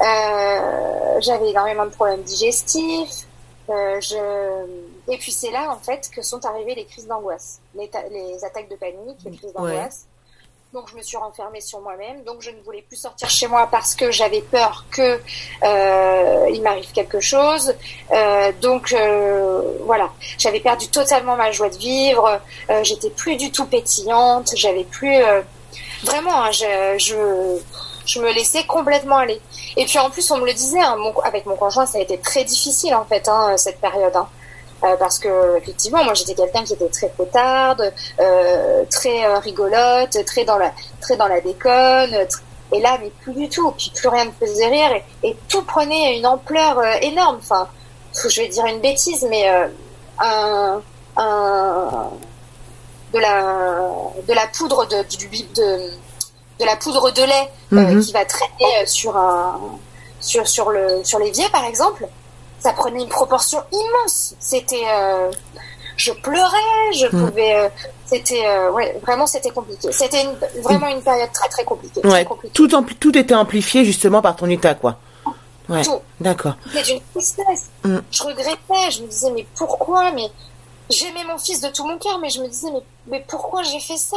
Euh, 0.00 1.20
j'avais 1.20 1.50
énormément 1.50 1.86
de 1.86 1.90
problèmes 1.90 2.22
digestifs. 2.22 3.26
Euh, 3.68 4.00
je... 4.00 4.16
Et 5.12 5.16
puis 5.18 5.32
c'est 5.32 5.50
là 5.50 5.72
en 5.72 5.78
fait 5.78 6.08
que 6.14 6.22
sont 6.22 6.44
arrivées 6.44 6.74
les 6.74 6.84
crises 6.84 7.06
d'angoisse, 7.06 7.60
les, 7.74 7.90
les, 8.10 8.44
attaques 8.44 8.68
de 8.68 8.76
panique, 8.76 9.18
les 9.24 9.36
crises 9.36 9.52
d'angoisse. 9.52 10.06
Donc 10.72 10.88
je 10.88 10.96
me 10.96 11.02
suis 11.02 11.16
renfermée 11.16 11.60
sur 11.60 11.80
moi-même. 11.80 12.22
Donc 12.22 12.42
je 12.42 12.50
ne 12.50 12.60
voulais 12.62 12.82
plus 12.82 12.96
sortir 12.96 13.28
chez 13.28 13.48
moi 13.48 13.66
parce 13.70 13.96
que 13.96 14.12
j'avais 14.12 14.40
peur 14.40 14.84
que 14.92 15.20
euh, 15.64 16.46
il 16.52 16.62
m'arrive 16.62 16.92
quelque 16.92 17.18
chose. 17.18 17.74
Euh, 18.12 18.52
donc 18.60 18.92
euh, 18.92 19.62
voilà, 19.84 20.10
j'avais 20.38 20.60
perdu 20.60 20.86
totalement 20.88 21.34
ma 21.34 21.50
joie 21.50 21.70
de 21.70 21.76
vivre. 21.76 22.40
Euh, 22.70 22.84
j'étais 22.84 23.10
plus 23.10 23.34
du 23.36 23.50
tout 23.50 23.66
pétillante. 23.66 24.52
J'avais 24.54 24.84
plus 24.84 25.16
euh, 25.16 25.42
vraiment. 26.04 26.44
Hein, 26.44 26.52
je, 26.52 26.94
je, 26.98 27.58
je 28.06 28.20
me 28.20 28.32
laissais 28.32 28.62
complètement 28.64 29.16
aller. 29.16 29.40
Et 29.76 29.84
puis 29.86 29.98
en 29.98 30.08
plus 30.08 30.30
on 30.30 30.38
me 30.38 30.46
le 30.46 30.52
disait. 30.54 30.80
Hein, 30.80 30.96
avec 31.24 31.46
mon 31.46 31.56
conjoint, 31.56 31.86
ça 31.86 31.98
a 31.98 32.00
été 32.00 32.16
très 32.18 32.44
difficile 32.44 32.94
en 32.94 33.04
fait 33.04 33.26
hein, 33.28 33.56
cette 33.56 33.80
période. 33.80 34.14
Hein. 34.14 34.28
Euh, 34.82 34.96
parce 34.96 35.18
que 35.18 35.58
effectivement 35.58 36.02
moi 36.04 36.14
j'étais 36.14 36.34
quelqu'un 36.34 36.64
qui 36.64 36.72
était 36.72 36.88
très 36.88 37.08
potarde, 37.08 37.92
euh, 38.18 38.84
très 38.90 39.26
euh, 39.26 39.38
rigolote, 39.38 40.24
très 40.24 40.44
dans 40.44 40.56
la 40.56 40.72
très 41.00 41.16
dans 41.16 41.26
la 41.26 41.40
déconne. 41.40 42.14
Et 42.72 42.80
là 42.80 42.96
mais 43.00 43.10
plus 43.20 43.34
du 43.34 43.48
tout, 43.48 43.72
puis 43.72 43.92
plus 43.94 44.08
rien 44.08 44.24
ne 44.24 44.30
faisait 44.30 44.68
rire 44.68 45.02
et, 45.22 45.36
tout 45.48 45.62
prenait 45.62 46.16
une 46.16 46.26
ampleur 46.26 46.82
énorme. 47.02 47.38
Enfin, 47.38 47.68
je 48.14 48.40
vais 48.40 48.48
dire 48.48 48.64
une 48.66 48.80
bêtise, 48.80 49.26
mais 49.28 49.46
un, 50.18 50.80
un 51.16 52.10
de 53.12 53.18
la 53.18 53.90
de 54.26 54.32
la 54.32 54.46
poudre 54.46 54.86
de 54.86 55.02
du, 55.16 55.28
de, 55.28 55.90
de 56.58 56.64
la 56.64 56.76
poudre 56.76 57.10
de 57.10 57.22
lait 57.22 57.50
mm-hmm. 57.72 58.06
qui 58.06 58.12
va 58.12 58.24
traîner 58.24 58.86
sur 58.86 59.16
un 59.16 59.60
sur 60.20 60.46
sur 60.48 60.70
le 60.70 61.04
sur 61.04 61.18
l'évier 61.18 61.48
par 61.50 61.64
exemple 61.64 62.08
ça 62.60 62.72
prenait 62.72 63.02
une 63.02 63.08
proportion 63.08 63.62
immense. 63.72 64.34
C'était, 64.38 64.84
euh, 64.86 65.30
je 65.96 66.12
pleurais, 66.12 66.92
je 66.94 67.06
hmm. 67.06 67.28
pouvais, 67.28 67.54
euh, 67.54 67.68
c'était, 68.06 68.46
euh, 68.46 68.70
ouais, 68.70 68.98
vraiment 69.02 69.26
c'était 69.26 69.50
compliqué. 69.50 69.90
C'était 69.92 70.26
vraiment 70.62 70.88
une 70.88 71.02
période 71.02 71.32
très 71.32 71.48
très 71.48 71.64
compliquée. 71.64 72.06
Ouais. 72.06 72.26
Tout, 72.52 72.68
tout 72.68 73.18
était 73.18 73.34
amplifié 73.34 73.84
justement 73.84 74.22
par 74.22 74.36
ton 74.36 74.46
état, 74.46 74.74
quoi. 74.74 74.98
Ouais. 75.68 75.82
Tout. 75.82 76.00
D'accord. 76.20 76.54
C'était 76.72 76.94
une 76.94 77.00
tristesse. 77.14 77.70
Hmm. 77.84 77.98
Je 78.10 78.22
regrettais. 78.22 78.90
Je 78.90 79.02
me 79.02 79.08
disais 79.08 79.30
mais 79.30 79.46
pourquoi 79.56 80.10
Mais 80.12 80.28
j'aimais 80.90 81.24
mon 81.28 81.38
fils 81.38 81.60
de 81.60 81.68
tout 81.68 81.86
mon 81.86 81.96
cœur, 81.98 82.18
mais 82.18 82.28
je 82.28 82.42
me 82.42 82.48
disais 82.48 82.70
mais, 82.72 82.82
mais 83.06 83.24
pourquoi 83.26 83.62
j'ai 83.62 83.80
fait 83.80 83.96
ça? 83.96 84.16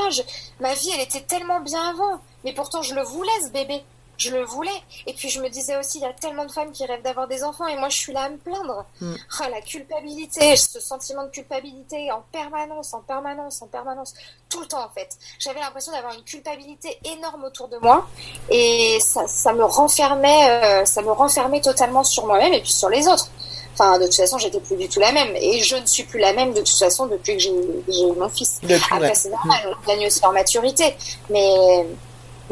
Ma 0.60 0.74
vie 0.74 0.90
elle 0.96 1.02
était 1.02 1.22
tellement 1.22 1.62
bien 1.62 1.82
avant. 1.90 2.20
Mais 2.44 2.54
pourtant 2.54 2.82
je 2.82 2.94
le 2.96 3.04
voulais 3.04 3.32
ce 3.46 3.50
bébé 3.50 3.84
je 4.18 4.32
le 4.32 4.44
voulais. 4.44 4.72
Et 5.08 5.14
puis 5.14 5.30
je 5.30 5.42
me 5.42 5.50
disais 5.50 5.78
aussi, 5.78 6.00
il 6.00 6.02
y 6.02 6.06
a 6.06 6.14
tellement 6.14 6.46
de 6.46 6.52
femmes 6.52 6.72
qui 6.72 6.86
rêvent 6.86 7.02
d'avoir 7.02 7.28
des 7.28 7.44
enfants 7.44 7.68
et 7.68 7.76
moi 7.78 7.90
je 7.90 7.98
suis 7.98 8.14
là 8.14 8.24
à 8.24 8.30
me 8.30 8.38
plaindre. 8.38 8.86
Mm. 9.02 9.14
Ah, 9.42 9.50
la 9.50 9.62
culpabilité, 9.62 10.56
ce 10.56 10.80
sentiment 10.80 11.24
de 11.24 11.30
culpabilité 11.30 12.12
en 12.12 12.24
permanence, 12.32 12.94
en 12.94 13.02
permanence, 13.02 13.62
en 13.62 13.68
permanence, 13.68 14.14
tout 14.50 14.62
le 14.62 14.68
temps 14.68 14.84
en 14.84 14.90
fait. 14.90 15.10
J'avais 15.40 15.60
l'impression 15.60 15.92
d'avoir 15.92 16.14
une 16.14 16.24
culpabilité 16.24 16.98
énorme 17.04 17.44
autour 17.44 17.68
de 17.68 17.78
moi 17.78 18.08
et 18.50 18.98
ça, 19.02 19.28
ça 19.28 19.54
me 19.54 19.64
renfermait, 19.64 20.50
euh, 20.50 20.86
ça 20.86 21.02
me 21.02 21.12
renfermait 21.12 21.62
totalement 21.62 22.04
sur 22.04 22.26
moi-même 22.26 22.54
et 22.54 22.62
puis 22.62 22.72
sur 22.72 22.90
les 22.90 23.08
autres. 23.08 23.30
Enfin, 23.74 23.98
de 23.98 24.06
toute 24.06 24.16
façon, 24.16 24.38
j'étais 24.38 24.60
plus 24.60 24.76
du 24.76 24.88
tout 24.88 25.00
la 25.00 25.12
même. 25.12 25.36
Et 25.36 25.62
je 25.64 25.76
ne 25.76 25.86
suis 25.86 26.04
plus 26.04 26.20
la 26.20 26.34
même 26.34 26.54
de 26.54 26.60
toute 26.60 26.78
façon 26.78 27.08
depuis 27.08 27.38
que 27.38 27.42
j'ai 27.42 27.50
eu 27.52 28.12
mon 28.18 28.30
fils. 28.30 28.60
Après, 28.92 29.16
c'est 29.16 29.30
normal, 29.30 29.76
on 29.84 29.88
gagne 29.88 30.06
aussi 30.06 30.24
en 30.26 30.32
maturité. 30.32 30.96
Mais, 31.30 31.86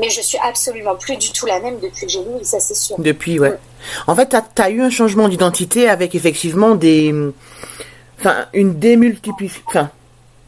mais 0.01 0.09
je 0.09 0.19
suis 0.19 0.37
absolument 0.43 0.95
plus 0.95 1.15
du 1.15 1.31
tout 1.31 1.45
la 1.45 1.59
même 1.59 1.79
depuis 1.79 2.07
que 2.07 2.11
j'ai 2.11 2.19
lu, 2.19 2.43
ça 2.43 2.59
c'est 2.59 2.75
sûr. 2.75 2.95
Depuis, 2.99 3.39
ouais. 3.39 3.53
En 4.07 4.15
fait, 4.15 4.35
tu 4.55 4.61
as, 4.61 4.69
eu 4.71 4.81
un 4.81 4.89
changement 4.89 5.29
d'identité 5.29 5.87
avec 5.87 6.15
effectivement 6.15 6.73
des. 6.75 7.13
Enfin, 8.19 8.47
une 8.53 8.79
démultiplication. 8.79 9.61
Enfin, 9.69 9.89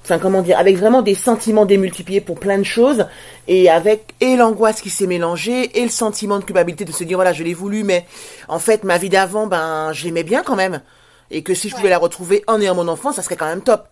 enfin, 0.03 0.17
comment 0.17 0.41
dire 0.41 0.57
Avec 0.57 0.77
vraiment 0.77 1.03
des 1.03 1.13
sentiments 1.13 1.65
démultipliés 1.65 2.19
pour 2.19 2.39
plein 2.39 2.57
de 2.57 2.63
choses. 2.63 3.05
Et 3.47 3.69
avec 3.69 4.15
et 4.19 4.35
l'angoisse 4.35 4.81
qui 4.81 4.89
s'est 4.89 5.07
mélangée 5.07 5.79
et 5.79 5.83
le 5.83 5.89
sentiment 5.89 6.39
de 6.39 6.45
culpabilité 6.45 6.83
de 6.83 6.91
se 6.91 7.03
dire 7.03 7.17
voilà, 7.17 7.31
je 7.31 7.43
l'ai 7.43 7.53
voulu, 7.53 7.83
mais 7.83 8.07
en 8.47 8.59
fait, 8.59 8.83
ma 8.83 8.97
vie 8.97 9.09
d'avant, 9.09 9.45
ben, 9.45 9.93
je 9.93 10.05
l'aimais 10.05 10.23
bien 10.23 10.41
quand 10.41 10.55
même. 10.55 10.81
Et 11.29 11.43
que 11.43 11.53
si 11.53 11.69
je 11.69 11.75
pouvais 11.75 11.89
la 11.89 11.99
retrouver 11.99 12.43
en 12.47 12.59
ayant 12.59 12.75
mon 12.75 12.87
enfant, 12.87 13.11
ça 13.11 13.21
serait 13.21 13.35
quand 13.35 13.45
même 13.45 13.61
top. 13.61 13.87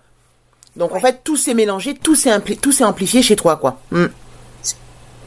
Donc 0.76 0.94
en 0.96 1.00
fait, 1.00 1.22
tout 1.24 1.38
s'est 1.38 1.54
mélangé, 1.54 1.94
tout 1.94 2.16
s'est 2.16 2.34
amplifié 2.84 3.22
chez 3.22 3.36
toi, 3.36 3.58
quoi. 3.58 3.80
Hmm. 3.92 4.08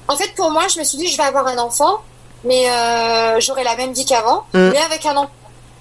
En 0.09 0.17
fait, 0.17 0.35
pour 0.35 0.51
moi, 0.51 0.69
je 0.69 0.79
me 0.79 0.85
suis 0.85 0.99
dit, 0.99 1.09
je 1.09 1.17
vais 1.17 1.23
avoir 1.23 1.47
un 1.47 1.59
enfant, 1.59 2.01
mais 2.45 2.69
euh, 2.71 3.41
j'aurai 3.41 3.65
la 3.65 3.77
même 3.77 3.93
vie 3.93 4.05
qu'avant, 4.05 4.45
mm. 4.53 4.71
mais 4.71 4.79
avec 4.79 5.05
un 5.07 5.17
enfant. 5.17 5.31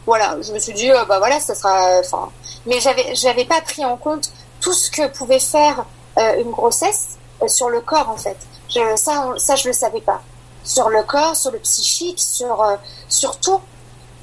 Voilà, 0.06 0.38
je 0.42 0.52
me 0.52 0.60
suis 0.60 0.74
dit, 0.74 0.92
euh, 0.92 1.06
bah 1.06 1.20
voilà, 1.20 1.40
ça 1.40 1.56
sera. 1.56 2.00
Enfin, 2.00 2.30
mais 2.66 2.80
j'avais, 2.80 3.16
j'avais 3.16 3.46
pas 3.46 3.62
pris 3.62 3.86
en 3.86 3.98
compte 3.98 4.32
tout 4.60 4.74
ce 4.74 4.92
que 4.92 5.08
pouvait 5.10 5.40
faire 5.40 5.86
euh, 6.18 6.42
une 6.42 6.52
grossesse 6.52 7.18
sur 7.48 7.70
le 7.70 7.82
corps, 7.82 8.10
en 8.10 8.18
fait. 8.18 8.38
Je, 8.70 8.80
ça, 8.96 9.34
ça, 9.38 9.56
je 9.56 9.68
le 9.68 9.74
savais 9.74 10.02
pas. 10.02 10.22
Sur 10.64 10.90
le 10.90 11.04
corps, 11.04 11.36
sur 11.36 11.52
le 11.52 11.60
psychique, 11.60 12.20
sur, 12.20 12.66
sur 13.10 13.38
tout, 13.40 13.60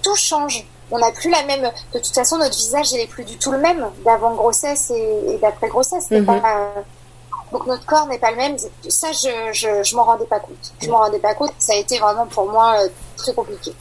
tout 0.02 0.16
change. 0.16 0.66
On 0.90 0.98
n'a 0.98 1.12
plus 1.12 1.30
la 1.30 1.44
même. 1.44 1.70
De 1.92 1.98
toute 1.98 2.14
façon, 2.14 2.38
notre 2.38 2.56
visage, 2.56 2.92
n'est 2.92 3.06
plus 3.06 3.24
du 3.24 3.36
tout 3.36 3.52
le 3.52 3.58
même 3.58 3.90
d'avant 4.04 4.34
grossesse 4.34 4.90
et, 4.90 5.38
d'après 5.40 5.68
grossesse. 5.68 6.06
C'est 6.08 6.20
mm-hmm. 6.20 6.40
pas 6.40 6.72
donc 7.52 7.66
notre 7.66 7.84
corps 7.86 8.06
n'est 8.06 8.18
pas 8.18 8.30
le 8.30 8.36
même. 8.36 8.56
Ça, 8.88 9.08
je, 9.12 9.28
je, 9.52 9.82
je 9.82 9.96
m'en 9.96 10.04
rendais 10.04 10.26
pas 10.26 10.40
compte. 10.40 10.72
Je 10.80 10.88
m'en 10.88 10.98
rendais 10.98 11.18
pas 11.18 11.34
compte. 11.34 11.52
Ça 11.58 11.74
a 11.74 11.76
été 11.76 11.98
vraiment 11.98 12.26
pour 12.26 12.50
moi 12.50 12.74
euh, 12.78 12.88
très 13.16 13.32
compliqué. 13.34 13.72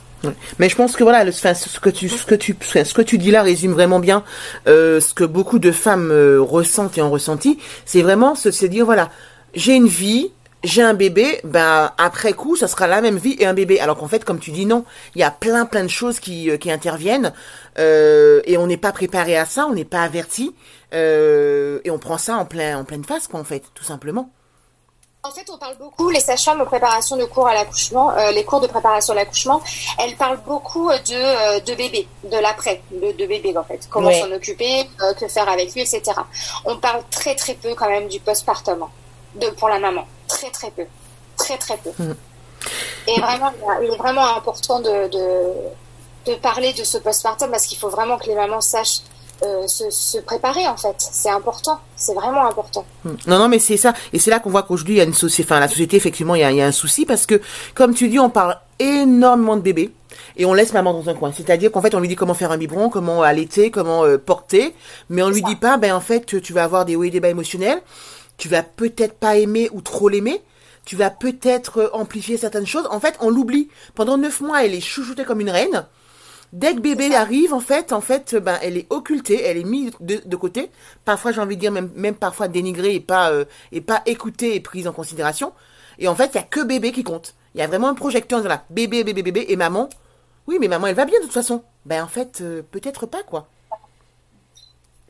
Mais 0.57 0.67
je 0.67 0.75
pense 0.75 0.97
que 0.97 1.03
voilà, 1.03 1.23
le, 1.23 1.31
ce 1.31 1.79
que 1.79 1.89
tu, 1.89 2.09
ce 2.09 2.25
que 2.25 2.35
tu, 2.35 2.57
ce 2.61 2.93
que 2.93 3.01
tu 3.01 3.17
dis 3.17 3.31
là 3.31 3.41
résume 3.41 3.71
vraiment 3.71 3.99
bien 3.99 4.23
euh, 4.67 4.99
ce 4.99 5.13
que 5.13 5.23
beaucoup 5.23 5.59
de 5.59 5.71
femmes 5.71 6.11
euh, 6.11 6.41
ressentent 6.41 6.97
et 6.97 7.01
ont 7.01 7.09
ressenti. 7.09 7.57
C'est 7.85 8.01
vraiment 8.01 8.35
se, 8.35 8.51
se 8.51 8.65
dire 8.65 8.83
voilà, 8.85 9.09
j'ai 9.53 9.75
une 9.75 9.87
vie, 9.87 10.31
j'ai 10.63 10.81
un 10.81 10.93
bébé, 10.93 11.39
ben 11.43 11.91
après 11.97 12.33
coup, 12.33 12.55
ça 12.55 12.67
sera 12.67 12.87
la 12.87 13.01
même 13.01 13.17
vie 13.17 13.35
et 13.39 13.45
un 13.45 13.53
bébé. 13.53 13.79
Alors 13.79 13.97
qu'en 13.97 14.07
fait, 14.07 14.25
comme 14.25 14.39
tu 14.39 14.51
dis 14.51 14.65
non, 14.65 14.83
il 15.15 15.21
y 15.21 15.23
a 15.23 15.31
plein 15.31 15.65
plein 15.65 15.83
de 15.83 15.89
choses 15.89 16.19
qui, 16.19 16.49
qui 16.59 16.71
interviennent 16.71 17.33
euh, 17.77 18.41
et 18.45 18.57
on 18.57 18.67
n'est 18.67 18.77
pas 18.77 18.91
préparé 18.91 19.37
à 19.37 19.45
ça, 19.45 19.65
on 19.65 19.73
n'est 19.73 19.85
pas 19.85 20.01
averti. 20.01 20.53
Euh, 20.93 21.79
et 21.83 21.91
on 21.91 21.99
prend 21.99 22.17
ça 22.17 22.37
en, 22.37 22.45
plein, 22.45 22.77
en 22.77 22.83
pleine 22.83 23.03
face, 23.03 23.27
quoi, 23.27 23.39
en 23.39 23.43
fait, 23.43 23.63
tout 23.73 23.83
simplement. 23.83 24.29
En 25.21 25.31
fait, 25.31 25.49
on 25.53 25.57
parle 25.57 25.77
beaucoup, 25.77 26.09
les 26.09 26.21
sages-femmes 26.21 26.63
préparation 26.65 27.17
de 27.17 27.25
cours 27.25 27.47
à 27.47 27.53
l'accouchement, 27.53 28.11
euh, 28.11 28.31
les 28.31 28.45
cours 28.45 28.61
de 28.61 28.67
préparation 28.67 29.11
à 29.11 29.17
l'accouchement, 29.17 29.61
elles 29.99 30.15
parlent 30.15 30.39
beaucoup 30.47 30.89
de, 30.89 31.57
euh, 31.57 31.59
de 31.59 31.75
bébé, 31.75 32.07
de 32.23 32.37
l'après, 32.37 32.81
de, 32.89 33.11
de, 33.11 33.25
bébé 33.25 33.55
en 33.57 33.65
fait, 33.65 33.85
comment 33.89 34.13
s'en 34.13 34.31
occuper, 34.31 34.89
que 35.19 35.27
faire 35.27 35.49
avec 35.49 35.73
lui, 35.73 35.81
etc. 35.81 36.13
On 36.63 36.77
parle 36.77 37.03
très 37.11 37.35
très 37.35 37.53
peu 37.55 37.75
quand 37.75 37.89
même 37.89 38.07
du 38.07 38.21
postpartum, 38.21 38.81
hein, 38.81 38.89
de, 39.35 39.49
pour 39.49 39.67
la 39.67 39.79
maman, 39.79 40.07
très 40.29 40.49
très 40.51 40.71
peu, 40.71 40.85
très 41.35 41.57
très 41.57 41.77
peu. 41.77 41.91
Mm. 42.01 42.15
Et 43.07 43.19
vraiment, 43.19 43.51
il 43.81 43.93
est 43.93 43.97
vraiment 43.97 44.35
important 44.35 44.79
de, 44.79 45.09
de, 45.09 46.31
de 46.31 46.35
parler 46.35 46.73
de 46.73 46.83
ce 46.83 46.97
postpartum 46.97 47.49
parce 47.51 47.65
qu'il 47.65 47.77
faut 47.77 47.89
vraiment 47.89 48.17
que 48.17 48.27
les 48.27 48.35
mamans 48.35 48.61
sachent 48.61 49.01
euh, 49.43 49.67
se, 49.67 50.17
préparer 50.19 50.67
en 50.67 50.75
fait. 50.75 50.95
C'est 50.97 51.29
important, 51.29 51.79
c'est 51.95 52.13
vraiment 52.13 52.45
important. 52.45 52.85
Hmm. 53.05 53.13
Non, 53.25 53.39
non, 53.39 53.47
mais 53.47 53.59
c'est 53.59 53.77
ça. 53.77 53.93
Et 54.11 54.19
c'est 54.19 54.29
là 54.29 54.39
qu'on 54.39 54.49
voit 54.49 54.63
qu'aujourd'hui, 54.63 54.95
il 54.95 54.97
y 54.97 55.01
a 55.01 55.05
une 55.05 55.13
société, 55.13 55.47
enfin, 55.49 55.61
la 55.61 55.69
société, 55.69 55.95
effectivement, 55.95 56.35
il 56.35 56.41
y, 56.41 56.43
a, 56.43 56.51
il 56.51 56.57
y, 56.57 56.61
a, 56.61 56.65
un 56.65 56.73
souci 56.73 57.05
parce 57.05 57.25
que, 57.25 57.41
comme 57.73 57.93
tu 57.93 58.09
dis, 58.09 58.19
on 58.19 58.29
parle 58.29 58.57
énormément 58.79 59.55
de 59.55 59.61
bébés 59.61 59.93
et 60.35 60.45
on 60.45 60.53
laisse 60.53 60.73
maman 60.73 60.93
dans 60.93 61.09
un 61.09 61.13
coin. 61.13 61.31
C'est-à-dire 61.31 61.71
qu'en 61.71 61.81
fait, 61.81 61.95
on 61.95 62.01
lui 62.01 62.09
dit 62.09 62.17
comment 62.17 62.33
faire 62.33 62.51
un 62.51 62.57
biberon, 62.57 62.89
comment 62.89 63.23
allaiter, 63.23 63.71
comment 63.71 64.03
euh, 64.03 64.17
porter, 64.17 64.75
mais 65.09 65.23
on 65.23 65.29
lui 65.29 65.41
dit 65.41 65.55
pas, 65.55 65.77
ben 65.77 65.93
en 65.93 66.01
fait, 66.01 66.41
tu 66.41 66.51
vas 66.51 66.65
avoir 66.65 66.83
des 66.83 66.97
hauts 66.97 67.03
et 67.03 67.09
des 67.09 67.21
bas 67.21 67.29
émotionnels, 67.29 67.81
tu 68.39 68.49
vas 68.49 68.63
peut-être 68.63 69.13
pas 69.13 69.37
aimer 69.37 69.69
ou 69.71 69.81
trop 69.81 70.09
l'aimer, 70.09 70.41
tu 70.85 70.95
vas 70.95 71.11
peut-être 71.11 71.81
euh, 71.81 71.89
amplifier 71.93 72.37
certaines 72.37 72.65
choses. 72.65 72.87
En 72.89 72.99
fait, 72.99 73.15
on 73.21 73.29
l'oublie. 73.29 73.69
Pendant 73.93 74.17
neuf 74.17 74.41
mois, 74.41 74.65
elle 74.65 74.73
est 74.73 74.81
chouchoutée 74.81 75.25
comme 75.25 75.41
une 75.41 75.51
reine. 75.51 75.85
Dès 76.51 76.73
que 76.73 76.79
bébé 76.79 77.13
arrive, 77.13 77.53
en 77.53 77.59
fait, 77.59 77.93
en 77.93 78.01
fait, 78.01 78.35
ben, 78.35 78.57
elle 78.63 78.75
est 78.75 78.87
occultée, 78.89 79.43
elle 79.43 79.57
est 79.57 79.63
mise 79.63 79.91
de, 79.99 80.35
côté. 80.35 80.71
Parfois, 81.05 81.31
j'ai 81.31 81.41
envie 81.41 81.57
de 81.57 81.61
dire 81.61 81.71
même, 81.71 81.91
même 81.95 82.15
parfois 82.15 82.47
dénigrée 82.47 82.95
et 82.95 82.99
pas 82.99 83.29
euh, 83.29 83.45
et 83.71 83.81
pas 83.81 84.01
écoutée 84.07 84.55
et 84.55 84.59
prise 84.59 84.87
en 84.87 84.91
considération. 84.91 85.53
Et 85.99 86.07
en 86.07 86.15
fait, 86.15 86.31
il 86.33 86.35
y 86.35 86.39
a 86.39 86.43
que 86.43 86.61
bébé 86.61 86.91
qui 86.91 87.03
compte. 87.03 87.35
Il 87.53 87.59
y 87.59 87.63
a 87.63 87.67
vraiment 87.67 87.89
un 87.89 87.93
projecteur 87.93 88.41
là, 88.41 88.65
bébé, 88.71 89.03
bébé, 89.03 89.21
bébé 89.21 89.45
et 89.49 89.55
maman. 89.55 89.89
Oui, 90.47 90.57
mais 90.59 90.67
maman, 90.67 90.87
elle 90.87 90.95
va 90.95 91.05
bien 91.05 91.19
de 91.19 91.25
toute 91.25 91.33
façon. 91.33 91.61
Ben 91.85 92.03
en 92.03 92.07
fait, 92.07 92.39
euh, 92.41 92.63
peut-être 92.63 93.05
pas 93.05 93.21
quoi. 93.21 93.47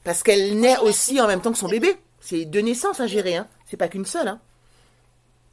Parce 0.03 0.23
qu'elle 0.23 0.59
naît 0.59 0.77
aussi 0.79 1.21
en 1.21 1.27
même 1.27 1.39
temps 1.39 1.51
que 1.53 1.57
son 1.57 1.69
bébé. 1.69 1.95
C'est 2.21 2.45
deux 2.45 2.61
naissances 2.61 2.99
à 2.99 3.07
gérer, 3.07 3.35
hein. 3.37 3.47
C'est 3.69 3.77
pas 3.77 3.87
qu'une 3.87 4.05
seule, 4.05 4.27
hein. 4.27 4.39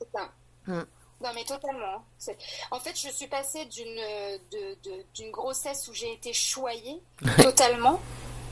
C'est 0.01 0.09
ça. 0.12 0.29
Hmm. 0.67 0.83
Non, 1.23 1.31
mais 1.35 1.45
totalement. 1.45 2.03
C'est- 2.19 2.37
En 2.71 2.79
fait, 2.79 2.93
je 2.95 3.09
suis 3.11 3.27
passée 3.27 3.64
d'une 3.67 5.31
grossesse 5.31 5.89
où 5.89 5.95
j'ai 5.95 6.12
été 6.12 6.33
choyée 6.33 7.01
totalement 7.43 8.01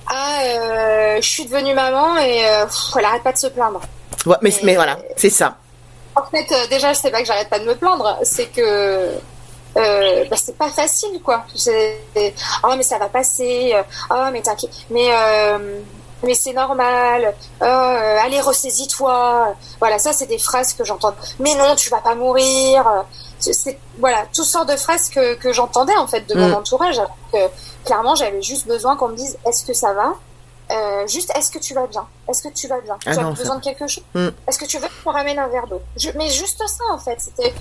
à 0.06 0.40
euh, 0.42 1.16
je 1.16 1.28
suis 1.28 1.44
devenue 1.46 1.74
maman 1.74 2.16
et 2.18 2.46
euh, 2.46 2.64
pff, 2.66 2.96
elle 2.98 3.04
arrête 3.04 3.22
pas 3.22 3.32
de 3.32 3.38
se 3.38 3.46
plaindre. 3.48 3.80
Ouais, 4.26 4.36
mais, 4.42 4.50
Et- 4.50 4.64
mais 4.64 4.74
voilà, 4.76 4.98
c'est 5.16 5.30
ça. 5.30 5.58
En 6.16 6.24
fait, 6.26 6.50
euh, 6.52 6.66
déjà, 6.68 6.92
je 6.92 6.98
sais 7.00 7.10
pas 7.10 7.20
que 7.20 7.26
j'arrête 7.26 7.48
pas 7.50 7.58
de 7.58 7.64
me 7.66 7.74
plaindre, 7.74 8.18
c'est 8.22 8.46
que 8.46 9.18
euh, 9.76 10.24
bah, 10.30 10.36
c'est 10.36 10.56
pas 10.56 10.70
facile, 10.70 11.20
quoi. 11.22 11.44
Oh 12.62 12.74
mais 12.76 12.82
ça 12.82 12.98
va 12.98 13.08
passer, 13.08 13.74
oh 14.10 14.24
mais 14.32 14.40
t'inquiète, 14.40 14.70
mais 14.90 15.08
euh, 15.10 15.80
mais 16.22 16.34
c'est 16.34 16.52
normal, 16.52 17.34
oh, 17.60 17.64
euh, 17.64 18.18
allez 18.24 18.40
ressaisis-toi. 18.40 19.54
Voilà, 19.80 19.98
ça 19.98 20.12
c'est 20.12 20.26
des 20.26 20.38
phrases 20.38 20.72
que 20.72 20.84
j'entends. 20.84 21.14
Mais 21.38 21.54
non, 21.54 21.74
tu 21.76 21.90
vas 21.90 22.00
pas 22.00 22.14
mourir. 22.14 22.84
C'est- 23.40 23.78
voilà, 23.98 24.24
toutes 24.34 24.44
sortes 24.46 24.68
de 24.70 24.76
phrases 24.76 25.10
que 25.10 25.34
que 25.34 25.52
j'entendais 25.52 25.96
en 25.96 26.06
fait 26.06 26.22
de 26.28 26.34
mon 26.34 26.48
Mm. 26.48 26.54
entourage. 26.54 26.98
Alors 26.98 27.16
que 27.32 27.38
clairement, 27.84 28.14
j'avais 28.14 28.40
juste 28.42 28.66
besoin 28.66 28.96
qu'on 28.96 29.08
me 29.08 29.16
dise 29.16 29.36
est-ce 29.46 29.64
que 29.66 29.74
ça 29.74 29.92
va? 29.92 30.14
Euh, 30.70 31.06
juste, 31.06 31.30
est-ce 31.36 31.50
que 31.50 31.58
tu 31.58 31.74
vas 31.74 31.86
bien? 31.86 32.06
Est-ce 32.26 32.42
que 32.42 32.48
tu 32.48 32.66
vas 32.68 32.80
bien? 32.80 32.96
Ah 33.06 33.10
Tu 33.14 33.20
non, 33.20 33.32
as 33.32 33.36
ça- 33.36 33.42
besoin 33.42 33.56
de 33.56 33.60
quelque 33.64 33.86
chose? 33.86 34.02
Mm. 34.14 34.28
Est-ce 34.48 34.58
que 34.58 34.64
tu 34.64 34.78
veux 34.78 34.88
te 34.88 35.08
ramène 35.08 35.38
un 35.38 35.48
verre 35.48 35.66
d'eau? 35.66 35.82
Je- 35.98 36.08
Mais 36.14 36.30
juste 36.30 36.62
ça, 36.66 36.84
en 36.90 36.96
fait. 36.98 37.20
C'était, 37.20 37.52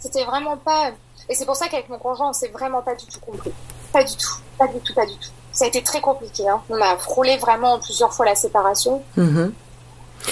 c'était 0.00 0.24
vraiment 0.24 0.56
pas. 0.56 0.90
Et 1.28 1.36
c'est 1.36 1.44
pour 1.46 1.54
ça 1.54 1.68
qu'avec 1.68 1.88
mon 1.88 1.98
conjoint, 1.98 2.30
on 2.30 2.32
s'est 2.32 2.48
vraiment 2.48 2.82
pas 2.82 2.96
du 2.96 3.06
tout 3.06 3.20
compris. 3.20 3.52
Pas 3.92 4.02
du 4.02 4.16
tout. 4.16 4.34
Pas 4.58 4.66
du 4.66 4.80
tout, 4.80 4.92
pas 4.94 5.06
du 5.06 5.14
tout. 5.16 5.30
Ça 5.52 5.64
a 5.64 5.68
été 5.68 5.82
très 5.82 6.00
compliqué. 6.00 6.48
Hein. 6.48 6.60
On 6.70 6.80
a 6.80 6.96
frôlé 6.98 7.36
vraiment 7.38 7.78
plusieurs 7.78 8.12
fois 8.12 8.26
la 8.26 8.34
séparation. 8.34 9.02
Mhm. 9.16 9.52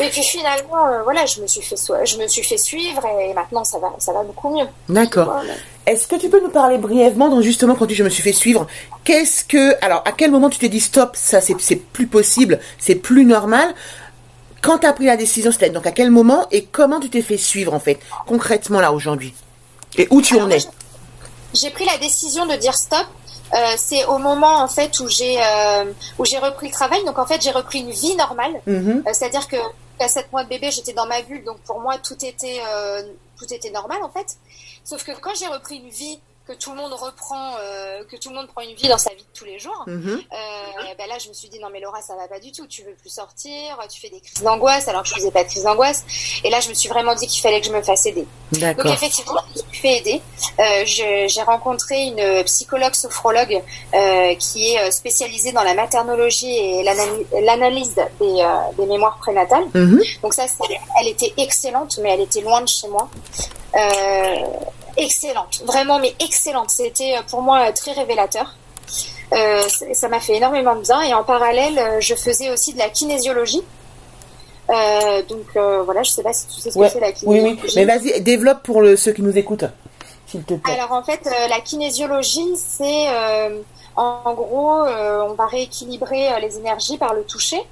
Et 0.01 0.09
puis 0.11 0.23
finalement, 0.23 0.87
euh, 0.89 1.03
voilà, 1.05 1.27
je 1.27 1.41
me 1.41 1.47
suis 1.47 1.63
fait, 1.63 1.77
so- 1.77 1.95
je 2.05 2.17
me 2.19 2.27
suis 2.27 2.43
fait 2.43 2.59
suivre 2.59 3.03
et 3.21 3.33
maintenant 3.35 3.63
ça 3.65 3.79
va, 3.79 3.93
ça 3.99 4.13
va 4.13 4.25
beaucoup 4.25 4.55
mieux. 4.55 4.67
D'accord. 4.89 5.27
Voilà. 5.33 5.53
Est-ce 5.87 6.09
que 6.09 6.17
tu 6.17 6.29
peux 6.29 6.43
nous 6.43 6.51
parler 6.51 6.77
brièvement, 6.77 7.29
donc 7.29 7.43
justement 7.43 7.77
quand 7.77 7.87
tu, 7.87 7.95
je 7.95 8.03
me 8.03 8.09
suis 8.11 8.23
fait 8.23 8.33
suivre, 8.33 8.67
qu'est-ce 9.05 9.45
que, 9.45 9.77
alors 9.85 10.03
à 10.05 10.11
quel 10.11 10.33
moment 10.33 10.51
tu 10.51 10.59
t'es 10.59 10.69
dit 10.69 10.81
stop, 10.81 11.15
ça 11.15 11.41
c'est 11.41 11.77
plus 11.77 12.09
possible, 12.09 12.59
c'est 12.81 12.97
plus 12.97 13.25
normal? 13.25 13.73
Quand 14.61 14.79
tu 14.79 14.87
as 14.87 14.93
pris 14.93 15.07
la 15.07 15.17
décision, 15.17 15.53
c'était 15.53 15.71
donc 15.71 15.87
à 15.87 15.93
quel 15.93 16.11
moment 16.11 16.47
et 16.51 16.65
comment 16.65 16.99
tu 16.99 17.09
t'es 17.09 17.23
fait 17.23 17.37
suivre 17.37 17.73
en 17.73 17.79
fait, 17.81 18.01
concrètement 18.27 18.81
là 18.81 18.93
aujourd'hui? 18.93 19.35
Et 19.97 20.09
où 20.11 20.21
tu 20.21 20.35
Alors, 20.35 20.49
en 20.49 20.51
es? 20.51 20.59
J'ai 21.55 21.71
pris 21.71 21.85
la 21.87 21.97
décision 21.99 22.45
de 22.47 22.57
dire 22.57 22.75
stop. 22.75 23.07
Euh, 23.55 23.75
c'est 23.77 24.05
au 24.07 24.19
moment 24.19 24.57
en 24.57 24.69
fait 24.69 24.99
où 25.01 25.09
j'ai 25.09 25.39
euh, 25.41 25.93
où 26.19 26.25
j'ai 26.25 26.39
repris 26.39 26.69
le 26.69 26.73
travail. 26.73 27.05
Donc 27.05 27.19
en 27.19 27.27
fait 27.27 27.41
j'ai 27.43 27.51
repris 27.51 27.81
une 27.81 27.91
vie 27.91 28.17
normale. 28.17 28.61
Mhm. 28.67 29.05
Euh, 29.07 29.11
C'est-à-dire 29.13 29.47
que 29.49 29.57
à 30.01 30.09
7 30.09 30.33
mois 30.33 30.45
de 30.45 30.49
bébé 30.49 30.71
j'étais 30.71 30.93
dans 30.93 31.07
ma 31.07 31.23
bulle. 31.23 31.45
Donc 31.45 31.59
pour 31.61 31.81
moi 31.81 31.97
tout 31.99 32.17
était 32.25 32.61
euh, 32.69 33.03
tout 33.39 33.53
était 33.53 33.71
normal 33.71 33.99
en 34.03 34.11
fait. 34.11 34.37
Sauf 34.85 35.05
que 35.05 35.13
quand 35.21 35.35
j'ai 35.39 35.47
repris 35.47 35.77
une 35.77 35.91
vie 35.91 36.19
que 36.47 36.53
tout 36.53 36.71
le 36.71 36.77
monde 36.77 36.93
reprend, 36.93 37.55
euh, 37.61 38.05
que 38.11 38.17
tout 38.17 38.29
le 38.29 38.37
monde 38.37 38.47
prend 38.47 38.61
une 38.61 38.75
vie 38.75 38.89
dans 38.89 38.99
sa 38.99 39.11
vie 39.11 39.23
de 39.23 39.39
tous 39.39 39.45
les 39.45 39.59
jours. 39.59 39.83
Mhm. 39.87 40.21
Euh, 40.33 40.95
ben 40.97 41.09
là, 41.09 41.19
je 41.19 41.29
me 41.29 41.35
suis 41.35 41.49
dit 41.49 41.59
non 41.59 41.69
mais 41.73 41.81
Laura, 41.81 42.01
ça 42.03 42.15
va 42.15 42.29
pas 42.29 42.39
du 42.39 42.53
tout. 42.53 42.67
Tu 42.67 42.83
veux 42.83 42.95
plus 42.95 43.11
sortir, 43.11 43.79
tu 43.91 44.01
fais 44.01 44.09
des 44.09 44.21
crises 44.21 44.43
d'angoisse 44.43 44.87
alors 44.89 45.03
que 45.03 45.09
je 45.09 45.15
faisais 45.15 45.31
pas 45.31 45.43
de 45.43 45.49
crises 45.49 45.65
d'angoisse. 45.65 46.05
Et 46.45 46.51
là, 46.51 46.61
je 46.61 46.69
me 46.69 46.75
suis 46.75 46.89
vraiment 46.89 47.15
dit 47.15 47.27
qu'il 47.27 47.41
fallait 47.41 47.61
que 47.61 47.67
je 47.67 47.73
me 47.73 47.83
fasse 47.83 48.07
aider. 48.07 48.27
Donc 48.53 48.87
effectivement, 48.87 49.41
je 49.55 49.63
me 49.63 49.69
suis 49.69 49.81
fait 49.81 49.97
aider. 49.99 50.23
Euh, 50.61 50.85
J'ai 50.85 51.43
rencontré 51.43 52.05
une 52.05 52.45
psychologue 52.45 52.95
sophrologue 52.95 53.63
qui 54.39 54.75
est 54.75 54.91
spécialisée 54.91 55.53
dans 55.53 55.63
la 55.63 55.75
maternologie 55.75 56.57
et 56.57 56.83
l'analyse 57.43 57.95
des, 58.21 58.47
des 58.79 58.87
mémoires 58.87 59.19
prénatales. 59.19 59.67
Mhm. 59.75 60.01
Donc 60.23 60.35
ça, 60.35 60.47
elle 61.01 61.09
était 61.09 61.33
excellente, 61.39 61.99
mais 62.03 62.11
elle 62.11 62.21
était 62.21 62.41
loin 62.41 62.61
de 62.61 62.69
chez 62.69 62.89
moi. 62.89 63.09
Euh, 63.77 64.37
excellente, 64.97 65.63
vraiment, 65.65 65.99
mais 65.99 66.15
excellente. 66.21 66.71
C'était 66.71 67.17
euh, 67.17 67.23
pour 67.29 67.43
moi 67.43 67.69
euh, 67.69 67.73
très 67.73 67.93
révélateur. 67.93 68.55
Euh, 69.33 69.63
ça 69.93 70.09
m'a 70.09 70.21
fait 70.21 70.37
énormément 70.37 70.77
de 70.77 70.83
bien. 70.83 71.03
Et 71.03 71.13
en 71.15 71.25
parallèle, 71.25 71.79
euh, 71.79 72.01
je 72.01 72.15
faisais 72.15 72.51
aussi 72.51 72.73
de 72.75 72.79
la 72.79 72.89
kinésiologie. 72.89 73.63
Euh, 74.69 75.23
donc 75.23 75.45
euh, 75.57 75.83
voilà, 75.85 76.03
je 76.03 76.11
sais 76.11 76.23
pas 76.23 76.33
si 76.33 76.47
tu 76.49 76.61
sais 76.61 76.71
ce 76.71 76.79
Ouais. 76.79 76.89
que 76.89 76.93
c'est 76.95 77.01
la 77.01 77.09
Oui, 77.09 77.15
kinésiologie. 77.41 77.63
oui. 77.65 77.73
Mais 77.77 77.85
vas-y, 77.85 78.21
développe 78.21 78.63
pour 78.63 78.83
le, 78.83 78.97
ceux 78.97 79.13
qui 79.13 79.23
nous 79.23 79.37
écoutent, 79.37 79.65
s'il 80.27 80.43
te 80.45 80.55
plaît. 80.55 80.73
Alors 80.75 80.93
en 80.93 81.03
fait, 81.05 81.21
euh, 81.27 81.49
la 81.49 81.61
kinésiologie, 81.61 82.57
c'est 82.57 83.09
euh, 83.09 83.61
en, 83.97 84.35
gros, 84.35 84.83
euh, 84.83 85.23
on 85.29 85.35
va 85.35 85.47
rééquilibrer 85.47 86.41
les 86.41 86.57
énergies 86.59 86.99
par 86.99 87.15
le 87.15 87.23
toucher 87.25 87.63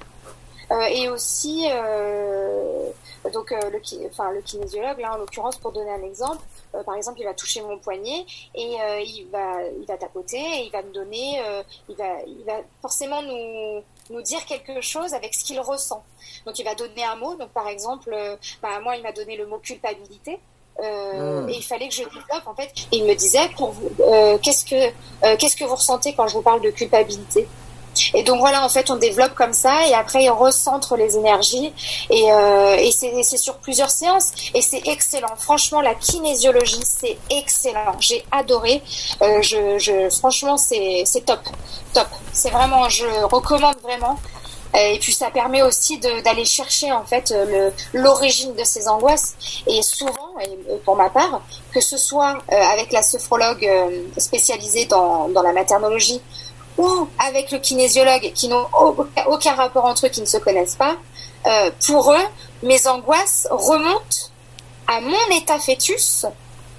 Euh, 0.71 0.81
et 0.89 1.09
aussi 1.09 1.67
euh, 1.69 2.89
donc 3.31 3.51
euh, 3.51 3.59
le, 3.71 3.79
enfin, 4.11 4.31
le 4.33 4.41
kinésiologue, 4.41 4.99
là 4.99 5.13
en 5.13 5.17
l'occurrence, 5.17 5.57
pour 5.57 5.71
donner 5.71 5.91
un 5.91 6.03
exemple, 6.03 6.39
euh, 6.75 6.83
par 6.83 6.95
exemple, 6.95 7.19
il 7.19 7.25
va 7.25 7.33
toucher 7.33 7.61
mon 7.61 7.77
poignet 7.77 8.25
et 8.53 8.81
euh, 8.81 9.01
il 9.01 9.27
va 9.31 9.61
il 9.79 9.85
va 9.85 9.97
tapoter 9.97 10.37
et 10.37 10.65
il 10.65 10.71
va 10.71 10.81
me 10.81 10.93
donner, 10.93 11.41
euh, 11.45 11.63
il 11.89 11.95
va 11.95 12.21
il 12.27 12.43
va 12.45 12.61
forcément 12.81 13.21
nous 13.21 13.83
nous 14.11 14.21
dire 14.21 14.45
quelque 14.45 14.81
chose 14.81 15.13
avec 15.13 15.33
ce 15.33 15.43
qu'il 15.43 15.59
ressent. 15.59 16.03
Donc 16.45 16.59
il 16.59 16.63
va 16.63 16.75
donner 16.75 17.03
un 17.03 17.15
mot. 17.15 17.35
Donc 17.35 17.49
par 17.49 17.67
exemple, 17.67 18.15
bah, 18.61 18.79
moi 18.81 18.95
il 18.95 19.03
m'a 19.03 19.11
donné 19.11 19.35
le 19.35 19.47
mot 19.47 19.57
culpabilité. 19.59 20.39
Euh, 20.79 21.41
Mm. 21.45 21.49
Et 21.49 21.57
il 21.57 21.63
fallait 21.63 21.87
que 21.87 21.93
je 21.93 22.03
développe 22.03 22.45
en 22.45 22.55
fait. 22.55 22.71
Et 22.91 22.97
il 22.97 23.05
me 23.05 23.15
disait 23.15 23.49
pour 23.55 23.71
vous, 23.71 23.89
qu'est-ce 24.41 24.65
que 24.65 25.35
qu'est-ce 25.37 25.55
que 25.55 25.63
vous 25.63 25.75
ressentez 25.75 26.13
quand 26.13 26.27
je 26.27 26.33
vous 26.33 26.41
parle 26.41 26.61
de 26.61 26.69
culpabilité? 26.69 27.47
Et 28.13 28.23
donc 28.23 28.39
voilà, 28.39 28.63
en 28.63 28.69
fait, 28.69 28.89
on 28.89 28.95
développe 28.95 29.33
comme 29.35 29.53
ça 29.53 29.87
et 29.87 29.93
après 29.93 30.29
on 30.29 30.37
recentre 30.37 30.95
les 30.95 31.17
énergies 31.17 31.73
et, 32.09 32.31
euh, 32.31 32.91
c'est 32.91 33.37
sur 33.37 33.55
plusieurs 33.57 33.89
séances 33.89 34.31
et 34.53 34.61
c'est 34.61 34.81
excellent. 34.87 35.35
Franchement, 35.37 35.81
la 35.81 35.95
kinésiologie 35.95 36.83
c'est 36.83 37.17
excellent. 37.29 37.95
J'ai 37.99 38.23
adoré. 38.31 38.81
Euh, 39.21 39.41
je, 39.41 40.09
franchement 40.19 40.57
c'est 40.57 41.05
top, 41.25 41.39
top. 41.93 42.07
C'est 42.33 42.49
vraiment, 42.49 42.87
je 42.89 43.05
recommande 43.31 43.77
vraiment. 43.81 44.17
Euh, 44.75 44.93
Et 44.93 44.99
puis 44.99 45.13
ça 45.13 45.29
permet 45.29 45.61
aussi 45.61 45.99
d'aller 45.99 46.43
chercher 46.43 46.91
en 46.91 47.05
fait 47.05 47.33
l'origine 47.93 48.53
de 48.55 48.63
ces 48.63 48.87
angoisses. 48.87 49.35
Et 49.67 49.81
souvent, 49.81 50.33
pour 50.83 50.95
ma 50.97 51.09
part, 51.09 51.41
que 51.73 51.79
ce 51.79 51.97
soit 51.97 52.37
avec 52.49 52.91
la 52.91 53.01
sophrologue 53.01 53.67
spécialisée 54.17 54.85
dans, 54.85 55.29
dans 55.29 55.41
la 55.41 55.53
maternologie 55.53 56.21
ou 56.77 57.07
avec 57.25 57.51
le 57.51 57.59
kinésiologue 57.59 58.31
qui 58.33 58.47
n'ont 58.47 58.67
aucun, 59.27 59.53
rapport 59.55 59.85
entre 59.85 60.07
eux, 60.07 60.09
qui 60.09 60.21
ne 60.21 60.25
se 60.25 60.37
connaissent 60.37 60.75
pas, 60.75 60.95
euh, 61.47 61.71
pour 61.87 62.11
eux, 62.11 62.25
mes 62.63 62.87
angoisses 62.87 63.47
remontent 63.51 64.31
à 64.87 64.99
mon 65.01 65.37
état 65.37 65.59
fœtus 65.59 66.25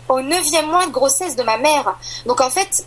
au 0.09 0.21
neuvième 0.21 0.67
mois 0.67 0.87
de 0.87 0.93
grossesse 0.93 1.37
de 1.37 1.43
ma 1.43 1.57
mère. 1.57 1.97
Donc 2.27 2.41
en 2.41 2.51
fait, 2.51 2.87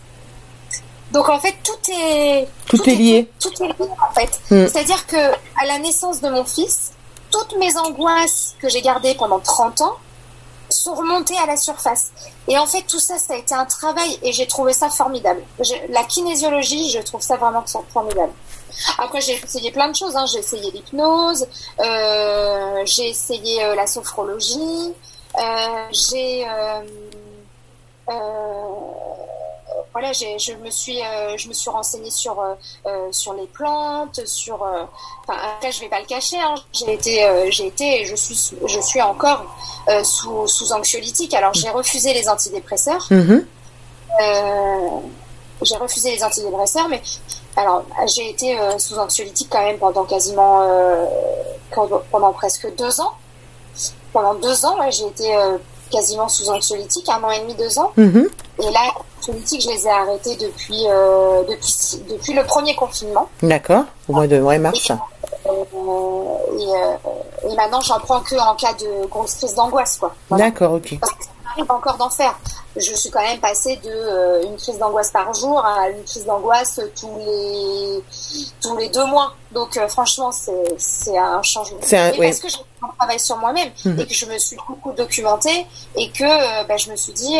donc 1.11 1.29
en 1.29 1.39
fait 1.39 1.55
tout 1.63 1.91
est 1.91 2.47
Tout 2.67 2.89
est 2.89 2.95
lié. 2.95 3.29
Tout, 3.39 3.51
est 3.63 3.67
lié 3.67 3.73
en 3.79 4.13
fait. 4.13 4.39
Mm. 4.51 4.67
C'est-à-dire 4.67 5.05
que 5.07 5.31
à 5.61 5.65
la 5.67 5.79
naissance 5.79 6.21
de 6.21 6.29
mon 6.29 6.45
fils, 6.45 6.91
toutes 7.31 7.57
mes 7.57 7.77
angoisses 7.77 8.55
que 8.59 8.69
j'ai 8.69 8.81
gardées 8.81 9.15
pendant 9.15 9.39
30 9.39 9.81
ans 9.81 9.97
sont 10.69 10.93
remontées 10.95 11.37
à 11.37 11.45
la 11.45 11.57
surface. 11.57 12.11
Et 12.47 12.57
en 12.57 12.65
fait, 12.65 12.83
tout 12.83 12.99
ça, 12.99 13.17
ça 13.17 13.33
a 13.33 13.37
été 13.37 13.53
un 13.55 13.65
travail 13.65 14.19
et 14.21 14.31
j'ai 14.31 14.47
trouvé 14.47 14.73
ça 14.73 14.89
formidable. 14.89 15.41
La 15.89 16.03
kinésiologie, 16.03 16.91
je 16.91 16.99
trouve 16.99 17.21
ça 17.21 17.37
vraiment 17.37 17.63
formidable. 17.93 18.33
Après, 18.97 19.21
j'ai 19.21 19.33
essayé 19.43 19.71
plein 19.71 19.89
de 19.89 19.95
choses. 19.95 20.15
hein. 20.15 20.25
J'ai 20.25 20.39
essayé 20.39 20.71
l'hypnose, 20.71 21.47
euh, 21.79 22.81
j'ai 22.85 23.09
essayé 23.09 23.63
euh, 23.63 23.75
la 23.75 23.87
sophrologie, 23.87 24.93
euh, 25.37 25.87
j'ai... 25.91 26.45
voilà, 29.93 30.13
je 30.13 30.53
me 30.63 30.69
suis, 30.69 31.01
euh, 31.01 31.37
je 31.37 31.47
me 31.47 31.53
suis 31.53 31.69
renseignée 31.69 32.11
sur 32.11 32.39
euh, 32.39 32.53
euh, 32.85 33.07
sur 33.11 33.33
les 33.33 33.47
plantes, 33.47 34.25
sur. 34.25 34.61
Enfin, 35.27 35.39
après, 35.55 35.71
je 35.71 35.81
vais 35.81 35.89
pas 35.89 35.99
le 35.99 36.05
cacher. 36.05 36.39
Hein, 36.39 36.55
j'ai 36.71 36.93
été, 36.93 37.47
j'ai 37.51 37.67
été, 37.67 38.01
et 38.01 38.05
je 38.05 38.15
suis, 38.15 38.51
je 38.65 38.79
suis 38.81 39.01
encore 39.01 39.45
sous 40.03 40.47
sous 40.47 40.71
anxiolytique. 40.71 41.33
Alors, 41.33 41.53
j'ai 41.53 41.69
refusé 41.69 42.13
les 42.13 42.29
antidépresseurs. 42.29 43.07
Mhm. 43.09 43.45
Euh, 44.21 44.99
j'ai 45.61 45.75
refusé 45.75 46.11
les 46.11 46.23
antidépresseurs, 46.23 46.87
mais 46.89 47.01
alors 47.55 47.83
j'ai 48.07 48.29
été 48.29 48.59
euh, 48.59 48.77
sous 48.77 48.97
anxiolytique 48.97 49.49
quand 49.51 49.61
même 49.61 49.77
pendant 49.77 50.05
quasiment 50.05 50.61
euh, 50.63 51.05
pendant, 51.71 52.33
presque 52.33 52.73
deux 52.75 53.01
ans. 53.01 53.13
Pendant 54.13 54.33
deux 54.35 54.65
ans, 54.65 54.79
ouais, 54.79 54.91
j'ai 54.91 55.05
été 55.05 55.35
euh, 55.35 55.57
quasiment 55.91 56.27
sous 56.27 56.49
anxiolytique, 56.49 57.07
un 57.09 57.23
an 57.23 57.31
et 57.31 57.39
demi, 57.39 57.53
deux 57.55 57.77
ans. 57.77 57.91
Mhm. 57.97 58.29
Et 58.61 58.71
là, 58.71 58.79
les 59.27 59.33
politiques, 59.33 59.61
je 59.61 59.69
les 59.69 59.87
ai 59.87 59.89
arrêtés 59.89 60.35
depuis, 60.35 60.85
euh, 60.87 61.43
depuis, 61.43 62.03
depuis 62.09 62.33
le 62.33 62.43
premier 62.43 62.75
confinement. 62.75 63.29
D'accord. 63.41 63.83
Au 64.07 64.13
mois 64.13 64.27
de 64.27 64.39
ouais, 64.41 64.57
mars. 64.59 64.91
Euh, 64.91 65.51
et, 66.57 66.65
euh, 66.65 67.49
et 67.49 67.55
maintenant, 67.55 67.81
j'en 67.81 67.99
prends 67.99 68.19
que 68.21 68.35
en 68.35 68.55
cas 68.55 68.73
de 68.73 69.07
grosse 69.07 69.35
crise 69.35 69.55
d'angoisse, 69.55 69.97
quoi. 69.97 70.13
Voilà. 70.29 70.45
D'accord, 70.45 70.73
ok. 70.73 70.97
Parce 70.99 71.13
que 71.13 71.23
ça 71.59 71.65
m'arrive 71.65 71.71
encore 71.71 71.97
d'en 71.97 72.09
faire. 72.09 72.37
Je 72.75 72.93
suis 72.93 73.09
quand 73.09 73.21
même 73.21 73.39
passée 73.39 73.75
de 73.77 73.89
euh, 73.89 74.43
une 74.43 74.55
crise 74.57 74.77
d'angoisse 74.77 75.11
par 75.11 75.33
jour 75.33 75.63
à 75.65 75.89
une 75.89 76.03
crise 76.03 76.25
d'angoisse 76.25 76.79
tous 76.99 77.17
les 77.17 78.03
tous 78.61 78.77
les 78.77 78.89
deux 78.89 79.05
mois. 79.05 79.33
Donc 79.51 79.75
euh, 79.77 79.87
franchement, 79.87 80.31
c'est 80.31 80.75
c'est 80.77 81.17
un 81.17 81.41
changement. 81.41 81.79
C'est 81.81 81.97
un- 81.97 82.11
oui. 82.11 82.27
parce 82.27 82.39
que 82.39 82.49
j'ai 82.49 82.57
un 82.83 82.87
travail 82.97 83.19
sur 83.19 83.37
moi-même 83.37 83.69
Mhm. 83.85 83.99
et 83.99 84.05
que 84.07 84.13
je 84.13 84.25
me 84.25 84.37
suis 84.37 84.57
beaucoup 84.67 84.91
documentée 84.93 85.65
et 85.95 86.09
que 86.11 86.23
euh, 86.23 86.63
bah, 86.65 86.77
je 86.77 86.89
me 86.91 86.95
suis 86.95 87.13
dit, 87.13 87.37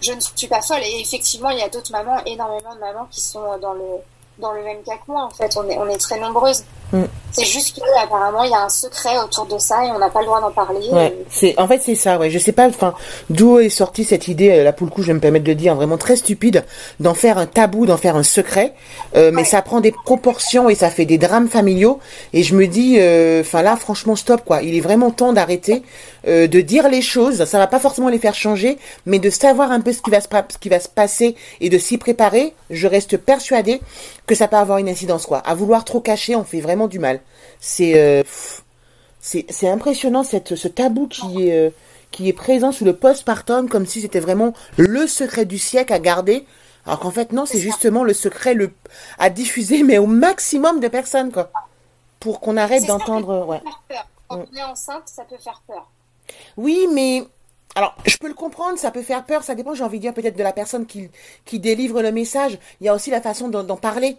je 0.00 0.12
ne 0.12 0.20
suis 0.20 0.48
pas 0.48 0.60
folle. 0.60 0.80
Et 0.82 1.00
effectivement, 1.00 1.50
il 1.50 1.58
y 1.58 1.62
a 1.62 1.68
d'autres 1.68 1.92
mamans, 1.92 2.18
énormément 2.26 2.74
de 2.74 2.80
mamans 2.80 3.06
qui 3.10 3.20
sont 3.20 3.56
dans 3.62 3.72
le 3.72 3.84
dans 4.38 4.50
le 4.52 4.64
même 4.64 4.82
cas 4.82 4.96
que 4.96 5.12
moi. 5.12 5.22
En 5.24 5.30
fait, 5.30 5.56
on 5.56 5.68
est 5.68 5.78
on 5.78 5.88
est 5.88 5.98
très 5.98 6.18
nombreuses. 6.18 6.64
Mhm. 6.94 7.08
C'est 7.36 7.46
juste 7.46 7.74
que 7.76 7.82
apparemment 8.00 8.44
il 8.44 8.50
y 8.52 8.54
a 8.54 8.60
un 8.62 8.68
secret 8.68 9.18
autour 9.18 9.46
de 9.46 9.58
ça 9.58 9.84
et 9.84 9.90
on 9.90 9.98
n'a 9.98 10.08
pas 10.08 10.20
le 10.20 10.26
droit 10.26 10.40
d'en 10.40 10.52
parler. 10.52 10.78
Ouais, 10.92 11.08
Et- 11.08 11.24
c'est 11.28 11.58
en 11.58 11.66
fait 11.66 11.82
c'est 11.84 11.96
ça. 11.96 12.16
Ouais, 12.16 12.30
je 12.30 12.38
sais 12.38 12.52
pas. 12.52 12.68
Enfin, 12.68 12.94
d'où 13.28 13.58
est 13.58 13.70
sortie 13.70 14.04
cette 14.04 14.28
idée 14.28 14.50
euh, 14.50 14.62
là 14.62 14.72
pour 14.72 14.86
le 14.86 14.92
coup, 14.92 15.02
je 15.02 15.08
vais 15.08 15.14
me 15.14 15.18
permettre 15.18 15.44
de 15.44 15.52
dire 15.52 15.74
vraiment 15.74 15.98
très 15.98 16.14
stupide 16.14 16.64
d'en 17.00 17.12
faire 17.14 17.36
un 17.38 17.46
tabou, 17.46 17.86
d'en 17.86 17.96
faire 17.96 18.14
un 18.14 18.22
secret. 18.22 18.72
Euh, 19.16 19.32
mais 19.32 19.42
ça 19.42 19.62
prend 19.62 19.80
des 19.80 19.90
proportions 19.90 20.68
et 20.70 20.76
ça 20.76 20.90
fait 20.90 21.06
des 21.06 21.18
drames 21.18 21.48
familiaux. 21.48 21.98
Et 22.32 22.44
je 22.44 22.54
me 22.54 22.68
dis, 22.68 22.98
euh, 23.00 23.40
enfin 23.40 23.62
là, 23.62 23.74
franchement, 23.74 24.14
stop 24.14 24.42
quoi. 24.44 24.62
Il 24.62 24.76
est 24.76 24.80
vraiment 24.80 25.10
temps 25.10 25.32
d'arrêter 25.32 25.82
euh, 26.28 26.46
de 26.46 26.60
dire 26.60 26.88
les 26.88 27.02
choses. 27.02 27.44
Ça 27.46 27.58
va 27.58 27.66
pas 27.66 27.80
forcément 27.80 28.10
les 28.10 28.18
faire 28.20 28.34
changer, 28.36 28.78
mais 29.06 29.18
de 29.18 29.28
savoir 29.28 29.72
un 29.72 29.80
peu 29.80 29.92
ce 29.92 30.00
qui 30.02 30.10
va 30.10 30.20
se 30.20 30.28
ce 30.50 30.58
qui 30.58 30.68
va 30.68 30.78
se 30.78 30.88
passer 30.88 31.34
et 31.60 31.68
de 31.68 31.78
s'y 31.78 31.98
préparer. 31.98 32.54
Je 32.70 32.86
reste 32.86 33.16
persuadée 33.16 33.80
que 34.26 34.36
ça 34.36 34.46
peut 34.46 34.56
avoir 34.56 34.78
une 34.78 34.88
incidence 34.88 35.26
quoi. 35.26 35.38
À 35.38 35.54
vouloir 35.56 35.84
trop 35.84 35.98
cacher, 36.00 36.36
on 36.36 36.44
fait 36.44 36.60
vraiment 36.60 36.83
du 36.88 36.98
mal. 36.98 37.20
C'est 37.60 37.98
euh, 37.98 38.22
c'est 39.20 39.46
c'est 39.48 39.68
impressionnant 39.68 40.22
cette 40.22 40.54
ce 40.54 40.68
tabou 40.68 41.08
qui 41.08 41.48
est 41.48 41.56
euh, 41.56 41.70
qui 42.10 42.28
est 42.28 42.34
présent 42.34 42.72
sous 42.72 42.84
le 42.84 42.94
postpartum 42.94 43.68
comme 43.68 43.86
si 43.86 44.02
c'était 44.02 44.20
vraiment 44.20 44.52
le 44.76 45.06
secret 45.06 45.46
du 45.46 45.58
siècle 45.58 45.92
à 45.94 45.98
garder 45.98 46.46
alors 46.84 47.00
qu'en 47.00 47.10
fait 47.10 47.32
non 47.32 47.46
c'est 47.46 47.58
justement 47.58 48.04
le 48.04 48.12
secret 48.12 48.52
le 48.52 48.70
à 49.18 49.30
diffuser 49.30 49.82
mais 49.82 49.96
au 49.96 50.06
maximum 50.06 50.78
de 50.78 50.88
personnes 50.88 51.32
quoi 51.32 51.50
pour 52.20 52.38
qu'on 52.40 52.58
arrête 52.58 52.86
d'entendre 52.86 53.46
ouais 53.46 53.62
faire 53.64 53.82
peur. 53.88 54.06
Quand 54.28 54.46
on 54.52 54.56
est 54.56 54.62
enceinte, 54.62 55.02
ça 55.06 55.24
peut 55.24 55.38
faire 55.42 55.62
peur. 55.66 55.90
oui 56.58 56.86
mais 56.92 57.24
alors 57.74 57.96
je 58.06 58.16
peux 58.18 58.28
le 58.28 58.34
comprendre 58.34 58.78
ça 58.78 58.90
peut 58.90 59.02
faire 59.02 59.24
peur 59.24 59.42
ça 59.42 59.54
dépend 59.54 59.72
j'ai 59.74 59.84
envie 59.84 59.98
de 59.98 60.02
dire 60.02 60.14
peut-être 60.14 60.36
de 60.36 60.42
la 60.42 60.52
personne 60.52 60.84
qui 60.84 61.10
qui 61.46 61.58
délivre 61.60 62.02
le 62.02 62.12
message 62.12 62.58
il 62.80 62.86
y 62.86 62.90
a 62.90 62.94
aussi 62.94 63.10
la 63.10 63.22
façon 63.22 63.48
d'en 63.48 63.76
parler 63.76 64.18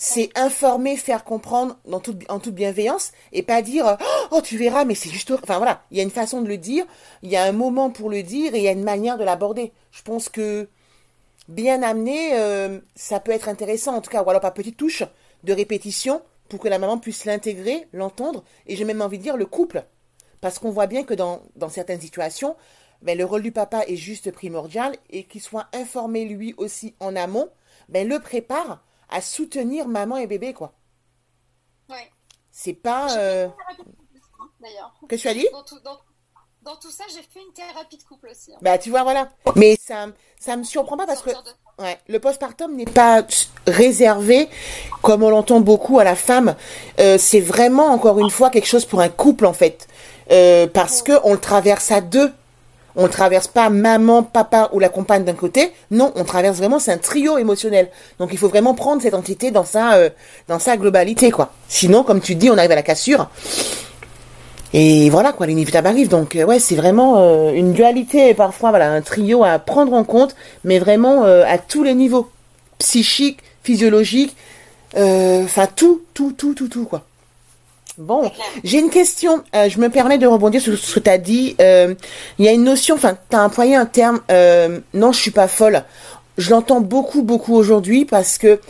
c'est 0.00 0.30
informer, 0.38 0.96
faire 0.96 1.24
comprendre 1.24 1.76
dans 1.84 1.98
toute, 1.98 2.22
en 2.30 2.38
toute 2.38 2.54
bienveillance 2.54 3.10
et 3.32 3.42
pas 3.42 3.62
dire 3.62 3.98
oh 4.30 4.40
tu 4.40 4.56
verras 4.56 4.84
mais 4.84 4.94
c'est 4.94 5.10
juste 5.10 5.32
enfin 5.32 5.58
voilà. 5.58 5.82
Il 5.90 5.96
y 5.96 6.00
a 6.00 6.04
une 6.04 6.12
façon 6.12 6.40
de 6.40 6.46
le 6.46 6.56
dire 6.56 6.86
il 7.22 7.30
y 7.30 7.36
a 7.36 7.42
un 7.42 7.50
moment 7.50 7.90
pour 7.90 8.08
le 8.08 8.22
dire 8.22 8.54
et 8.54 8.58
il 8.58 8.62
y 8.62 8.68
a 8.68 8.72
une 8.72 8.84
manière 8.84 9.18
de 9.18 9.24
l'aborder. 9.24 9.72
Je 9.90 10.02
pense 10.02 10.28
que 10.28 10.68
bien 11.48 11.82
amené 11.82 12.30
euh, 12.34 12.78
ça 12.94 13.18
peut 13.18 13.32
être 13.32 13.48
intéressant 13.48 13.96
en 13.96 14.00
tout 14.00 14.10
cas. 14.10 14.22
Ou 14.22 14.30
alors 14.30 14.40
par 14.40 14.54
petite 14.54 14.76
touche 14.76 15.02
de 15.42 15.52
répétition 15.52 16.22
pour 16.48 16.60
que 16.60 16.68
la 16.68 16.78
maman 16.78 16.98
puisse 16.98 17.24
l'intégrer 17.24 17.88
l'entendre. 17.92 18.44
Et 18.68 18.76
j'ai 18.76 18.84
même 18.84 19.02
envie 19.02 19.18
de 19.18 19.24
dire 19.24 19.36
le 19.36 19.46
couple. 19.46 19.82
Parce 20.40 20.60
qu'on 20.60 20.70
voit 20.70 20.86
bien 20.86 21.02
que 21.02 21.14
dans, 21.14 21.42
dans 21.56 21.68
certaines 21.68 22.00
situations 22.00 22.54
ben, 23.02 23.18
le 23.18 23.24
rôle 23.24 23.42
du 23.42 23.50
papa 23.50 23.82
est 23.88 23.96
juste 23.96 24.30
primordial 24.30 24.94
et 25.10 25.24
qu'il 25.24 25.40
soit 25.40 25.66
informé 25.72 26.24
lui 26.24 26.54
aussi 26.56 26.94
en 27.00 27.16
amont 27.16 27.48
ben, 27.88 28.06
le 28.06 28.20
prépare 28.20 28.84
à 29.08 29.20
soutenir 29.20 29.88
maman 29.88 30.16
et 30.16 30.26
bébé, 30.26 30.52
quoi. 30.54 30.72
Ouais. 31.88 32.10
C'est 32.50 32.74
pas. 32.74 33.16
Euh... 33.16 33.48
D'ailleurs. 34.60 34.92
Qu'est-ce 35.08 35.22
que 35.24 35.28
tu 35.28 35.34
as 35.36 35.40
dit? 35.40 35.48
Dans 35.52 35.62
tout, 35.62 35.78
dans, 35.84 35.98
dans 36.62 36.76
tout 36.76 36.90
ça, 36.90 37.04
j'ai 37.08 37.22
fait 37.22 37.40
une 37.46 37.52
thérapie 37.54 37.96
de 37.96 38.02
couple 38.02 38.28
aussi. 38.30 38.52
hein. 38.52 38.58
Bah, 38.60 38.76
tu 38.78 38.90
vois, 38.90 39.02
voilà. 39.04 39.28
Mais 39.56 39.76
ça, 39.80 40.06
ça 40.38 40.56
me 40.56 40.64
surprend 40.64 40.96
pas 40.96 41.06
parce 41.06 41.22
que. 41.22 41.30
De- 41.30 41.36
Ouais, 41.80 41.96
le 42.08 42.18
postpartum 42.18 42.74
n'est 42.74 42.86
pas 42.86 43.24
réservé, 43.68 44.48
comme 45.00 45.22
on 45.22 45.30
l'entend 45.30 45.60
beaucoup, 45.60 46.00
à 46.00 46.04
la 46.04 46.16
femme. 46.16 46.56
Euh, 46.98 47.18
c'est 47.18 47.38
vraiment, 47.38 47.86
encore 47.92 48.18
une 48.18 48.30
fois, 48.30 48.50
quelque 48.50 48.66
chose 48.66 48.84
pour 48.84 49.00
un 49.00 49.08
couple, 49.08 49.46
en 49.46 49.52
fait. 49.52 49.86
Euh, 50.32 50.66
parce 50.66 51.02
que 51.02 51.12
on 51.22 51.34
le 51.34 51.38
traverse 51.40 51.92
à 51.92 52.00
deux. 52.00 52.32
On 53.00 53.06
traverse 53.06 53.46
pas 53.46 53.70
maman, 53.70 54.24
papa 54.24 54.70
ou 54.72 54.80
la 54.80 54.88
compagne 54.88 55.22
d'un 55.22 55.34
côté. 55.34 55.72
Non, 55.92 56.12
on 56.16 56.24
traverse 56.24 56.58
vraiment, 56.58 56.80
c'est 56.80 56.90
un 56.90 56.98
trio 56.98 57.38
émotionnel. 57.38 57.90
Donc 58.18 58.30
il 58.32 58.38
faut 58.38 58.48
vraiment 58.48 58.74
prendre 58.74 59.00
cette 59.00 59.14
entité 59.14 59.52
dans 59.52 59.64
sa, 59.64 59.94
euh, 59.94 60.10
globalité, 60.76 61.30
quoi. 61.30 61.52
Sinon, 61.68 62.02
comme 62.02 62.20
tu 62.20 62.34
dis, 62.34 62.50
on 62.50 62.58
arrive 62.58 62.72
à 62.72 62.74
la 62.74 62.82
cassure. 62.82 63.30
Et 64.74 65.10
voilà, 65.10 65.32
quoi, 65.32 65.46
l'inévitable 65.46 65.86
arrive. 65.86 66.08
Donc, 66.08 66.34
euh, 66.34 66.44
ouais, 66.44 66.58
c'est 66.58 66.74
vraiment 66.74 67.18
euh, 67.18 67.52
une 67.52 67.72
dualité, 67.72 68.34
parfois, 68.34 68.70
voilà, 68.70 68.90
un 68.90 69.00
trio 69.00 69.44
à 69.44 69.60
prendre 69.60 69.92
en 69.92 70.02
compte, 70.02 70.34
mais 70.64 70.80
vraiment 70.80 71.22
à 71.22 71.56
tous 71.56 71.84
les 71.84 71.94
niveaux. 71.94 72.28
Psychique, 72.80 73.38
physiologique, 73.62 74.36
enfin, 74.96 75.68
tout, 75.74 76.02
tout, 76.14 76.32
tout, 76.32 76.54
tout, 76.54 76.68
tout, 76.68 76.84
quoi. 76.84 77.04
Bon, 77.98 78.30
j'ai 78.62 78.78
une 78.78 78.90
question. 78.90 79.42
euh, 79.56 79.68
je 79.68 79.80
me 79.80 79.88
permets 79.88 80.18
de 80.18 80.26
rebondir 80.26 80.60
sur 80.60 80.78
ce 80.78 80.94
que 80.94 81.00
tu 81.00 81.10
as 81.10 81.18
dit. 81.18 81.56
Euh, 81.60 81.96
Il 82.38 82.44
y 82.44 82.48
a 82.48 82.52
une 82.52 82.62
notion, 82.62 82.94
enfin, 82.94 83.16
tu 83.28 83.36
as 83.36 83.42
employé 83.42 83.74
un 83.74 83.86
terme, 83.86 84.20
euh, 84.30 84.78
non, 84.94 85.10
je 85.10 85.18
suis 85.18 85.32
pas 85.32 85.48
folle. 85.48 85.82
Je 86.36 86.50
l'entends 86.50 86.80
beaucoup, 86.80 87.22
beaucoup 87.22 87.56
aujourd'hui 87.56 88.04
parce 88.04 88.38
que 88.38 88.60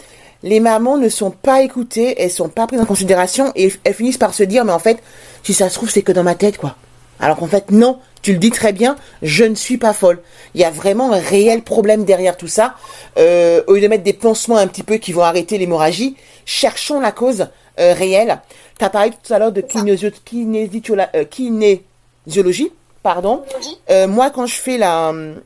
les 0.43 0.61
mamans 0.61 0.97
ne 0.97 1.11
sont 1.11 1.31
pas 1.31 1.61
écoutées, 1.61 2.15
elles 2.23 2.31
sont 2.31 2.49
pas 2.49 2.67
prises 2.67 2.81
en 2.81 2.87
considération 2.87 3.53
et 3.55 3.71
elles 3.85 3.93
finissent 3.93 4.17
par 4.17 4.33
se 4.33 4.45
dire, 4.45 4.65
mais 4.65 4.73
en 4.73 4.79
fait, 4.79 5.03
si 5.43 5.53
ça 5.53 5.69
se 5.69 5.75
trouve, 5.75 5.91
c'est 5.91 6.01
que 6.01 6.13
dans 6.13 6.25
ma 6.25 6.35
tête, 6.35 6.57
quoi. 6.57 6.77
Alors 7.21 7.37
qu'en 7.37 7.49
fait, 7.49 7.71
non, 7.71 7.99
tu 8.23 8.33
le 8.33 8.39
dis 8.39 8.51
très 8.51 8.73
bien, 8.73 8.97
je 9.21 9.45
ne 9.45 9.57
suis 9.57 9.77
pas 9.77 9.93
folle. 9.93 10.21
Il 10.55 10.61
y 10.63 10.65
a 10.65 10.71
vraiment 10.71 11.13
un 11.13 11.19
réel 11.21 11.61
problème 11.63 12.07
derrière 12.07 12.39
tout 12.39 12.49
ça. 12.49 12.77
Au 13.17 13.75
lieu 13.75 13.81
de 13.81 13.89
mettre 13.89 14.05
des 14.05 14.13
pansements 14.15 14.57
un 14.57 14.69
petit 14.69 14.85
peu 14.85 14.97
qui 14.97 15.13
vont 15.13 15.23
arrêter 15.23 15.59
l'hémorragie, 15.59 16.17
cherchons 16.47 17.01
la 17.01 17.13
cause 17.13 17.49
réelle. 17.77 18.41
Tu 18.79 18.85
as 18.85 18.91
parlé 18.91 19.11
tout 19.11 19.33
à 19.33 19.39
l'heure 19.39 19.53
de 19.53 19.61
euh, 19.61 21.25
kinésiologie, 21.25 22.73
pardon. 23.03 23.43
Euh, 23.91 24.07
moi, 24.07 24.31
quand 24.31 24.47
je 24.47 24.55
fais 24.55 24.79
la 24.79 25.09
hum, 25.09 25.41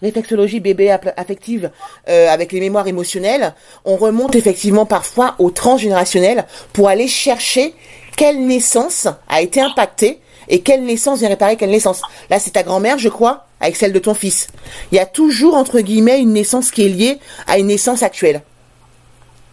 réflexologie 0.00 0.60
bébé 0.60 0.90
affective 1.16 1.70
euh, 2.08 2.28
avec 2.28 2.52
les 2.52 2.60
mémoires 2.60 2.86
émotionnelles, 2.86 3.54
on 3.84 3.96
remonte 3.96 4.36
effectivement 4.36 4.86
parfois 4.86 5.34
au 5.38 5.50
transgénérationnel 5.50 6.46
pour 6.72 6.88
aller 6.88 7.08
chercher 7.08 7.74
quelle 8.16 8.46
naissance 8.46 9.08
a 9.28 9.42
été 9.42 9.60
impactée 9.60 10.20
et 10.48 10.60
quelle 10.60 10.84
naissance 10.84 11.18
vient 11.18 11.28
réparer 11.28 11.56
quelle 11.56 11.70
naissance. 11.70 12.02
Là, 12.30 12.38
c'est 12.38 12.52
ta 12.52 12.62
grand-mère, 12.62 12.98
je 12.98 13.08
crois, 13.08 13.46
avec 13.60 13.76
celle 13.76 13.92
de 13.92 13.98
ton 13.98 14.14
fils. 14.14 14.48
Il 14.92 14.96
y 14.96 15.00
a 15.00 15.06
toujours, 15.06 15.54
entre 15.54 15.80
guillemets, 15.80 16.20
une 16.20 16.32
naissance 16.32 16.70
qui 16.70 16.86
est 16.86 16.88
liée 16.88 17.18
à 17.46 17.58
une 17.58 17.66
naissance 17.66 18.02
actuelle. 18.02 18.42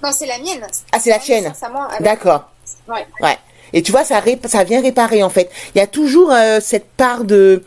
Non, 0.04 0.12
c'est 0.12 0.28
la 0.28 0.38
mienne. 0.38 0.66
Ah, 0.92 1.00
c'est 1.00 1.10
la 1.10 1.20
tienne. 1.20 1.52
D'accord. 2.00 2.50
Ouais. 2.88 3.06
Ouais. 3.22 3.38
Et 3.74 3.82
tu 3.82 3.92
vois, 3.92 4.04
ça, 4.04 4.22
vient 4.22 4.82
réparer 4.82 5.24
en 5.24 5.30
fait. 5.30 5.50
Il 5.74 5.80
y 5.80 5.82
a 5.82 5.88
toujours 5.88 6.32
euh, 6.32 6.60
cette 6.62 6.86
part 6.86 7.24
de, 7.24 7.64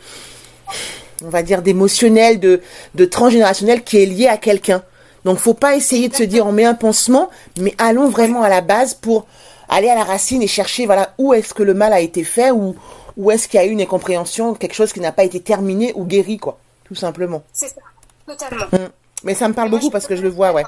on 1.23 1.29
va 1.29 1.43
dire, 1.43 1.61
d'émotionnel, 1.61 2.39
de, 2.39 2.61
de 2.95 3.05
transgénérationnel 3.05 3.83
qui 3.83 4.01
est 4.01 4.05
liée 4.05 4.27
à 4.27 4.37
quelqu'un. 4.37 4.83
Donc, 5.25 5.37
faut 5.37 5.53
pas 5.53 5.75
essayer 5.75 6.07
de 6.07 6.15
se 6.15 6.23
dire 6.23 6.47
on 6.47 6.51
met 6.51 6.65
un 6.65 6.73
pansement, 6.73 7.29
mais 7.59 7.75
allons 7.77 8.09
vraiment 8.09 8.41
à 8.41 8.49
la 8.49 8.61
base 8.61 8.93
pour 8.93 9.27
aller 9.67 9.89
à 9.89 9.95
la 9.95 10.03
racine 10.03 10.41
et 10.41 10.47
chercher 10.47 10.85
voilà 10.85 11.13
où 11.17 11.33
est-ce 11.33 11.53
que 11.53 11.63
le 11.63 11.73
mal 11.73 11.93
a 11.93 11.99
été 11.99 12.23
fait 12.23 12.51
ou 12.51 12.75
où 13.17 13.31
est-ce 13.31 13.47
qu'il 13.47 13.59
y 13.59 13.63
a 13.63 13.65
eu 13.65 13.71
une 13.71 13.81
incompréhension, 13.81 14.53
quelque 14.53 14.73
chose 14.73 14.93
qui 14.93 15.01
n'a 15.01 15.11
pas 15.11 15.25
été 15.25 15.41
terminé 15.41 15.91
ou 15.95 16.05
guéri 16.05 16.37
quoi, 16.37 16.57
tout 16.85 16.95
simplement. 16.95 17.43
C'est 17.51 17.67
ça. 17.67 17.81
Totalement. 18.25 18.65
Mm. 18.71 18.89
Mais 19.23 19.35
ça 19.35 19.47
me 19.49 19.53
parle 19.53 19.69
beaucoup 19.69 19.89
parce 19.89 20.07
que 20.07 20.15
je 20.15 20.21
le 20.21 20.29
vois, 20.29 20.53
ouais. 20.53 20.63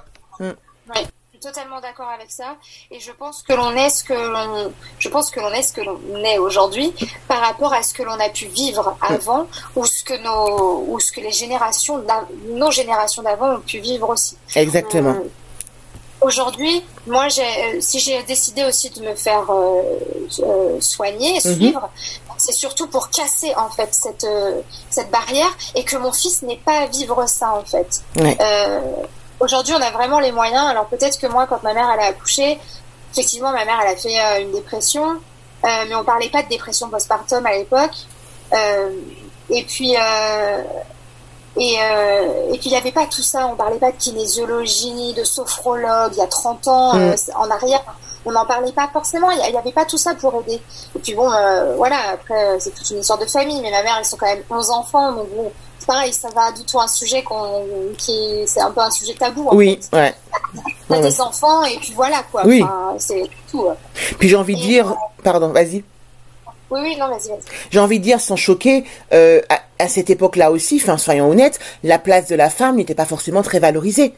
Totalement 1.42 1.82
d'accord 1.82 2.08
avec 2.10 2.32
ça. 2.32 2.56
Et 2.92 3.00
je 3.00 3.12
pense 3.12 3.42
que 3.44 3.54
l'on 3.54 3.72
est 3.76 3.90
ce 3.90 4.04
que 4.04 4.14
l'on, 4.14 4.72
je 5.00 5.10
pense 5.10 5.32
que 5.32 5.40
l'on 5.40 5.50
est 5.52 5.64
ce 5.64 5.74
que 5.74 5.82
l'on 5.82 6.00
est 6.24 6.38
aujourd'hui 6.38 6.94
par 7.28 7.40
rapport 7.42 7.74
à 7.74 7.84
ce 7.84 7.94
que 7.94 8.04
l'on 8.04 8.20
a 8.20 8.30
pu 8.30 8.46
vivre 8.46 8.96
avant 9.02 9.48
ou 9.76 9.86
ce 9.86 10.04
que 10.04 10.14
nos, 10.24 10.86
ou 10.88 11.00
ce 11.00 11.12
que 11.12 11.20
les 11.22 11.32
générations, 11.32 12.04
nos 12.48 12.72
générations 12.72 13.24
d'avant 13.24 13.56
ont 13.56 13.60
pu 13.60 13.80
vivre 13.80 14.10
aussi. 14.10 14.38
Exactement. 14.56 15.10
Euh, 15.12 15.28
Aujourd'hui, 16.24 16.84
moi, 17.08 17.30
j'ai, 17.30 17.42
euh, 17.42 17.82
si 17.82 17.98
j'ai 18.00 18.22
décidé 18.22 18.64
aussi 18.64 18.92
de 18.92 19.02
me 19.02 19.16
faire 19.16 19.50
euh, 19.50 19.82
euh, 20.42 20.80
soigner, 20.80 21.34
Mhm. 21.44 21.56
suivre, 21.56 21.90
c'est 22.38 22.52
surtout 22.52 22.86
pour 22.86 23.10
casser 23.10 23.56
en 23.56 23.70
fait 23.72 23.92
cette 23.92 24.24
euh, 24.26 24.62
cette 24.92 25.10
barrière 25.10 25.52
et 25.74 25.84
que 25.84 25.98
mon 25.98 26.12
fils 26.12 26.44
n'ait 26.44 26.62
pas 26.64 26.82
à 26.82 26.86
vivre 26.86 27.28
ça 27.28 27.54
en 27.56 27.64
fait. 27.66 28.04
Ouais. 28.20 28.38
Aujourd'hui, 29.42 29.74
on 29.74 29.82
a 29.82 29.90
vraiment 29.92 30.20
les 30.20 30.32
moyens. 30.32 30.66
Alors 30.68 30.86
peut-être 30.86 31.20
que 31.20 31.28
moi, 31.28 31.48
quand 31.48 31.64
ma 31.64 31.74
mère 31.74 31.90
elle 31.94 32.00
a 32.00 32.06
accouché, 32.06 32.60
effectivement, 33.12 33.52
ma 33.52 33.66
mère 33.66 33.80
elle 33.82 33.94
a 33.94 33.96
fait 33.96 34.20
euh, 34.20 34.42
une 34.44 34.52
dépression, 34.52 35.04
euh, 35.66 35.68
mais 35.88 35.96
on 35.96 36.04
parlait 36.04 36.30
pas 36.30 36.44
de 36.44 36.48
dépression 36.50 36.90
postpartum 36.90 37.44
à 37.46 37.54
l'époque. 37.54 37.96
Euh, 38.54 38.92
et 39.50 39.64
puis 39.64 39.96
euh, 39.98 40.62
et, 41.58 41.74
et 41.76 42.58
puis 42.60 42.70
il 42.70 42.72
n'y 42.72 42.78
avait 42.78 42.92
pas 42.94 43.08
tout 43.08 43.22
ça, 43.24 43.48
on 43.48 43.56
parlait 43.56 43.80
pas 43.80 43.92
de 43.92 43.98
kinésiologie, 43.98 45.14
de 45.14 45.24
sophrologue 45.24 46.14
il 46.14 46.20
y 46.20 46.22
a 46.22 46.28
30 46.28 46.68
ans 46.68 46.94
Mm. 46.94 47.16
en 47.36 47.50
arrière. 47.50 47.84
on 48.26 48.32
n'en 48.32 48.46
parlait 48.46 48.72
pas 48.72 48.88
forcément. 48.94 49.32
Il 49.32 49.52
n'y 49.52 49.58
avait 49.58 49.72
pas 49.72 49.84
tout 49.86 49.98
ça 49.98 50.14
pour 50.14 50.34
aider. 50.42 50.62
Et 50.96 51.00
puis 51.00 51.16
bon, 51.16 51.30
voilà. 51.78 51.98
Après, 52.14 52.60
c'est 52.60 52.70
toute 52.72 52.90
une 52.92 53.00
histoire 53.00 53.18
de 53.20 53.26
famille. 53.26 53.60
Mais 53.62 53.72
ma 53.72 53.82
mère, 53.84 53.98
ils 54.00 54.06
sont 54.06 54.16
quand 54.18 54.28
même 54.28 54.44
11 54.50 54.70
enfants, 54.70 55.12
donc 55.14 55.28
bon, 55.36 55.52
pareil. 55.86 56.14
Ça 56.14 56.30
va 56.30 56.52
du 56.52 56.64
tout 56.64 56.80
un 56.80 56.88
sujet 56.88 57.24
qu'on, 57.24 57.66
qui, 57.98 58.44
c'est 58.46 58.62
un 58.62 58.72
peu 58.72 58.82
un 58.82 58.92
sujet 58.92 59.14
tabou. 59.14 59.48
En 59.50 59.56
oui, 59.56 59.80
fait. 59.92 59.98
ouais. 59.98 60.14
T'as 60.90 60.96
Ouais, 60.98 61.02
des 61.02 61.22
enfants 61.22 61.64
et 61.64 61.78
puis 61.78 61.94
voilà 61.96 62.24
quoi. 62.32 62.46
Oui. 62.46 62.62
Enfin, 62.64 62.96
c'est 62.98 63.24
tout. 63.50 63.66
Puis 64.20 64.28
j'ai 64.28 64.36
envie 64.36 64.56
de 64.56 64.62
dire, 64.62 64.94
pardon, 65.24 65.50
vas-y. 65.50 65.84
Oui, 66.70 66.80
oui, 66.84 66.96
non, 66.98 67.08
vas-y, 67.08 67.30
vas-y. 67.30 67.40
J'ai 67.70 67.80
envie 67.80 68.00
de 68.00 68.04
dire 68.04 68.20
sans 68.20 68.36
choquer, 68.36 68.84
euh, 69.14 69.42
à, 69.50 69.60
à 69.84 69.88
cette 69.88 70.10
époque-là 70.10 70.52
aussi, 70.52 70.80
enfin 70.82 70.98
soyons 70.98 71.30
honnêtes, 71.30 71.60
la 71.84 72.00
place 72.00 72.28
de 72.28 72.36
la 72.36 72.50
femme 72.50 72.76
n'était 72.78 72.96
pas 72.96 73.06
forcément 73.06 73.42
très 73.42 73.60
valorisée. 73.60 74.14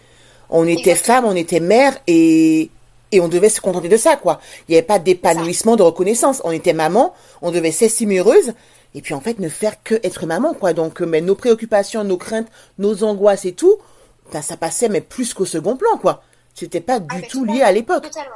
On 0.49 0.67
était 0.67 0.91
Exactement. 0.91 1.21
femme, 1.21 1.25
on 1.25 1.35
était 1.35 1.59
mère 1.59 1.93
et 2.07 2.69
et 3.11 3.19
on 3.21 3.27
devait 3.27 3.49
se 3.49 3.61
contenter 3.61 3.89
de 3.89 3.97
ça 3.97 4.15
quoi. 4.15 4.39
Il 4.67 4.71
n'y 4.71 4.77
avait 4.77 4.85
pas 4.87 4.97
d'épanouissement, 4.99 5.75
de 5.75 5.83
reconnaissance. 5.83 6.41
On 6.43 6.51
était 6.51 6.73
maman, 6.73 7.13
on 7.43 7.51
devait 7.51 7.71
s'estimer 7.71 8.17
heureuse 8.19 8.53
et 8.95 9.01
puis 9.01 9.13
en 9.13 9.21
fait 9.21 9.39
ne 9.39 9.49
faire 9.49 9.81
que 9.83 9.95
être 10.03 10.25
maman 10.25 10.53
quoi. 10.53 10.73
Donc 10.73 11.01
euh, 11.01 11.05
mais 11.05 11.21
nos 11.21 11.35
préoccupations, 11.35 12.03
nos 12.03 12.17
craintes, 12.17 12.47
nos 12.77 13.03
angoisses 13.03 13.45
et 13.45 13.53
tout, 13.53 13.77
ben, 14.31 14.41
ça 14.41 14.57
passait 14.57 14.89
mais 14.89 15.01
plus 15.01 15.33
qu'au 15.33 15.45
second 15.45 15.75
plan 15.77 15.97
quoi. 15.97 16.23
C'était 16.55 16.81
pas 16.81 16.99
du 16.99 17.07
Ah, 17.09 17.15
mais 17.21 17.27
tout 17.27 17.45
lié 17.45 17.61
à 17.61 17.71
l'époque. 17.71 18.03
Totalement. 18.03 18.35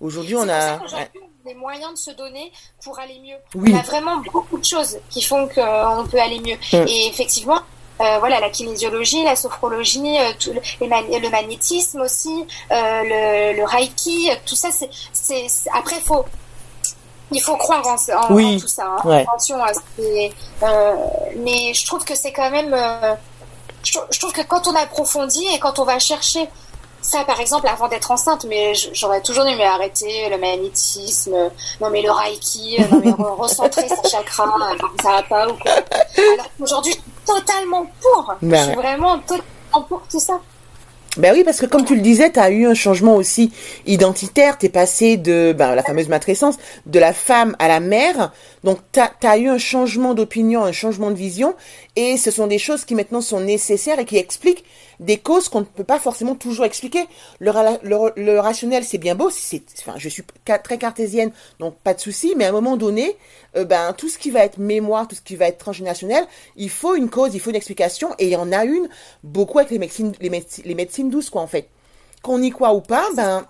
Aujourd'hui 0.00 0.36
on 0.36 0.48
a 0.48 0.78
qu'aujourd'hui, 0.78 1.20
on 1.20 1.48
a 1.48 1.52
des 1.52 1.54
moyens 1.54 1.92
de 1.92 1.98
se 1.98 2.10
donner 2.12 2.52
pour 2.82 2.98
aller 2.98 3.18
mieux. 3.20 3.36
Oui. 3.54 3.72
On 3.74 3.78
a 3.78 3.82
vraiment 3.82 4.16
beaucoup 4.32 4.58
de 4.58 4.64
choses 4.64 4.98
qui 5.10 5.22
font 5.22 5.46
qu'on 5.48 6.06
peut 6.10 6.20
aller 6.20 6.40
mieux. 6.40 6.56
Mm. 6.72 6.86
Et 6.88 7.06
effectivement, 7.06 7.60
euh, 8.00 8.18
voilà, 8.18 8.40
la 8.40 8.50
kinésiologie, 8.50 9.22
la 9.24 9.36
sophrologie, 9.36 10.18
euh, 10.18 10.32
tout 10.40 10.52
le, 10.52 10.60
les 10.80 10.88
man- 10.88 11.04
le 11.10 11.28
magnétisme 11.30 12.00
aussi, 12.00 12.30
euh, 12.30 12.74
le, 13.52 13.56
le 13.58 13.64
reiki, 13.64 14.30
euh, 14.30 14.34
tout 14.46 14.56
ça, 14.56 14.70
c'est- 14.72 14.90
après 15.72 16.00
faut, 16.00 16.24
il 17.34 17.40
faut 17.40 17.56
croire 17.56 17.86
en, 17.86 17.94
en- 17.94 18.34
Oui. 18.34 18.56
en 18.56 18.60
tout 18.60 18.68
ça. 18.68 18.84
hein. 18.86 18.96
Ouais. 19.04 19.22
Attention, 19.28 19.58
euh, 20.62 20.94
mais 21.36 21.74
je 21.74 21.86
trouve 21.86 22.04
que 22.04 22.14
c'est 22.14 22.32
quand 22.32 22.50
même, 22.50 22.72
euh, 22.72 23.14
je, 23.82 23.98
je 24.10 24.18
trouve 24.20 24.32
que 24.32 24.42
quand 24.42 24.66
on 24.66 24.74
approfondit 24.74 25.46
et 25.54 25.58
quand 25.58 25.78
on 25.78 25.84
va 25.84 25.98
chercher 25.98 26.48
ça, 27.02 27.22
par 27.24 27.38
exemple, 27.38 27.68
avant 27.68 27.86
d'être 27.88 28.10
enceinte, 28.10 28.46
mais 28.48 28.72
j'aurais 28.94 29.20
toujours 29.20 29.44
dit, 29.44 29.54
mais 29.56 29.64
arrêtez 29.66 30.28
le 30.30 30.38
magnétisme, 30.38 31.34
non 31.80 31.90
mais 31.90 32.00
le 32.00 32.10
reiki, 32.10 32.76
euh, 32.80 32.86
non 32.90 33.00
mais 33.04 33.10
re- 33.10 33.36
recentrer 33.36 33.86
sa 33.88 34.08
chakra, 34.08 34.44
euh, 34.44 34.76
ça 35.02 35.10
va 35.10 35.22
pas 35.22 35.46
ou 35.48 35.52
quoi. 35.54 35.72
Alors 35.72 36.46
qu'aujourd'hui, 36.58 36.92
je 36.92 36.96
suis 36.96 37.10
totalement 37.26 37.86
pour. 38.00 38.34
Ben 38.40 38.56
je 38.56 38.62
suis 38.62 38.68
ouais. 38.70 38.82
vraiment 38.82 39.18
totalement 39.18 39.82
pour 39.86 40.00
tout 40.10 40.18
ça. 40.20 40.40
Ben 41.16 41.32
oui, 41.32 41.44
parce 41.44 41.60
que 41.60 41.66
comme 41.66 41.84
tu 41.84 41.94
le 41.94 42.00
disais, 42.00 42.32
tu 42.32 42.40
as 42.40 42.50
eu 42.50 42.66
un 42.66 42.74
changement 42.74 43.14
aussi 43.14 43.52
identitaire. 43.86 44.58
Tu 44.58 44.66
es 44.66 44.68
passé 44.68 45.16
de 45.16 45.54
ben, 45.56 45.74
la 45.74 45.82
fameuse 45.82 46.08
matrescence, 46.08 46.56
de 46.86 46.98
la 46.98 47.12
femme 47.12 47.54
à 47.60 47.68
la 47.68 47.80
mère. 47.80 48.32
Donc, 48.64 48.78
tu 48.92 49.00
as, 49.26 49.38
eu 49.38 49.48
un 49.48 49.58
changement 49.58 50.14
d'opinion, 50.14 50.64
un 50.64 50.72
changement 50.72 51.10
de 51.10 51.16
vision. 51.16 51.54
Et 51.94 52.16
ce 52.16 52.30
sont 52.30 52.48
des 52.48 52.58
choses 52.58 52.84
qui 52.84 52.94
maintenant 52.96 53.20
sont 53.20 53.40
nécessaires 53.40 54.00
et 54.00 54.04
qui 54.04 54.16
expliquent 54.16 54.64
des 55.00 55.18
causes 55.18 55.48
qu'on 55.48 55.60
ne 55.60 55.64
peut 55.64 55.84
pas 55.84 55.98
forcément 55.98 56.34
toujours 56.34 56.64
expliquer. 56.64 57.06
Le, 57.38 57.50
ra- 57.50 57.78
le- 57.82 58.12
le 58.16 58.38
rationnel, 58.40 58.84
c'est 58.84 58.98
bien 58.98 59.14
beau. 59.14 59.30
C'est, 59.30 59.62
enfin, 59.78 59.94
je 59.98 60.08
suis 60.08 60.24
très 60.62 60.78
cartésienne, 60.78 61.32
donc 61.58 61.76
pas 61.78 61.94
de 61.94 62.00
souci. 62.00 62.34
Mais 62.36 62.44
à 62.44 62.48
un 62.50 62.52
moment 62.52 62.76
donné, 62.76 63.16
euh, 63.56 63.64
ben, 63.64 63.92
tout 63.92 64.08
ce 64.08 64.18
qui 64.18 64.30
va 64.30 64.44
être 64.44 64.58
mémoire, 64.58 65.08
tout 65.08 65.16
ce 65.16 65.22
qui 65.22 65.36
va 65.36 65.46
être 65.46 65.58
transgénérationnel, 65.58 66.24
il 66.56 66.70
faut 66.70 66.94
une 66.94 67.10
cause, 67.10 67.34
il 67.34 67.40
faut 67.40 67.50
une 67.50 67.56
explication. 67.56 68.14
Et 68.18 68.26
il 68.26 68.30
y 68.30 68.36
en 68.36 68.52
a 68.52 68.64
une, 68.64 68.88
beaucoup 69.22 69.58
avec 69.58 69.70
les 69.70 69.78
médecines, 69.78 70.12
les 70.20 70.30
médecines, 70.30 70.64
les 70.66 70.74
médecines 70.74 71.10
douces, 71.10 71.30
quoi, 71.30 71.42
en 71.42 71.46
fait. 71.46 71.68
Qu'on 72.22 72.40
y 72.42 72.50
croit 72.50 72.74
ou 72.74 72.80
pas, 72.80 73.06
ben, 73.14 73.46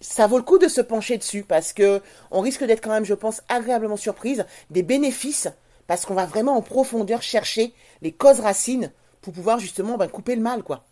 ça 0.00 0.26
vaut 0.26 0.36
le 0.38 0.42
coup 0.42 0.58
de 0.58 0.66
se 0.66 0.80
pencher 0.80 1.16
dessus 1.16 1.44
parce 1.44 1.72
que 1.72 2.00
on 2.32 2.40
risque 2.40 2.64
d'être 2.64 2.82
quand 2.82 2.90
même, 2.90 3.04
je 3.04 3.14
pense, 3.14 3.40
agréablement 3.48 3.96
surprise 3.96 4.44
des 4.70 4.82
bénéfices 4.82 5.48
parce 5.86 6.04
qu'on 6.04 6.14
va 6.14 6.26
vraiment 6.26 6.56
en 6.56 6.62
profondeur 6.62 7.22
chercher 7.22 7.72
les 8.00 8.10
causes 8.10 8.40
racines 8.40 8.90
pour 9.22 9.32
pouvoir 9.32 9.58
justement 9.58 9.96
ben, 9.96 10.08
couper 10.08 10.36
le 10.36 10.42
mal, 10.42 10.62
quoi. 10.62 10.84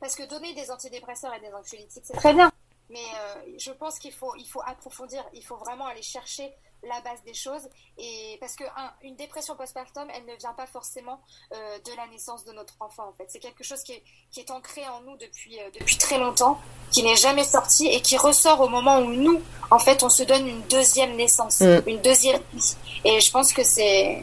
Parce 0.00 0.16
que 0.16 0.22
donner 0.28 0.54
des 0.54 0.70
antidépresseurs 0.70 1.34
et 1.34 1.40
des 1.40 1.52
anxiolytiques, 1.52 2.04
c'est 2.04 2.16
très 2.16 2.34
bien. 2.34 2.50
Mais 2.90 2.98
euh, 2.98 3.54
je 3.58 3.70
pense 3.72 3.98
qu'il 3.98 4.12
faut, 4.12 4.34
il 4.36 4.46
faut 4.46 4.62
approfondir, 4.66 5.24
il 5.32 5.44
faut 5.44 5.56
vraiment 5.56 5.86
aller 5.86 6.02
chercher 6.02 6.52
la 6.82 7.00
base 7.00 7.22
des 7.24 7.32
choses. 7.32 7.62
Et 7.96 8.36
parce 8.40 8.56
que 8.56 8.64
un, 8.64 8.92
une 9.02 9.14
dépression 9.16 9.54
postpartum, 9.56 10.08
elle 10.14 10.26
ne 10.26 10.36
vient 10.36 10.52
pas 10.52 10.66
forcément 10.66 11.20
euh, 11.54 11.78
de 11.78 11.96
la 11.96 12.06
naissance 12.08 12.44
de 12.44 12.52
notre 12.52 12.74
enfant. 12.80 13.08
En 13.08 13.12
fait, 13.12 13.26
c'est 13.28 13.38
quelque 13.38 13.62
chose 13.62 13.82
qui 13.82 13.92
est, 13.92 14.02
qui 14.32 14.40
est 14.40 14.50
ancré 14.50 14.86
en 14.88 15.00
nous 15.02 15.16
depuis 15.16 15.60
euh, 15.60 15.70
depuis 15.78 15.96
très 15.96 16.18
longtemps, 16.18 16.60
qui 16.90 17.02
n'est 17.04 17.16
jamais 17.16 17.44
sorti 17.44 17.86
et 17.86 18.02
qui 18.02 18.16
ressort 18.16 18.60
au 18.60 18.68
moment 18.68 18.98
où 18.98 19.12
nous, 19.12 19.40
en 19.70 19.78
fait, 19.78 20.02
on 20.02 20.10
se 20.10 20.24
donne 20.24 20.46
une 20.46 20.62
deuxième 20.62 21.14
naissance, 21.16 21.60
Mm. 21.60 21.82
une 21.86 22.00
deuxième 22.02 22.42
vie. 22.52 22.74
Et 23.04 23.20
je 23.20 23.30
pense 23.30 23.52
que 23.52 23.62
c'est 23.62 24.22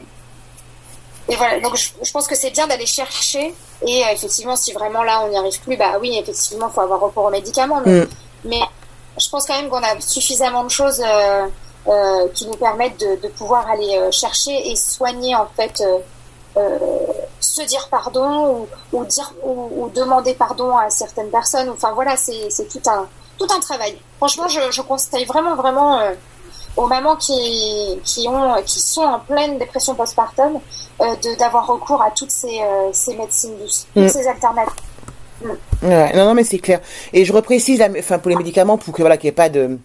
et 1.30 1.36
voilà, 1.36 1.60
donc 1.60 1.76
je, 1.76 1.90
je 2.02 2.10
pense 2.10 2.26
que 2.26 2.34
c'est 2.34 2.50
bien 2.50 2.66
d'aller 2.66 2.86
chercher. 2.86 3.54
Et 3.86 4.04
euh, 4.04 4.08
effectivement, 4.12 4.56
si 4.56 4.72
vraiment 4.72 5.02
là 5.02 5.22
on 5.24 5.28
n'y 5.28 5.36
arrive 5.38 5.60
plus, 5.60 5.76
bah 5.76 5.94
oui, 6.00 6.18
effectivement, 6.18 6.66
il 6.68 6.74
faut 6.74 6.80
avoir 6.82 7.00
recours 7.00 7.24
aux 7.24 7.30
médicaments. 7.30 7.80
Mais, 7.86 8.00
Mm. 8.00 8.08
mais 8.44 8.60
je 9.18 9.28
pense 9.30 9.46
quand 9.46 9.54
même 9.54 9.68
qu'on 9.70 9.82
a 9.82 10.00
suffisamment 10.00 10.64
de 10.64 10.70
choses 10.70 11.00
euh, 11.04 11.46
euh, 11.88 12.28
qui 12.34 12.46
nous 12.46 12.56
permettent 12.56 12.98
de, 13.00 13.16
de 13.22 13.28
pouvoir 13.28 13.68
aller 13.70 13.98
chercher 14.12 14.70
et 14.70 14.76
soigner 14.76 15.34
en 15.36 15.46
fait, 15.56 15.82
euh, 16.56 16.76
se 17.40 17.62
dire 17.62 17.88
pardon 17.90 18.66
ou, 18.92 18.98
ou 18.98 19.04
dire 19.04 19.32
ou, 19.44 19.70
ou 19.76 19.88
demander 19.90 20.34
pardon 20.34 20.76
à 20.76 20.90
certaines 20.90 21.30
personnes. 21.30 21.70
Enfin 21.70 21.92
voilà, 21.92 22.16
c'est 22.16 22.50
c'est 22.50 22.68
tout 22.68 22.82
un 22.90 23.06
tout 23.38 23.46
un 23.56 23.60
travail. 23.60 23.96
Franchement, 24.18 24.48
je, 24.48 24.60
je 24.70 24.82
conseille 24.82 25.24
vraiment 25.24 25.54
vraiment. 25.54 26.00
Aux 26.76 26.86
mamans 26.86 27.16
qui, 27.16 28.00
qui, 28.04 28.26
ont, 28.28 28.54
qui 28.64 28.80
sont 28.80 29.02
en 29.02 29.18
pleine 29.20 29.58
dépression 29.58 29.94
postpartum 29.94 30.60
euh, 31.00 31.16
de 31.16 31.38
d'avoir 31.38 31.66
recours 31.66 32.02
à 32.02 32.10
toutes 32.10 32.30
ces, 32.30 32.60
euh, 32.62 32.90
ces 32.92 33.14
médecines 33.16 33.56
douces, 33.58 33.86
toutes 33.94 34.04
Mm. 34.04 34.08
ces 34.08 34.26
alternatives. 34.28 34.74
Non, 35.82 36.08
non, 36.14 36.34
mais 36.34 36.44
c'est 36.44 36.58
clair. 36.58 36.80
Et 37.14 37.24
je 37.24 37.32
reprécise, 37.32 37.82
enfin, 37.98 38.18
pour 38.18 38.28
les 38.28 38.36
médicaments, 38.36 38.76
pour 38.76 38.92
que 38.92 39.00
voilà, 39.00 39.16
qu'il 39.16 39.28
n'y 39.28 39.30
ait 39.30 39.32
pas 39.32 39.48
de, 39.48 39.78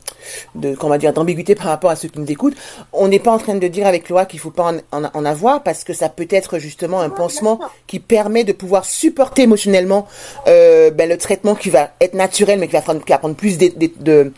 de, 0.55 0.75
comment 0.75 0.97
dire, 0.97 1.13
d'ambiguïté 1.13 1.55
par 1.55 1.67
rapport 1.67 1.89
à 1.89 1.95
ceux 1.95 2.09
qui 2.09 2.19
nous 2.19 2.29
écoutent. 2.29 2.55
On 2.91 3.07
n'est 3.07 3.19
pas 3.19 3.31
en 3.31 3.37
train 3.37 3.55
de 3.55 3.67
dire 3.67 3.87
avec 3.87 4.09
Laura 4.09 4.25
qu'il 4.25 4.39
faut 4.39 4.51
pas 4.51 4.73
en, 4.91 5.25
avoir 5.25 5.63
parce 5.63 5.83
que 5.85 5.93
ça 5.93 6.09
peut 6.09 6.27
être 6.29 6.59
justement 6.59 6.99
un 6.99 7.09
pansement 7.09 7.59
qui 7.87 7.99
permet 7.99 8.43
de 8.43 8.51
pouvoir 8.51 8.83
supporter 8.83 9.43
émotionnellement 9.43 10.07
euh, 10.47 10.91
ben, 10.91 11.07
le 11.09 11.17
traitement 11.17 11.55
qui 11.55 11.69
va 11.69 11.91
être 12.01 12.13
naturel 12.13 12.59
mais 12.59 12.67
qui 12.67 12.73
va 12.73 12.81
prendre, 12.81 13.35
plus 13.35 13.57
d'e- 13.57 13.73
d'e- 13.77 14.31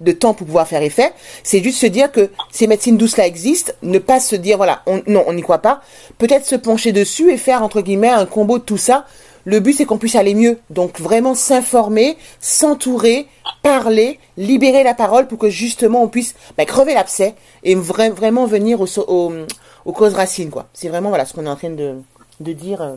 de- 0.00 0.12
temps 0.12 0.34
pour 0.34 0.46
pouvoir 0.46 0.68
faire 0.68 0.82
effet. 0.82 1.12
C'est 1.42 1.62
juste 1.62 1.78
se 1.80 1.86
dire 1.86 2.12
que 2.12 2.30
ces 2.52 2.66
médecines 2.68 2.96
douces 2.96 3.16
là 3.16 3.26
existent, 3.26 3.72
ne 3.82 3.98
pas 3.98 4.20
se 4.20 4.36
dire 4.36 4.56
voilà, 4.56 4.82
on, 4.86 5.02
non, 5.08 5.24
on 5.26 5.32
n'y 5.32 5.42
croit 5.42 5.58
pas. 5.58 5.80
Peut-être 6.18 6.46
se 6.46 6.54
pencher 6.56 6.92
dessus 6.92 7.32
et 7.32 7.36
faire 7.36 7.62
entre 7.62 7.80
guillemets 7.80 8.08
un 8.08 8.26
combo 8.26 8.58
de 8.58 8.64
tout 8.64 8.76
ça. 8.76 9.04
Le 9.50 9.60
but, 9.60 9.72
c'est 9.72 9.86
qu'on 9.86 9.96
puisse 9.96 10.14
aller 10.14 10.34
mieux. 10.34 10.58
Donc, 10.68 11.00
vraiment 11.00 11.34
s'informer, 11.34 12.18
s'entourer, 12.38 13.26
parler, 13.62 14.18
libérer 14.36 14.82
la 14.84 14.92
parole 14.92 15.26
pour 15.26 15.38
que 15.38 15.48
justement 15.48 16.02
on 16.02 16.08
puisse 16.08 16.34
ben, 16.58 16.66
crever 16.66 16.92
l'abcès 16.92 17.34
et 17.64 17.74
vra- 17.74 18.10
vraiment 18.10 18.44
venir 18.44 18.78
aux 18.82 19.92
causes 19.92 20.12
racines. 20.14 20.50
C'est 20.74 20.88
vraiment 20.90 21.08
voilà 21.08 21.24
ce 21.24 21.32
qu'on 21.32 21.46
est 21.46 21.48
en 21.48 21.56
train 21.56 21.70
de, 21.70 21.94
de 22.40 22.52
dire 22.52 22.82
euh, 22.82 22.96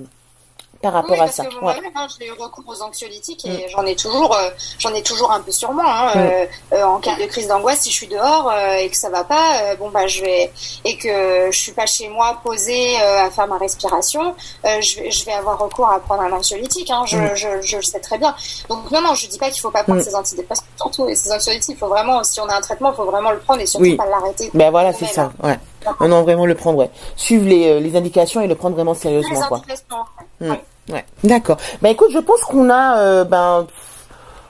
par 0.82 0.94
rapport 0.94 1.12
Oui, 1.18 1.20
à 1.24 1.28
ça. 1.28 1.46
que 1.46 1.64
Ouais. 1.64 1.74
hein, 1.96 2.08
j'ai 2.20 2.28
eu 2.28 2.32
recours 2.32 2.64
aux 2.68 2.82
anxiolytiques 2.82 3.46
et 3.46 3.68
j'en 3.70 3.86
ai 3.86 3.96
toujours, 3.96 4.36
euh, 4.36 4.50
j'en 4.80 4.92
ai 4.96 5.04
toujours 5.04 5.32
un 5.32 5.40
peu 5.42 5.52
sur 5.52 5.72
moi. 5.74 5.86
hein, 5.88 6.12
Mm. 6.16 6.20
euh, 6.20 6.46
euh, 6.74 6.84
en 6.86 6.98
cas 7.00 7.16
de 7.16 7.26
crise 7.26 7.48
d'angoisse, 7.48 7.82
si 7.82 7.90
je 7.92 7.96
suis 7.96 8.08
dehors 8.08 8.50
euh, 8.52 8.76
et 8.78 8.90
que 8.90 8.98
ça 8.98 9.10
va 9.10 9.24
pas, 9.24 9.62
euh, 9.62 9.76
bon 9.76 9.90
bah 9.90 10.08
je 10.08 10.22
vais 10.22 10.52
et 10.86 10.98
que 10.98 11.52
je 11.52 11.58
suis 11.58 11.72
pas 11.74 11.86
chez 11.86 12.10
moi 12.10 12.40
posée 12.44 13.00
euh, 13.02 13.26
à 13.26 13.30
faire 13.30 13.48
ma 13.48 13.58
respiration, 13.60 14.36
euh, 14.66 14.82
je, 14.82 15.00
vais, 15.02 15.12
je 15.12 15.24
vais 15.26 15.34
avoir 15.34 15.60
recours 15.60 15.88
à 15.90 16.00
prendre 16.00 16.24
un 16.24 16.32
anxiolytique. 16.32 16.90
Hein, 16.90 17.04
je, 17.06 17.18
Mm. 17.18 17.36
je, 17.36 17.48
je 17.62 17.76
le 17.78 17.84
sais 17.84 18.00
très 18.00 18.18
bien. 18.18 18.34
Donc 18.70 18.90
non, 18.90 19.02
non, 19.02 19.14
je 19.14 19.28
dis 19.28 19.38
pas 19.38 19.52
qu'il 19.52 19.62
faut 19.62 19.70
pas 19.72 19.84
prendre 19.84 20.00
Mm. 20.00 20.04
ces 20.04 20.16
antidépresseurs 20.16 20.66
surtout 20.78 21.08
et 21.08 21.16
ces 21.16 21.32
anxiolytiques. 21.32 21.76
Il 21.76 21.80
faut 21.80 21.88
vraiment, 21.90 22.24
si 22.24 22.40
on 22.42 22.46
a 22.50 22.56
un 22.56 22.62
traitement, 22.62 22.92
il 22.92 22.96
faut 22.96 23.06
vraiment 23.06 23.32
le 23.32 23.40
prendre 23.40 23.62
et 23.62 23.66
surtout 23.68 23.84
Oui. 23.86 23.96
pas 23.98 24.06
l'arrêter. 24.08 24.50
Ben 24.56 24.72
voilà, 24.72 24.94
c'est 24.94 25.06
ça. 25.06 25.32
Ouais. 25.44 25.60
Non, 26.00 26.08
non, 26.08 26.22
vraiment 26.24 26.46
le 26.46 26.56
prendre, 26.56 26.78
ouais. 26.80 26.90
Suivre 27.16 27.48
les, 27.48 27.68
euh, 27.70 27.80
les 27.80 27.96
indications 27.96 28.42
et 28.42 28.48
le 28.48 28.56
prendre 28.56 28.76
vraiment 28.76 28.94
Les 28.94 29.00
sérieusement, 29.00 29.40
quoi. 29.48 29.58
indications. 29.58 29.96
Mm. 30.40 30.54
Ouais. 30.94 31.06
D'accord. 31.24 31.58
Ben 31.82 31.90
écoute, 31.90 32.10
je 32.12 32.20
pense 32.20 32.42
qu'on 32.42 32.70
a, 32.70 32.98
euh, 33.00 33.24
ben, 33.24 33.68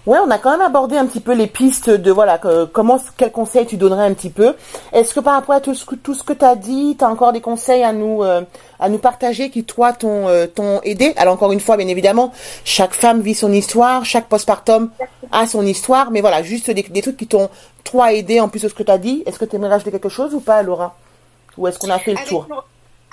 ouais, 0.08 0.18
on 0.26 0.32
a 0.32 0.38
quand 0.40 0.52
même 0.52 0.62
abordé 0.62 0.98
un 0.98 1.06
petit 1.06 1.20
peu 1.20 1.34
les 1.34 1.46
pistes 1.48 1.90
de 1.90 2.12
voilà, 2.12 2.38
que- 2.38 2.66
comment, 2.66 3.00
quels 3.18 3.32
conseils 3.32 3.66
tu 3.68 3.76
donnerais 3.78 4.06
un 4.06 4.14
petit 4.14 4.30
peu. 4.30 4.56
Est-ce 4.94 5.14
que 5.14 5.20
par 5.20 5.34
rapport 5.36 5.56
à 5.56 5.60
tout 5.62 5.76
ce 5.76 5.86
que 5.86 5.96
tout 5.96 6.14
ce 6.14 6.24
que 6.24 6.34
t'as 6.34 6.56
dit, 6.56 6.96
t'as 6.98 7.08
encore 7.10 7.34
des 7.34 7.42
conseils 7.42 7.84
à 7.84 7.92
nous, 7.94 8.24
euh, 8.24 8.42
à 8.80 8.90
nous 8.90 8.98
partager 8.98 9.50
qui 9.50 9.64
toi 9.66 9.94
t'ont, 9.94 10.28
euh, 10.30 10.48
t'ont 10.48 10.80
aidé? 10.84 11.14
Alors 11.18 11.34
encore 11.36 11.52
une 11.52 11.60
fois, 11.60 11.78
bien 11.78 11.88
évidemment, 11.88 12.32
chaque 12.64 12.94
femme 12.94 13.22
vit 13.22 13.36
son 13.36 13.52
histoire, 13.52 14.04
chaque 14.06 14.28
postpartum 14.28 14.90
a 15.32 15.46
son 15.46 15.66
histoire, 15.66 16.12
mais 16.12 16.22
voilà, 16.22 16.42
juste 16.44 16.72
des, 16.72 16.84
des 16.84 17.02
trucs 17.02 17.18
qui 17.18 17.28
t'ont 17.28 17.50
toi 17.84 18.14
aidé 18.14 18.40
en 18.40 18.48
plus 18.48 18.62
de 18.64 18.68
ce 18.70 18.74
que 18.74 18.84
t'as 18.84 18.98
dit. 18.98 19.22
Est-ce 19.26 19.38
que 19.38 19.46
tu 19.46 19.58
aimerais 19.58 19.72
rajouter 19.72 19.92
quelque 19.92 20.10
chose 20.10 20.34
ou 20.34 20.40
pas, 20.40 20.64
Laura? 20.64 20.96
Ou 21.58 21.68
est-ce 21.68 21.80
qu'on 21.80 21.90
a 21.90 22.00
fait 22.00 22.12
le 22.12 22.18
Avec 22.18 22.30
tour 22.30 22.46
le, 22.50 22.56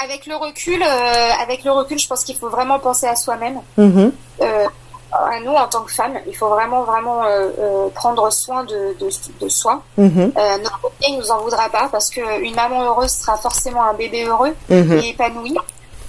avec 0.05 0.27
le 0.27 0.37
recul, 0.37 0.83
euh, 0.83 1.31
avec 1.43 1.65
le 1.65 1.73
recul, 1.73 1.99
je 1.99 2.07
pense 2.07 2.25
qu'il 2.25 2.37
faut 2.37 2.49
vraiment 2.49 2.79
penser 2.79 3.07
à 3.07 3.17
soi-même. 3.17 3.61
Mhm. 3.77 4.13
Euh, 4.43 4.67
à 5.11 5.41
nous 5.41 5.53
en 5.53 5.67
tant 5.67 5.81
que 5.83 5.91
femmes. 5.93 6.19
Il 6.27 6.37
faut 6.37 6.49
vraiment, 6.51 6.83
vraiment 6.83 7.25
euh, 7.25 7.89
prendre 7.95 8.31
soin 8.31 8.63
de, 8.65 8.95
de, 9.01 9.09
de 9.41 9.49
soi. 9.49 9.83
Notre 9.97 10.31
bébé 10.37 11.13
ne 11.13 11.17
nous 11.19 11.31
en 11.31 11.41
voudra 11.41 11.69
pas 11.71 11.89
parce 11.91 12.11
qu'une 12.11 12.55
maman 12.55 12.83
heureuse 12.85 13.11
sera 13.13 13.37
forcément 13.39 13.83
un 13.85 13.95
bébé 13.95 14.25
heureux 14.27 14.55
Mhm. 14.69 14.93
et 14.99 15.09
épanoui. 15.09 15.57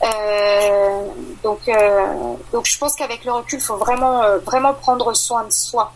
Euh, 0.04 1.02
donc, 1.44 1.60
euh, 1.68 2.06
donc 2.54 2.66
je 2.66 2.78
pense 2.78 2.96
qu'avec 2.96 3.24
le 3.26 3.32
recul, 3.32 3.60
il 3.60 3.62
faut 3.64 3.78
vraiment, 3.78 4.22
euh, 4.24 4.38
vraiment 4.40 4.74
prendre 4.74 5.14
soin 5.14 5.44
de 5.46 5.52
soi. 5.52 5.92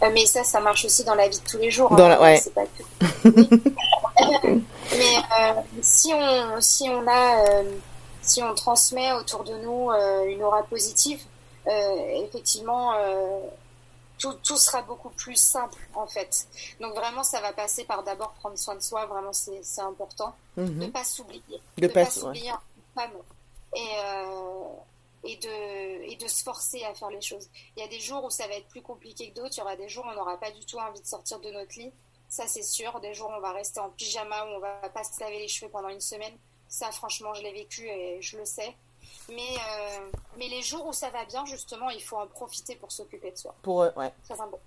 Mais 0.00 0.24
ça, 0.26 0.44
ça 0.44 0.60
marche 0.60 0.84
aussi 0.84 1.02
dans 1.04 1.14
la 1.14 1.26
vie 1.28 1.38
de 1.38 1.50
tous 1.50 1.58
les 1.58 1.70
jours. 1.70 1.94
Dans 1.96 2.08
la- 2.08 2.20
ouais. 2.20 2.40
Pas 2.54 2.62
que- 2.62 3.28
mais 4.20 5.16
euh, 5.40 5.60
si 5.82 6.12
on, 6.14 6.60
si 6.60 6.88
on 6.88 7.06
a, 7.06 7.48
euh, 7.62 7.76
si 8.22 8.42
on 8.42 8.54
transmet 8.54 9.12
autour 9.12 9.44
de 9.44 9.54
nous 9.58 9.90
euh, 9.90 10.24
une 10.24 10.42
aura 10.42 10.62
positive, 10.64 11.22
effectivement, 11.66 12.92
tout, 14.18 14.32
tout 14.44 14.56
sera 14.56 14.82
beaucoup 14.82 15.10
plus 15.10 15.34
simple 15.36 15.78
en 15.94 16.06
fait. 16.06 16.46
Donc 16.80 16.94
vraiment, 16.94 17.22
ça 17.24 17.40
va 17.40 17.52
passer 17.52 17.84
par 17.84 18.02
d'abord 18.04 18.32
prendre 18.34 18.56
soin 18.56 18.74
de 18.76 18.80
soi. 18.80 19.06
Vraiment, 19.06 19.32
c'est 19.32 19.80
important 19.80 20.34
Mhm. 20.56 20.78
de 20.78 20.86
pas 20.86 21.04
s'oublier, 21.04 21.60
De 21.76 21.86
de 21.86 21.92
pas 21.92 22.06
s'oublier 22.06 22.50
femme 22.94 23.10
et 23.74 23.80
euh, 24.06 24.64
et 25.24 25.36
de 25.36 26.10
et 26.12 26.16
de 26.16 26.26
se 26.28 26.42
forcer 26.42 26.82
à 26.84 26.94
faire 26.94 27.10
les 27.10 27.20
choses. 27.20 27.46
Il 27.76 27.82
y 27.82 27.84
a 27.84 27.88
des 27.88 28.00
jours 28.00 28.24
où 28.24 28.30
ça 28.30 28.46
va 28.46 28.54
être 28.54 28.68
plus 28.68 28.80
compliqué 28.80 29.28
que 29.30 29.34
d'autres. 29.34 29.52
Il 29.56 29.58
y 29.58 29.62
aura 29.62 29.76
des 29.76 29.88
jours 29.90 30.06
où 30.06 30.08
on 30.08 30.14
n'aura 30.14 30.38
pas 30.38 30.50
du 30.50 30.64
tout 30.64 30.78
envie 30.78 31.00
de 31.00 31.06
sortir 31.06 31.40
de 31.40 31.50
notre 31.50 31.78
lit. 31.78 31.92
Ça 32.28 32.44
c'est 32.46 32.62
sûr. 32.64 32.98
Des 33.00 33.14
jours 33.14 33.30
où 33.30 33.36
on 33.36 33.40
va 33.40 33.52
rester 33.52 33.80
en 33.80 33.88
pyjama, 33.90 34.44
où 34.46 34.56
on 34.56 34.60
va 34.60 34.88
pas 34.92 35.04
se 35.04 35.18
laver 35.20 35.38
les 35.38 35.48
cheveux 35.48 35.70
pendant 35.70 35.88
une 35.88 36.00
semaine. 36.00 36.32
Ça 36.68 36.90
franchement, 36.90 37.32
je 37.34 37.42
l'ai 37.42 37.52
vécu 37.52 37.86
et 37.88 38.18
je 38.20 38.36
le 38.36 38.44
sais. 38.44 38.74
Mais 39.28 39.34
euh, 39.36 39.98
mais 40.38 40.48
les 40.48 40.62
jours 40.62 40.86
où 40.86 40.92
ça 40.92 41.10
va 41.10 41.24
bien, 41.24 41.44
justement, 41.46 41.90
il 41.90 42.02
faut 42.02 42.16
en 42.16 42.26
profiter 42.26 42.74
pour 42.76 42.90
s'occuper 42.92 43.30
de 43.30 43.36
soi. 43.36 43.54
Pour, 43.62 43.82
euh, 43.82 43.90
ouais. 43.96 44.12
Très 44.24 44.34
important. 44.34 44.58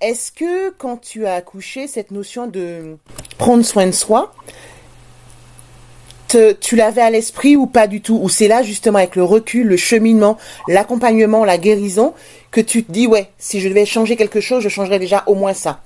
Est-ce 0.00 0.32
que 0.32 0.70
quand 0.70 0.96
tu 0.96 1.26
as 1.26 1.34
accouché, 1.34 1.86
cette 1.86 2.10
notion 2.10 2.46
de 2.46 2.96
prendre 3.38 3.62
soin 3.64 3.86
de 3.86 3.92
soi, 3.92 4.32
te- 6.28 6.52
tu 6.52 6.76
l'avais 6.76 7.02
à 7.02 7.10
l'esprit 7.10 7.56
ou 7.56 7.66
pas 7.66 7.86
du 7.86 8.00
tout? 8.00 8.18
Ou 8.20 8.28
c'est 8.28 8.48
là 8.48 8.62
justement 8.62 8.98
avec 8.98 9.16
le 9.16 9.24
recul, 9.24 9.66
le 9.66 9.76
cheminement, 9.76 10.38
l'accompagnement, 10.68 11.44
la 11.44 11.58
guérison, 11.58 12.14
que 12.50 12.60
tu 12.60 12.84
te 12.84 12.90
dis, 12.90 13.06
ouais, 13.06 13.30
si 13.38 13.60
je 13.60 13.68
devais 13.68 13.86
changer 13.86 14.16
quelque 14.16 14.40
chose, 14.40 14.62
je 14.62 14.68
changerais 14.68 14.98
déjà 14.98 15.22
au 15.26 15.34
moins 15.34 15.54
ça? 15.54 15.80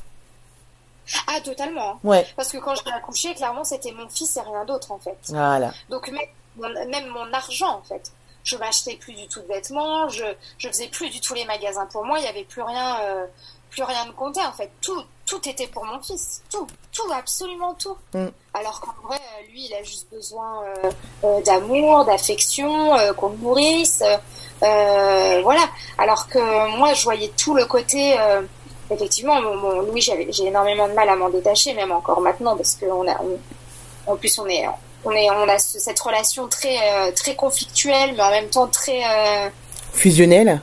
Ah 1.29 1.41
totalement. 1.41 1.91
hein. 1.93 1.99
Ouais, 2.05 2.27
Parce 2.37 2.51
que 2.51 2.59
quand 2.59 2.75
j'ai 2.75 2.91
accouché, 2.93 3.35
clairement, 3.35 3.65
c'était 3.65 3.93
mon 3.93 4.09
fils 4.09 4.37
et 4.37 4.41
rien 4.41 4.65
d'autre 4.65 4.91
en 4.93 4.99
fait. 4.99 5.17
voilà. 5.29 5.73
Donc 5.89 6.09
même 6.09 6.27
mon, 6.57 6.69
même 6.91 7.07
mon 7.09 7.33
argent 7.33 7.79
en 7.79 7.83
fait. 7.83 8.13
Je 8.45 8.57
m'achetais 8.57 8.95
plus 8.97 9.13
du 9.15 9.27
tout 9.27 9.41
de 9.41 9.47
vêtements, 9.47 10.09
je 10.09 10.25
je 10.59 10.69
faisais 10.69 10.89
plus 10.89 11.11
du 11.11 11.21
tout 11.21 11.35
les 11.35 11.45
magasins 11.45 11.87
pour 11.87 12.05
moi, 12.05 12.19
il 12.21 12.25
y 12.25 12.29
avait 12.29 12.45
plus 12.45 12.63
rien 12.63 13.01
euh, 13.03 13.27
plus 13.71 13.83
rien 13.83 14.07
de 14.07 14.13
compter 14.13 14.41
en 14.45 14.53
fait. 14.53 14.71
Tout 14.81 15.03
tout 15.27 15.49
était 15.49 15.67
pour 15.67 15.85
mon 15.85 16.01
fils, 16.01 16.43
tout 16.51 16.67
tout 16.93 17.13
absolument 17.13 17.75
tout. 17.75 17.97
Mm. 18.15 18.27
Alors 18.55 18.81
qu'en 18.81 18.95
vrai 19.07 19.17
euh, 19.19 19.51
lui 19.51 19.67
il 19.67 19.75
a 19.75 19.83
juste 19.83 20.09
besoin 20.13 20.63
euh, 20.65 20.91
euh, 21.25 21.41
d'amour, 21.43 22.05
d'affection, 22.05 22.97
euh, 22.97 23.13
qu'on 23.13 23.31
le 23.31 23.37
nourrisse, 23.39 24.03
euh, 24.03 24.17
euh, 24.63 25.41
voilà. 25.43 25.69
Alors 25.99 26.29
que 26.29 26.77
moi 26.77 26.95
je 26.95 27.03
voyais 27.05 27.33
tout 27.37 27.55
le 27.55 27.67
côté 27.67 28.17
euh, 28.19 28.43
effectivement 28.91 29.41
mon, 29.43 29.57
mon 29.57 29.80
Louis 29.82 30.01
j'ai 30.01 30.47
énormément 30.47 30.87
de 30.89 30.93
mal 30.95 31.09
à 31.09 31.16
m'en 31.16 31.28
détacher 31.30 31.74
même 31.74 31.93
encore 31.93 32.20
maintenant 32.20 32.57
parce 32.57 32.74
que 32.76 32.87
on 32.87 33.07
a 33.09 33.16
on- 33.22 34.12
en 34.12 34.16
plus 34.16 34.39
on 34.39 34.47
est 34.47 34.64
on 35.05 35.11
est 35.12 35.28
on 35.30 35.49
a 35.49 35.59
ce- 35.59 35.78
cette 35.78 35.99
relation 36.01 36.47
très 36.49 36.76
euh, 36.93 37.11
très 37.12 37.34
conflictuelle 37.34 38.14
mais 38.16 38.22
en 38.22 38.30
même 38.30 38.49
temps 38.49 38.66
très 38.68 39.01
euh, 39.05 39.49
Fusionnel 39.93 40.61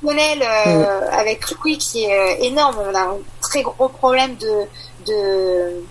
fusionnelle, 0.00 0.42
euh, 0.42 1.10
avec 1.12 1.50
Louis 1.50 1.76
qui 1.78 2.04
est 2.04 2.14
euh, 2.18 2.34
énorme 2.44 2.76
on 2.90 2.94
a 2.94 3.00
un 3.00 3.18
très 3.40 3.62
gros 3.62 3.88
problème 3.88 4.36
de 4.36 4.62
de 5.06 5.82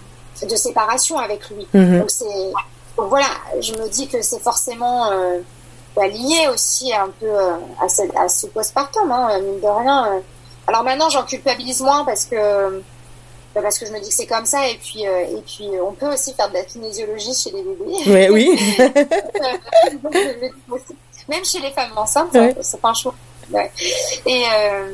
de 0.47 0.55
séparation 0.55 1.17
avec 1.17 1.49
lui 1.49 1.67
Mhm. 1.73 1.99
donc 1.99 2.11
c'est 2.11 2.51
voilà 2.97 3.27
je 3.61 3.73
me 3.73 3.87
dis 3.89 4.07
que 4.07 4.21
c'est 4.21 4.39
forcément 4.41 5.11
euh, 5.11 5.39
bah, 5.95 6.07
lié 6.07 6.47
aussi 6.53 6.93
un 6.93 7.09
peu 7.19 7.29
à 7.81 7.89
ce, 7.89 8.03
à 8.17 8.27
ce 8.29 8.45
postpartum 8.47 9.11
hein, 9.11 9.39
mine 9.39 9.59
de 9.59 9.67
rien. 9.67 10.21
Alors 10.67 10.83
maintenant 10.83 11.09
j'en 11.09 11.23
culpabilise 11.23 11.81
moins 11.81 12.03
parce 12.05 12.25
que 12.25 12.81
bah, 13.55 13.61
parce 13.63 13.79
que 13.79 13.85
je 13.85 13.91
me 13.91 13.99
dis 13.99 14.09
que 14.09 14.15
c'est 14.15 14.27
comme 14.27 14.45
ça 14.45 14.67
et 14.67 14.75
puis 14.75 15.07
euh, 15.07 15.37
et 15.37 15.41
puis 15.41 15.69
euh, 15.73 15.83
on 15.83 15.93
peut 15.93 16.11
aussi 16.13 16.33
faire 16.33 16.49
de 16.49 16.53
la 16.55 16.63
kinésiologie 16.63 17.33
chez 17.33 17.51
les 17.51 17.63
bébés 17.63 18.11
Ouais, 18.11 18.29
oui. 18.29 18.59
même 21.29 21.43
chez 21.45 21.59
les 21.59 21.71
femmes 21.71 21.91
enceintes 21.97 22.33
Ouais. 22.33 22.55
c'est 22.61 22.79
pas 22.81 22.89
un 22.89 22.93
choix 22.93 23.13
Ouais. 23.51 23.71
et 24.25 24.43
euh, 24.53 24.89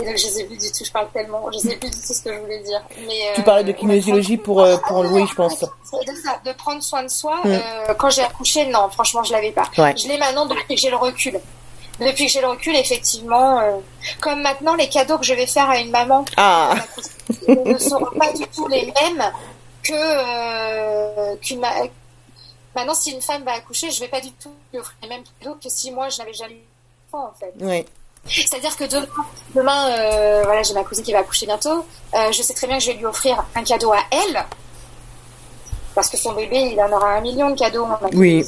et 0.00 0.04
donc 0.04 0.16
je 0.16 0.26
sais 0.26 0.44
plus 0.44 0.56
du 0.56 0.70
tout 0.72 0.82
je 0.84 0.90
parle 0.90 1.08
tellement 1.12 1.50
je 1.52 1.58
sais 1.58 1.76
plus 1.76 1.90
du 1.90 1.96
tout 1.96 2.12
ce 2.14 2.22
que 2.22 2.32
je 2.32 2.38
voulais 2.38 2.60
dire 2.60 2.80
mais 3.06 3.32
Tu 3.34 3.40
euh, 3.40 3.44
parlais 3.44 3.64
de 3.64 3.72
kinésiologie 3.72 4.38
pour, 4.38 4.62
euh, 4.62 4.76
pour 4.86 5.02
Louis, 5.02 5.26
je 5.28 5.34
pense. 5.34 5.58
c'est 5.58 5.66
de 6.10 6.16
ça, 6.24 6.40
de 6.46 6.52
prendre 6.52 6.82
soin 6.82 7.02
de 7.02 7.08
soi. 7.08 7.36
Mm. 7.44 7.48
Euh, 7.50 7.94
quand 7.98 8.08
j'ai 8.08 8.22
accouché, 8.22 8.66
non, 8.66 8.88
franchement, 8.90 9.24
je 9.24 9.32
l'avais 9.32 9.50
pas. 9.50 9.64
Je 9.76 10.06
l'ai 10.08 10.16
maintenant 10.16 10.46
depuis 10.46 10.76
que 10.76 10.80
j'ai 10.80 10.90
le 10.90 10.96
recul. 10.96 11.38
Depuis 12.00 12.26
que 12.26 12.32
j'ai 12.32 12.40
le 12.40 12.48
recul, 12.48 12.74
effectivement, 12.76 13.60
euh, 13.60 13.76
comme 14.20 14.40
maintenant, 14.42 14.74
les 14.74 14.88
cadeaux 14.88 15.18
que 15.18 15.24
je 15.24 15.34
vais 15.34 15.46
faire 15.46 15.68
à 15.68 15.78
une 15.78 15.90
maman 15.90 16.24
Ah, 16.36 16.74
ne 17.48 17.78
seront 17.78 18.06
pas 18.18 18.32
du 18.32 18.46
tout 18.48 18.66
les 18.68 18.86
mêmes 18.86 19.30
que 19.82 19.92
euh, 19.94 21.36
qu'une 21.42 21.60
ma- 21.60 21.74
Maintenant, 22.74 22.94
si 22.94 23.10
une 23.10 23.20
femme 23.20 23.42
va 23.44 23.52
accoucher, 23.54 23.90
je 23.90 24.00
vais 24.00 24.08
pas 24.08 24.20
du 24.20 24.30
tout 24.32 24.50
lui 24.72 24.78
offrir 24.78 24.96
les 25.02 25.08
mêmes 25.08 25.24
cadeaux 25.40 25.56
que 25.62 25.68
si 25.68 25.90
moi 25.90 26.08
je 26.08 26.18
n'avais 26.18 26.32
jamais 26.32 26.54
eu 26.54 26.58
en 27.12 27.32
fait. 27.38 27.52
ouais. 27.64 27.84
C'est-à-dire 28.28 28.76
que 28.76 28.84
demain, 28.84 29.06
demain 29.54 29.88
euh, 29.90 30.42
voilà, 30.44 30.62
j'ai 30.62 30.74
ma 30.74 30.84
cousine 30.84 31.02
qui 31.02 31.12
va 31.12 31.20
accoucher 31.20 31.46
bientôt. 31.46 31.84
Euh, 32.14 32.30
je 32.32 32.42
sais 32.42 32.52
très 32.54 32.66
bien 32.66 32.76
que 32.78 32.84
je 32.84 32.90
vais 32.92 32.98
lui 32.98 33.06
offrir 33.06 33.42
un 33.56 33.64
cadeau 33.64 33.92
à 33.92 34.00
elle. 34.10 34.44
Parce 35.94 36.08
que 36.08 36.16
son 36.16 36.32
bébé, 36.34 36.70
il 36.72 36.80
en 36.80 36.92
aura 36.92 37.14
un 37.14 37.20
million 37.22 37.50
de 37.50 37.58
cadeaux. 37.58 37.84
On 37.86 38.06
a 38.06 38.08
Oui. 38.14 38.44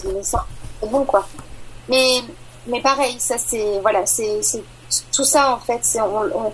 bon, 0.87 1.05
quoi. 1.05 1.27
Mais, 1.89 2.21
mais 2.67 2.81
pareil, 2.81 3.17
ça, 3.19 3.37
c'est, 3.39 3.79
voilà, 3.81 4.05
c'est, 4.07 4.43
c'est 4.43 4.63
tout 5.13 5.25
ça, 5.25 5.55
en 5.55 5.59
fait. 5.59 5.81
C'est, 5.83 6.01
on, 6.01 6.23
on- 6.47 6.53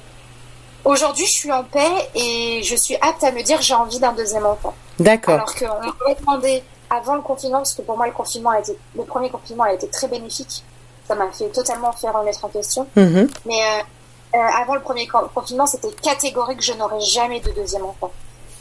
Aujourd'hui, 0.85 1.27
je 1.27 1.33
suis 1.33 1.53
en 1.53 1.65
paix 1.65 2.09
et 2.15 2.63
je 2.63 2.75
suis 2.77 2.97
apte 3.03 3.23
à 3.25 3.33
me 3.33 3.43
dire 3.43 3.61
j'ai 3.61 3.75
envie 3.75 3.99
d'un 3.99 4.13
deuxième 4.13 4.47
enfant. 4.47 4.75
D'accord. 4.99 5.35
Alors 5.35 5.55
qu'on 5.55 5.67
m'avait 5.81 6.15
demandé 6.21 6.63
avant 6.89 7.17
le 7.17 7.21
confinement, 7.21 7.59
parce 7.59 7.75
que 7.75 7.83
pour 7.83 7.97
moi, 7.97 8.07
le 8.07 8.13
confinement 8.13 8.51
a 8.51 8.61
été, 8.61 8.79
le 8.97 9.03
premier 9.05 9.29
confinement 9.29 9.65
a 9.65 9.73
été 9.73 9.89
très 9.89 10.07
bénéfique. 10.09 10.63
Ça 11.07 11.15
m'a 11.15 11.31
fait 11.33 11.49
totalement 11.49 11.93
faire 11.93 12.15
remettre 12.19 12.45
en 12.45 12.49
question. 12.49 12.87
Mhm. 12.97 13.29
Mais 13.45 13.61
euh, 13.61 14.39
euh, 14.39 14.63
avant 14.63 14.77
le 14.77 14.81
premier 14.81 15.07
co- 15.07 15.27
confinement, 15.35 15.67
c'était 15.67 15.91
catégorique, 15.91 16.63
je 16.63 16.73
n'aurai 16.73 17.01
jamais 17.01 17.41
de 17.41 17.51
deuxième 17.51 17.85
enfant. 17.85 18.13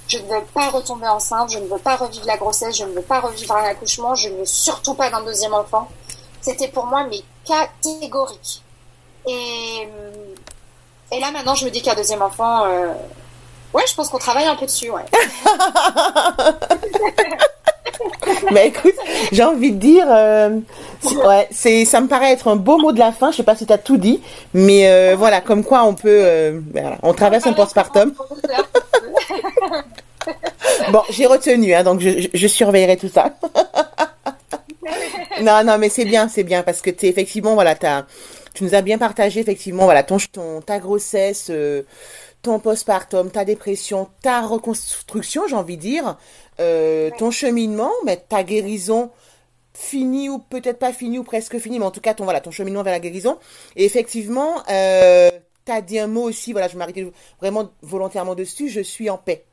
Je 0.07 0.17
ne 0.17 0.23
veux 0.23 0.43
pas 0.53 0.69
retomber 0.69 1.07
enceinte, 1.07 1.51
je 1.51 1.59
ne 1.59 1.67
veux 1.67 1.77
pas 1.77 1.95
revivre 1.97 2.25
la 2.25 2.35
grossesse, 2.37 2.75
je 2.77 2.83
ne 2.83 2.91
veux 2.93 3.01
pas 3.01 3.19
revivre 3.21 3.55
un 3.55 3.63
accouchement, 3.63 4.15
je 4.15 4.27
ne 4.29 4.37
veux 4.39 4.45
surtout 4.45 4.95
pas 4.95 5.09
d'un 5.09 5.21
deuxième 5.23 5.53
enfant. 5.53 5.87
C'était 6.47 6.69
pour 6.69 6.85
moi, 6.85 7.05
mais 7.09 7.19
catégorique. 7.45 8.63
Et, 9.27 9.33
euh, 9.85 10.33
et 11.11 11.19
là, 11.19 11.29
maintenant, 11.31 11.55
je 11.55 11.65
me 11.65 11.69
dis 11.69 11.81
qu'un 11.81 11.93
deuxième 11.93 12.21
enfant, 12.21 12.63
euh, 12.67 12.93
ouais, 13.73 13.83
je 13.85 13.93
pense 13.93 14.07
qu'on 14.07 14.17
travaille 14.17 14.45
un 14.45 14.55
peu 14.55 14.65
dessus, 14.65 14.89
ouais. 14.89 15.03
Bah 18.51 18.63
écoute, 18.63 18.93
j'ai 19.33 19.43
envie 19.43 19.71
de 19.73 19.77
dire, 19.77 20.05
euh, 20.09 20.59
ouais, 21.25 21.49
c'est, 21.51 21.83
ça 21.83 21.99
me 21.99 22.07
paraît 22.07 22.31
être 22.31 22.47
un 22.47 22.55
beau 22.55 22.77
mot 22.77 22.93
de 22.93 22.99
la 22.99 23.11
fin. 23.11 23.31
Je 23.31 23.37
sais 23.37 23.43
pas 23.43 23.55
si 23.55 23.65
tu 23.65 23.73
as 23.73 23.77
tout 23.77 23.97
dit, 23.97 24.21
mais 24.53 24.89
euh, 24.89 25.15
voilà, 25.17 25.41
comme 25.41 25.65
quoi 25.65 25.83
on 25.83 25.95
peut, 25.95 26.07
euh, 26.07 26.61
voilà, 26.71 26.97
on 27.03 27.13
traverse 27.13 27.45
un 27.45 27.53
postpartum. 27.53 28.13
Bon, 30.91 31.01
j'ai 31.09 31.25
retenu, 31.25 31.73
hein, 31.73 31.83
donc 31.83 32.01
je, 32.01 32.21
je, 32.21 32.27
je 32.33 32.47
surveillerai 32.47 32.97
tout 32.97 33.09
ça. 33.09 33.31
non, 35.41 35.63
non, 35.63 35.77
mais 35.77 35.89
c'est 35.89 36.05
bien, 36.05 36.27
c'est 36.27 36.43
bien 36.43 36.63
parce 36.63 36.81
que 36.81 36.89
tu 36.89 37.05
effectivement, 37.05 37.53
voilà, 37.53 37.75
tu 38.53 38.63
nous 38.63 38.75
as 38.75 38.81
bien 38.81 38.97
partagé 38.97 39.39
effectivement, 39.39 39.85
voilà, 39.85 40.03
ton, 40.03 40.17
ton 40.31 40.61
ta 40.61 40.79
grossesse, 40.79 41.47
euh, 41.49 41.83
ton 42.41 42.59
postpartum, 42.59 43.31
ta 43.31 43.45
dépression, 43.45 44.09
ta 44.21 44.41
reconstruction, 44.41 45.47
j'ai 45.47 45.55
envie 45.55 45.77
de 45.77 45.81
dire, 45.81 46.17
euh, 46.59 47.09
ton 47.17 47.31
cheminement, 47.31 47.91
mais 48.05 48.17
ta 48.17 48.43
guérison 48.43 49.11
finie 49.73 50.27
ou 50.27 50.39
peut-être 50.39 50.79
pas 50.79 50.91
finie 50.91 51.19
ou 51.19 51.23
presque 51.23 51.59
finie, 51.59 51.77
mais 51.77 51.85
en 51.85 51.91
tout 51.91 52.01
cas 52.01 52.15
ton 52.15 52.23
voilà 52.23 52.41
ton 52.41 52.51
cheminement 52.51 52.81
vers 52.83 52.93
la 52.93 52.99
guérison. 52.99 53.37
Et 53.75 53.85
effectivement, 53.85 54.63
euh, 54.69 55.29
t'as 55.65 55.81
dit 55.81 55.99
un 55.99 56.07
mot 56.07 56.23
aussi, 56.23 56.51
voilà, 56.51 56.67
je 56.67 56.77
m'arrêtais 56.77 57.05
vraiment 57.39 57.69
volontairement 57.83 58.33
dessus. 58.33 58.69
Je 58.69 58.81
suis 58.81 59.09
en 59.09 59.17
paix. 59.17 59.45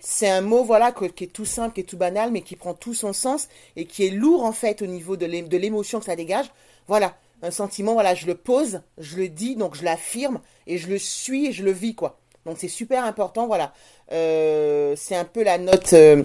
C'est 0.00 0.28
un 0.28 0.40
mot, 0.40 0.64
voilà, 0.64 0.92
que- 0.92 1.04
qui 1.04 1.24
est 1.24 1.32
tout 1.32 1.44
simple, 1.44 1.74
qui 1.74 1.80
est 1.80 1.84
tout 1.84 1.96
banal, 1.96 2.30
mais 2.30 2.40
qui 2.42 2.56
prend 2.56 2.74
tout 2.74 2.94
son 2.94 3.12
sens 3.12 3.48
et 3.76 3.84
qui 3.84 4.06
est 4.06 4.10
lourd, 4.10 4.44
en 4.44 4.52
fait, 4.52 4.82
au 4.82 4.86
niveau 4.86 5.16
de 5.16 5.56
l'émotion 5.56 5.98
que 5.98 6.06
ça 6.06 6.16
dégage. 6.16 6.46
Voilà, 6.88 7.14
un 7.42 7.50
sentiment, 7.50 7.94
voilà, 7.94 8.14
je 8.14 8.26
le 8.26 8.34
pose, 8.34 8.80
je 8.98 9.16
le 9.16 9.28
dis, 9.28 9.56
donc 9.56 9.74
je 9.74 9.84
l'affirme, 9.84 10.40
et 10.66 10.78
je 10.78 10.88
le 10.88 10.98
suis, 10.98 11.46
et 11.46 11.52
je 11.52 11.62
le 11.64 11.72
vis, 11.72 11.94
quoi. 11.94 12.18
Donc 12.46 12.56
c'est 12.58 12.68
super 12.68 13.04
important, 13.04 13.46
voilà. 13.46 13.72
Euh, 14.12 14.94
c'est 14.96 15.16
un 15.16 15.24
peu 15.24 15.42
la 15.42 15.58
note, 15.58 15.92
euh, 15.94 16.22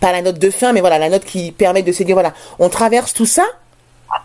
pas 0.00 0.12
la 0.12 0.22
note 0.22 0.38
de 0.38 0.50
fin, 0.50 0.72
mais 0.72 0.80
voilà, 0.80 0.98
la 0.98 1.08
note 1.08 1.24
qui 1.24 1.52
permet 1.52 1.82
de 1.82 1.92
se 1.92 2.02
dire, 2.02 2.14
voilà, 2.14 2.32
on 2.58 2.68
traverse 2.68 3.12
tout 3.12 3.26
ça, 3.26 3.44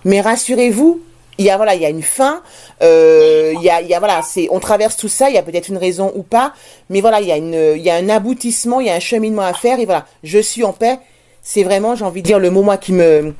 mais 0.04 0.22
rassurez-vous, 0.22 1.02
il 1.38 1.46
y 1.46 1.50
a 1.50 1.58
voilà, 1.58 1.76
il 1.76 1.82
y 1.82 1.86
a 1.86 1.90
une 1.90 2.04
fin, 2.04 2.42
euh, 2.82 3.54
il 3.56 3.62
y 3.62 3.70
a, 3.70 3.82
il 3.82 3.88
y 3.88 3.94
a 3.94 4.00
voilà, 4.00 4.22
c'est, 4.22 4.48
on 4.52 4.60
traverse 4.60 4.96
tout 4.96 5.10
ça, 5.10 5.30
il 5.30 5.36
y 5.36 5.38
a 5.38 5.44
peut-être 5.44 5.68
une 5.68 5.78
raison 5.78 6.12
ou 6.16 6.24
pas, 6.24 6.54
mais 6.90 7.02
voilà, 7.02 7.20
il 7.22 7.28
y 7.28 7.32
a 7.32 7.38
une, 7.38 7.76
il 7.76 7.82
y 7.82 7.90
a 7.90 7.96
un 7.96 8.10
aboutissement, 8.10 8.80
il 8.80 8.88
y 8.88 8.90
a 8.90 8.94
un 8.94 9.00
cheminement 9.00 9.42
à 9.42 9.54
faire 9.54 9.80
et 9.80 9.86
voilà, 9.86 10.06
je 10.24 10.40
suis 10.40 10.64
en 10.64 10.74
paix. 10.74 11.00
C'est 11.42 11.64
vraiment, 11.64 11.96
j'ai 11.96 12.06
envie 12.06 12.22
de 12.22 12.28
dire 12.28 12.40
le 12.40 12.50
mot 12.50 12.64
moi 12.64 12.78
qui 12.78 12.92
me, 12.92 13.34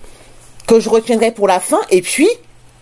que 0.68 0.80
je 0.80 0.90
retiendrai 0.90 1.32
pour 1.32 1.48
la 1.48 1.60
fin. 1.60 1.80
Et 1.90 2.02
puis, 2.02 2.30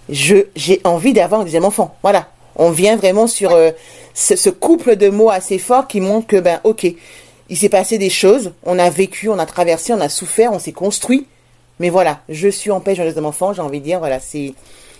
je, 0.09 0.35
j'ai 0.55 0.81
envie 0.83 1.13
d'avoir 1.13 1.41
un 1.41 1.43
deuxième 1.45 1.65
enfant. 1.65 1.95
Voilà, 2.01 2.27
on 2.55 2.71
vient 2.71 2.97
vraiment 2.97 3.27
sur 3.27 3.51
euh, 3.51 3.71
ce, 4.13 4.35
ce 4.35 4.49
couple 4.49 4.95
de 4.95 5.09
mots 5.09 5.29
assez 5.29 5.59
fort 5.59 5.87
qui 5.87 6.01
montre 6.01 6.27
que 6.27 6.37
ben, 6.37 6.59
ok, 6.63 6.87
il 7.49 7.57
s'est 7.57 7.69
passé 7.69 7.97
des 7.97 8.09
choses, 8.09 8.51
on 8.65 8.79
a 8.79 8.89
vécu, 8.89 9.29
on 9.29 9.39
a 9.39 9.45
traversé, 9.45 9.93
on 9.93 10.01
a 10.01 10.09
souffert, 10.09 10.51
on 10.51 10.59
s'est 10.59 10.71
construit. 10.71 11.27
Mais 11.79 11.89
voilà, 11.89 12.19
je 12.29 12.47
suis 12.47 12.71
en 12.71 12.79
paix, 12.79 12.95
j'ai 12.95 13.01
un 13.01 13.05
deuxième 13.05 13.25
enfant, 13.25 13.53
j'ai 13.53 13.61
envie 13.61 13.79
de 13.79 13.85
dire, 13.85 13.99
voilà, 13.99 14.19
c'est 14.19 14.53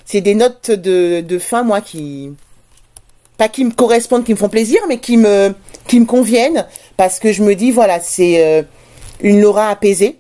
c'est 0.06 0.22
des 0.22 0.36
notes 0.36 0.72
de, 0.72 1.40
fin, 1.40 1.64
moi, 1.64 1.82
qui, 1.82 2.32
pas 3.38 3.50
qui 3.50 3.66
me 3.66 3.72
correspondent, 3.72 4.24
qui 4.24 4.34
me 4.34 4.38
font 4.38 4.50
plaisir, 4.50 4.82
mais 4.88 4.98
qui 4.98 5.18
me, 5.18 5.54
qui 5.88 6.00
me 6.00 6.06
conviennent, 6.06 6.66
parce 6.98 7.20
que 7.20 7.32
je 7.32 7.44
me 7.44 7.56
dis, 7.56 7.72
voilà, 7.72 8.00
c'est 8.00 8.44
euh, 8.44 8.64
une 9.22 9.42
Laura 9.42 9.70
apaisée, 9.70 10.18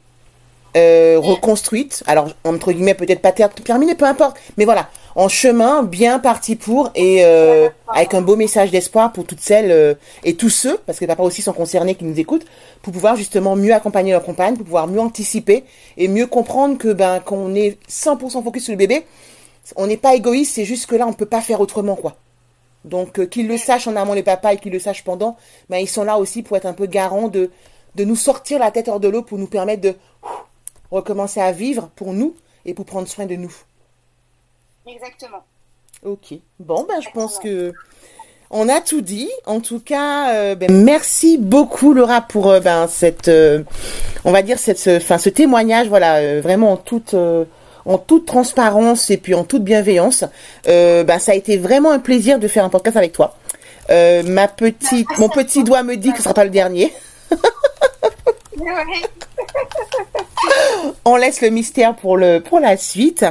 euh, 0.75 1.17
reconstruite, 1.19 2.03
alors, 2.07 2.29
entre 2.43 2.71
guillemets, 2.71 2.95
peut-être 2.95 3.21
pas 3.21 3.31
terminée, 3.31 3.93
peu 3.93 4.05
importe, 4.05 4.37
mais 4.57 4.65
voilà, 4.65 4.89
en 5.15 5.27
chemin, 5.27 5.83
bien 5.83 6.17
parti 6.17 6.55
pour, 6.55 6.89
et 6.95 7.23
euh, 7.23 7.69
avec 7.87 8.15
un 8.15 8.21
beau 8.21 8.35
message 8.35 8.71
d'espoir 8.71 9.13
pour 9.13 9.25
toutes 9.25 9.41
celles 9.41 9.95
et 10.23 10.35
tous 10.35 10.49
ceux, 10.49 10.79
parce 10.87 10.97
que 10.97 11.03
les 11.03 11.07
papas 11.07 11.23
aussi 11.23 11.43
sont 11.43 11.53
concernés, 11.53 11.93
qui 11.93 12.05
nous 12.05 12.19
écoutent, 12.19 12.45
pour 12.81 12.91
pouvoir 12.91 13.15
justement 13.15 13.55
mieux 13.55 13.73
accompagner 13.73 14.13
leur 14.13 14.23
compagne, 14.23 14.55
pour 14.55 14.63
pouvoir 14.63 14.87
mieux 14.87 15.01
anticiper, 15.01 15.65
et 15.97 16.07
mieux 16.07 16.25
comprendre 16.25 16.79
que, 16.79 16.91
ben, 16.91 17.19
qu'on 17.19 17.53
est 17.53 17.77
100% 17.87 18.43
focus 18.43 18.63
sur 18.63 18.71
le 18.71 18.77
bébé, 18.77 19.05
on 19.75 19.87
n'est 19.87 19.97
pas 19.97 20.15
égoïste, 20.15 20.55
c'est 20.55 20.65
juste 20.65 20.87
que 20.87 20.95
là, 20.95 21.07
on 21.07 21.13
peut 21.13 21.25
pas 21.25 21.41
faire 21.41 21.61
autrement, 21.61 21.95
quoi. 21.95 22.17
Donc, 22.85 23.19
euh, 23.19 23.25
qu'ils 23.25 23.47
le 23.47 23.57
sachent 23.57 23.87
en 23.87 23.95
amont 23.95 24.13
les 24.13 24.23
papas 24.23 24.53
et 24.53 24.57
qu'ils 24.57 24.73
le 24.73 24.79
sachent 24.79 25.03
pendant, 25.03 25.37
ben, 25.69 25.77
ils 25.77 25.87
sont 25.87 26.03
là 26.03 26.17
aussi 26.17 26.43
pour 26.43 26.57
être 26.57 26.65
un 26.65 26.73
peu 26.73 26.85
garants 26.85 27.29
de, 27.29 27.49
de 27.95 28.03
nous 28.03 28.15
sortir 28.15 28.59
la 28.59 28.71
tête 28.71 28.89
hors 28.89 28.99
de 28.99 29.07
l'eau 29.07 29.21
pour 29.21 29.37
nous 29.37 29.47
permettre 29.47 29.81
de 29.81 29.95
recommencer 30.91 31.39
à 31.39 31.51
vivre 31.51 31.89
pour 31.95 32.13
nous 32.13 32.35
et 32.65 32.73
pour 32.73 32.85
prendre 32.85 33.07
soin 33.07 33.25
de 33.25 33.35
nous. 33.35 33.53
Exactement. 34.85 35.43
Ok. 36.03 36.33
Bon, 36.59 36.85
ben, 36.87 36.99
je 36.99 37.09
pense 37.13 37.39
que 37.39 37.73
on 38.49 38.67
a 38.67 38.81
tout 38.81 39.01
dit. 39.01 39.31
En 39.45 39.61
tout 39.61 39.79
cas, 39.79 40.33
euh, 40.35 40.55
ben, 40.55 40.69
merci 40.83 41.37
beaucoup 41.37 41.93
Laura 41.93 42.21
pour 42.21 42.49
euh, 42.49 42.59
ben, 42.59 42.87
cette, 42.87 43.31
on 44.25 44.31
va 44.31 44.41
dire 44.41 44.59
cette, 44.59 44.89
enfin 44.97 45.17
ce 45.17 45.29
témoignage, 45.29 45.87
voilà, 45.87 46.41
vraiment 46.41 46.73
en 46.73 46.77
toute 46.77 47.15
en 47.85 47.97
toute 47.97 48.25
transparence 48.25 49.09
et 49.09 49.17
puis 49.17 49.33
en 49.33 49.43
toute 49.43 49.63
bienveillance. 49.63 50.23
Euh, 50.67 51.03
ben, 51.03 51.19
ça 51.19 51.33
a 51.33 51.35
été 51.35 51.57
vraiment 51.57 51.91
un 51.91 51.99
plaisir 51.99 52.39
de 52.39 52.47
faire 52.47 52.63
un 52.65 52.69
podcast 52.69 52.97
avec 52.97 53.11
toi. 53.13 53.35
Euh, 53.89 54.23
ma 54.23 54.47
petite, 54.47 55.07
mon 55.17 55.29
petit 55.29 55.63
doigt 55.63 55.83
me 55.83 55.95
dit 55.95 56.11
que 56.11 56.17
ce 56.17 56.23
sera 56.23 56.33
pas 56.33 56.45
le 56.45 56.49
dernier. 56.49 56.93
On 61.05 61.15
laisse 61.15 61.41
le 61.41 61.49
mystère 61.49 61.95
pour 61.95 62.17
le 62.17 62.39
pour 62.39 62.59
la 62.59 62.77
suite. 62.77 63.25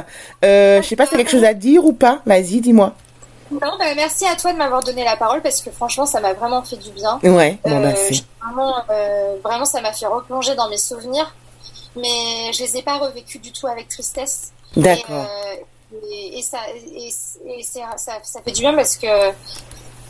Euh, 0.45 0.81
je 0.81 0.87
sais 0.87 0.95
pas 0.95 1.05
si 1.05 1.11
t'as 1.11 1.17
quelque 1.17 1.31
chose 1.31 1.43
à 1.43 1.53
dire 1.53 1.85
ou 1.85 1.93
pas? 1.93 2.21
Vas-y, 2.25 2.61
dis-moi. 2.61 2.93
Non, 3.51 3.77
bah, 3.77 3.85
merci 3.95 4.25
à 4.25 4.35
toi 4.35 4.51
de 4.53 4.57
m'avoir 4.57 4.83
donné 4.83 5.03
la 5.03 5.15
parole 5.15 5.41
parce 5.41 5.61
que 5.61 5.69
franchement, 5.71 6.05
ça 6.05 6.19
m'a 6.19 6.33
vraiment 6.33 6.63
fait 6.63 6.77
du 6.77 6.91
bien. 6.91 7.19
Ouais, 7.23 7.57
bon 7.63 7.81
bah 7.81 7.89
Euh, 7.89 8.11
vraiment, 8.41 8.75
euh, 8.89 9.35
vraiment, 9.43 9.65
ça 9.65 9.81
m'a 9.81 9.91
fait 9.91 10.07
replonger 10.07 10.55
dans 10.55 10.69
mes 10.69 10.77
souvenirs, 10.77 11.35
mais 11.95 12.51
je 12.53 12.63
les 12.63 12.77
ai 12.77 12.81
pas 12.81 12.97
revécus 12.97 13.41
du 13.41 13.51
tout 13.51 13.67
avec 13.67 13.87
tristesse. 13.87 14.51
D'accord. 14.75 15.25
Et, 15.25 15.97
euh, 15.99 16.05
et, 16.11 16.39
et 16.39 16.41
ça, 16.41 16.57
et, 16.75 17.07
et 17.07 17.63
c'est- 17.63 17.81
ça, 17.97 18.13
ça 18.23 18.41
fait 18.43 18.51
du 18.51 18.61
bien 18.61 18.73
parce 18.73 18.95
que 18.97 19.31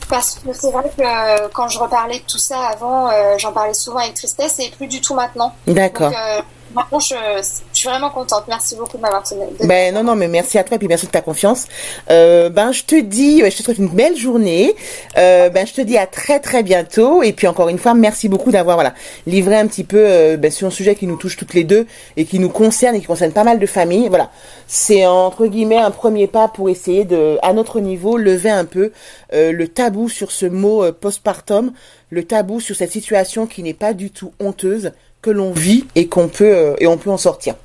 parce 0.09 0.36
que 0.36 0.53
c'est 0.53 0.71
vrai 0.71 0.91
que 0.97 1.47
quand 1.49 1.67
je 1.69 1.79
reparlais 1.79 2.19
de 2.19 2.25
tout 2.25 2.38
ça 2.38 2.59
avant, 2.67 3.09
euh, 3.09 3.38
j'en 3.38 3.51
parlais 3.53 3.73
souvent 3.73 3.99
avec 3.99 4.13
tristesse 4.13 4.59
et 4.59 4.69
plus 4.69 4.88
du 4.88 5.01
tout 5.01 5.13
maintenant. 5.15 5.53
D'accord. 5.67 6.09
Donc 6.11 6.19
euh, 6.19 6.41
maintenant, 6.73 6.99
je 6.99 7.41
suis 7.84 7.89
vraiment 7.89 8.09
contente. 8.09 8.43
Merci 8.47 8.75
beaucoup 8.75 8.97
de 8.97 9.01
m'avoir 9.01 9.23
donné. 9.29 9.45
Ben 9.67 9.93
non 9.93 10.03
non 10.03 10.15
mais 10.15 10.27
merci 10.27 10.57
à 10.57 10.63
toi 10.63 10.75
et 10.75 10.79
puis 10.79 10.88
merci 10.88 11.05
de 11.05 11.11
ta 11.11 11.21
confiance. 11.21 11.65
Euh, 12.09 12.49
ben 12.49 12.71
je 12.71 12.84
te 12.84 12.99
dis, 12.99 13.39
je 13.39 13.57
te 13.57 13.63
souhaite 13.63 13.77
une 13.77 13.89
belle 13.89 14.17
journée. 14.17 14.75
Euh, 15.17 15.49
ben 15.49 15.67
je 15.67 15.73
te 15.73 15.81
dis 15.81 15.97
à 15.97 16.07
très 16.07 16.39
très 16.39 16.63
bientôt 16.63 17.23
et 17.23 17.34
puis 17.34 17.47
encore 17.47 17.69
une 17.69 17.77
fois 17.77 17.93
merci 17.93 18.29
beaucoup 18.29 18.51
d'avoir 18.51 18.77
voilà 18.77 18.93
livré 19.27 19.55
un 19.55 19.67
petit 19.67 19.84
peu 19.84 19.97
euh, 19.99 20.38
ben, 20.38 20.51
sur 20.51 20.67
un 20.67 20.71
sujet 20.71 20.95
qui 20.95 21.07
nous 21.07 21.17
touche 21.17 21.38
toutes 21.38 21.53
les 21.53 21.63
deux 21.63 21.86
et 22.17 22.25
qui 22.25 22.39
nous 22.39 22.49
concerne 22.49 22.95
et 22.95 22.99
qui 22.99 23.05
concerne 23.05 23.31
pas 23.31 23.43
mal 23.43 23.59
de 23.59 23.65
familles. 23.65 24.07
Voilà, 24.09 24.31
c'est 24.67 25.05
entre 25.05 25.47
guillemets 25.47 25.77
un 25.77 25.91
premier 25.91 26.27
pas 26.27 26.47
pour 26.47 26.69
essayer 26.69 27.05
de 27.05 27.38
à 27.41 27.53
notre 27.53 27.79
niveau 27.79 28.17
lever 28.17 28.49
un 28.49 28.65
peu 28.65 28.91
euh, 29.34 29.51
le 29.51 29.67
tabou 29.67 30.09
sur 30.09 30.31
ce 30.31 30.45
mot 30.45 30.84
euh, 30.84 30.91
postpartum, 30.91 31.73
le 32.09 32.23
tabou 32.23 32.59
sur 32.59 32.75
cette 32.75 32.91
situation 32.91 33.47
qui 33.47 33.63
n'est 33.63 33.73
pas 33.73 33.93
du 33.93 34.11
tout 34.11 34.31
honteuse 34.39 34.91
que 35.24 35.32
l'on 35.32 35.51
vit 35.51 35.86
et 35.95 36.07
qu'on 36.07 36.28
peut 36.28 36.55
euh, 36.55 36.76
et 36.80 36.86
on 36.86 36.97
peut 36.97 37.09
en 37.09 37.17
sortir. 37.17 37.55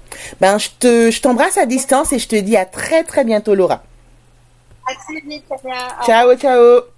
Ben 0.40 0.56
je 0.56 0.70
te 0.78 1.10
je 1.10 1.20
t'embrasse 1.20 1.58
à 1.58 1.66
distance 1.66 2.14
et 2.14 2.18
je 2.18 2.28
te 2.28 2.36
dis 2.36 2.56
à 2.56 2.64
très 2.64 3.04
très 3.04 3.24
bientôt 3.24 3.54
Laura. 3.54 3.82
À 4.86 4.94
très 4.94 5.20
vite, 5.20 5.44
Ciao 6.06 6.34
ciao. 6.36 6.97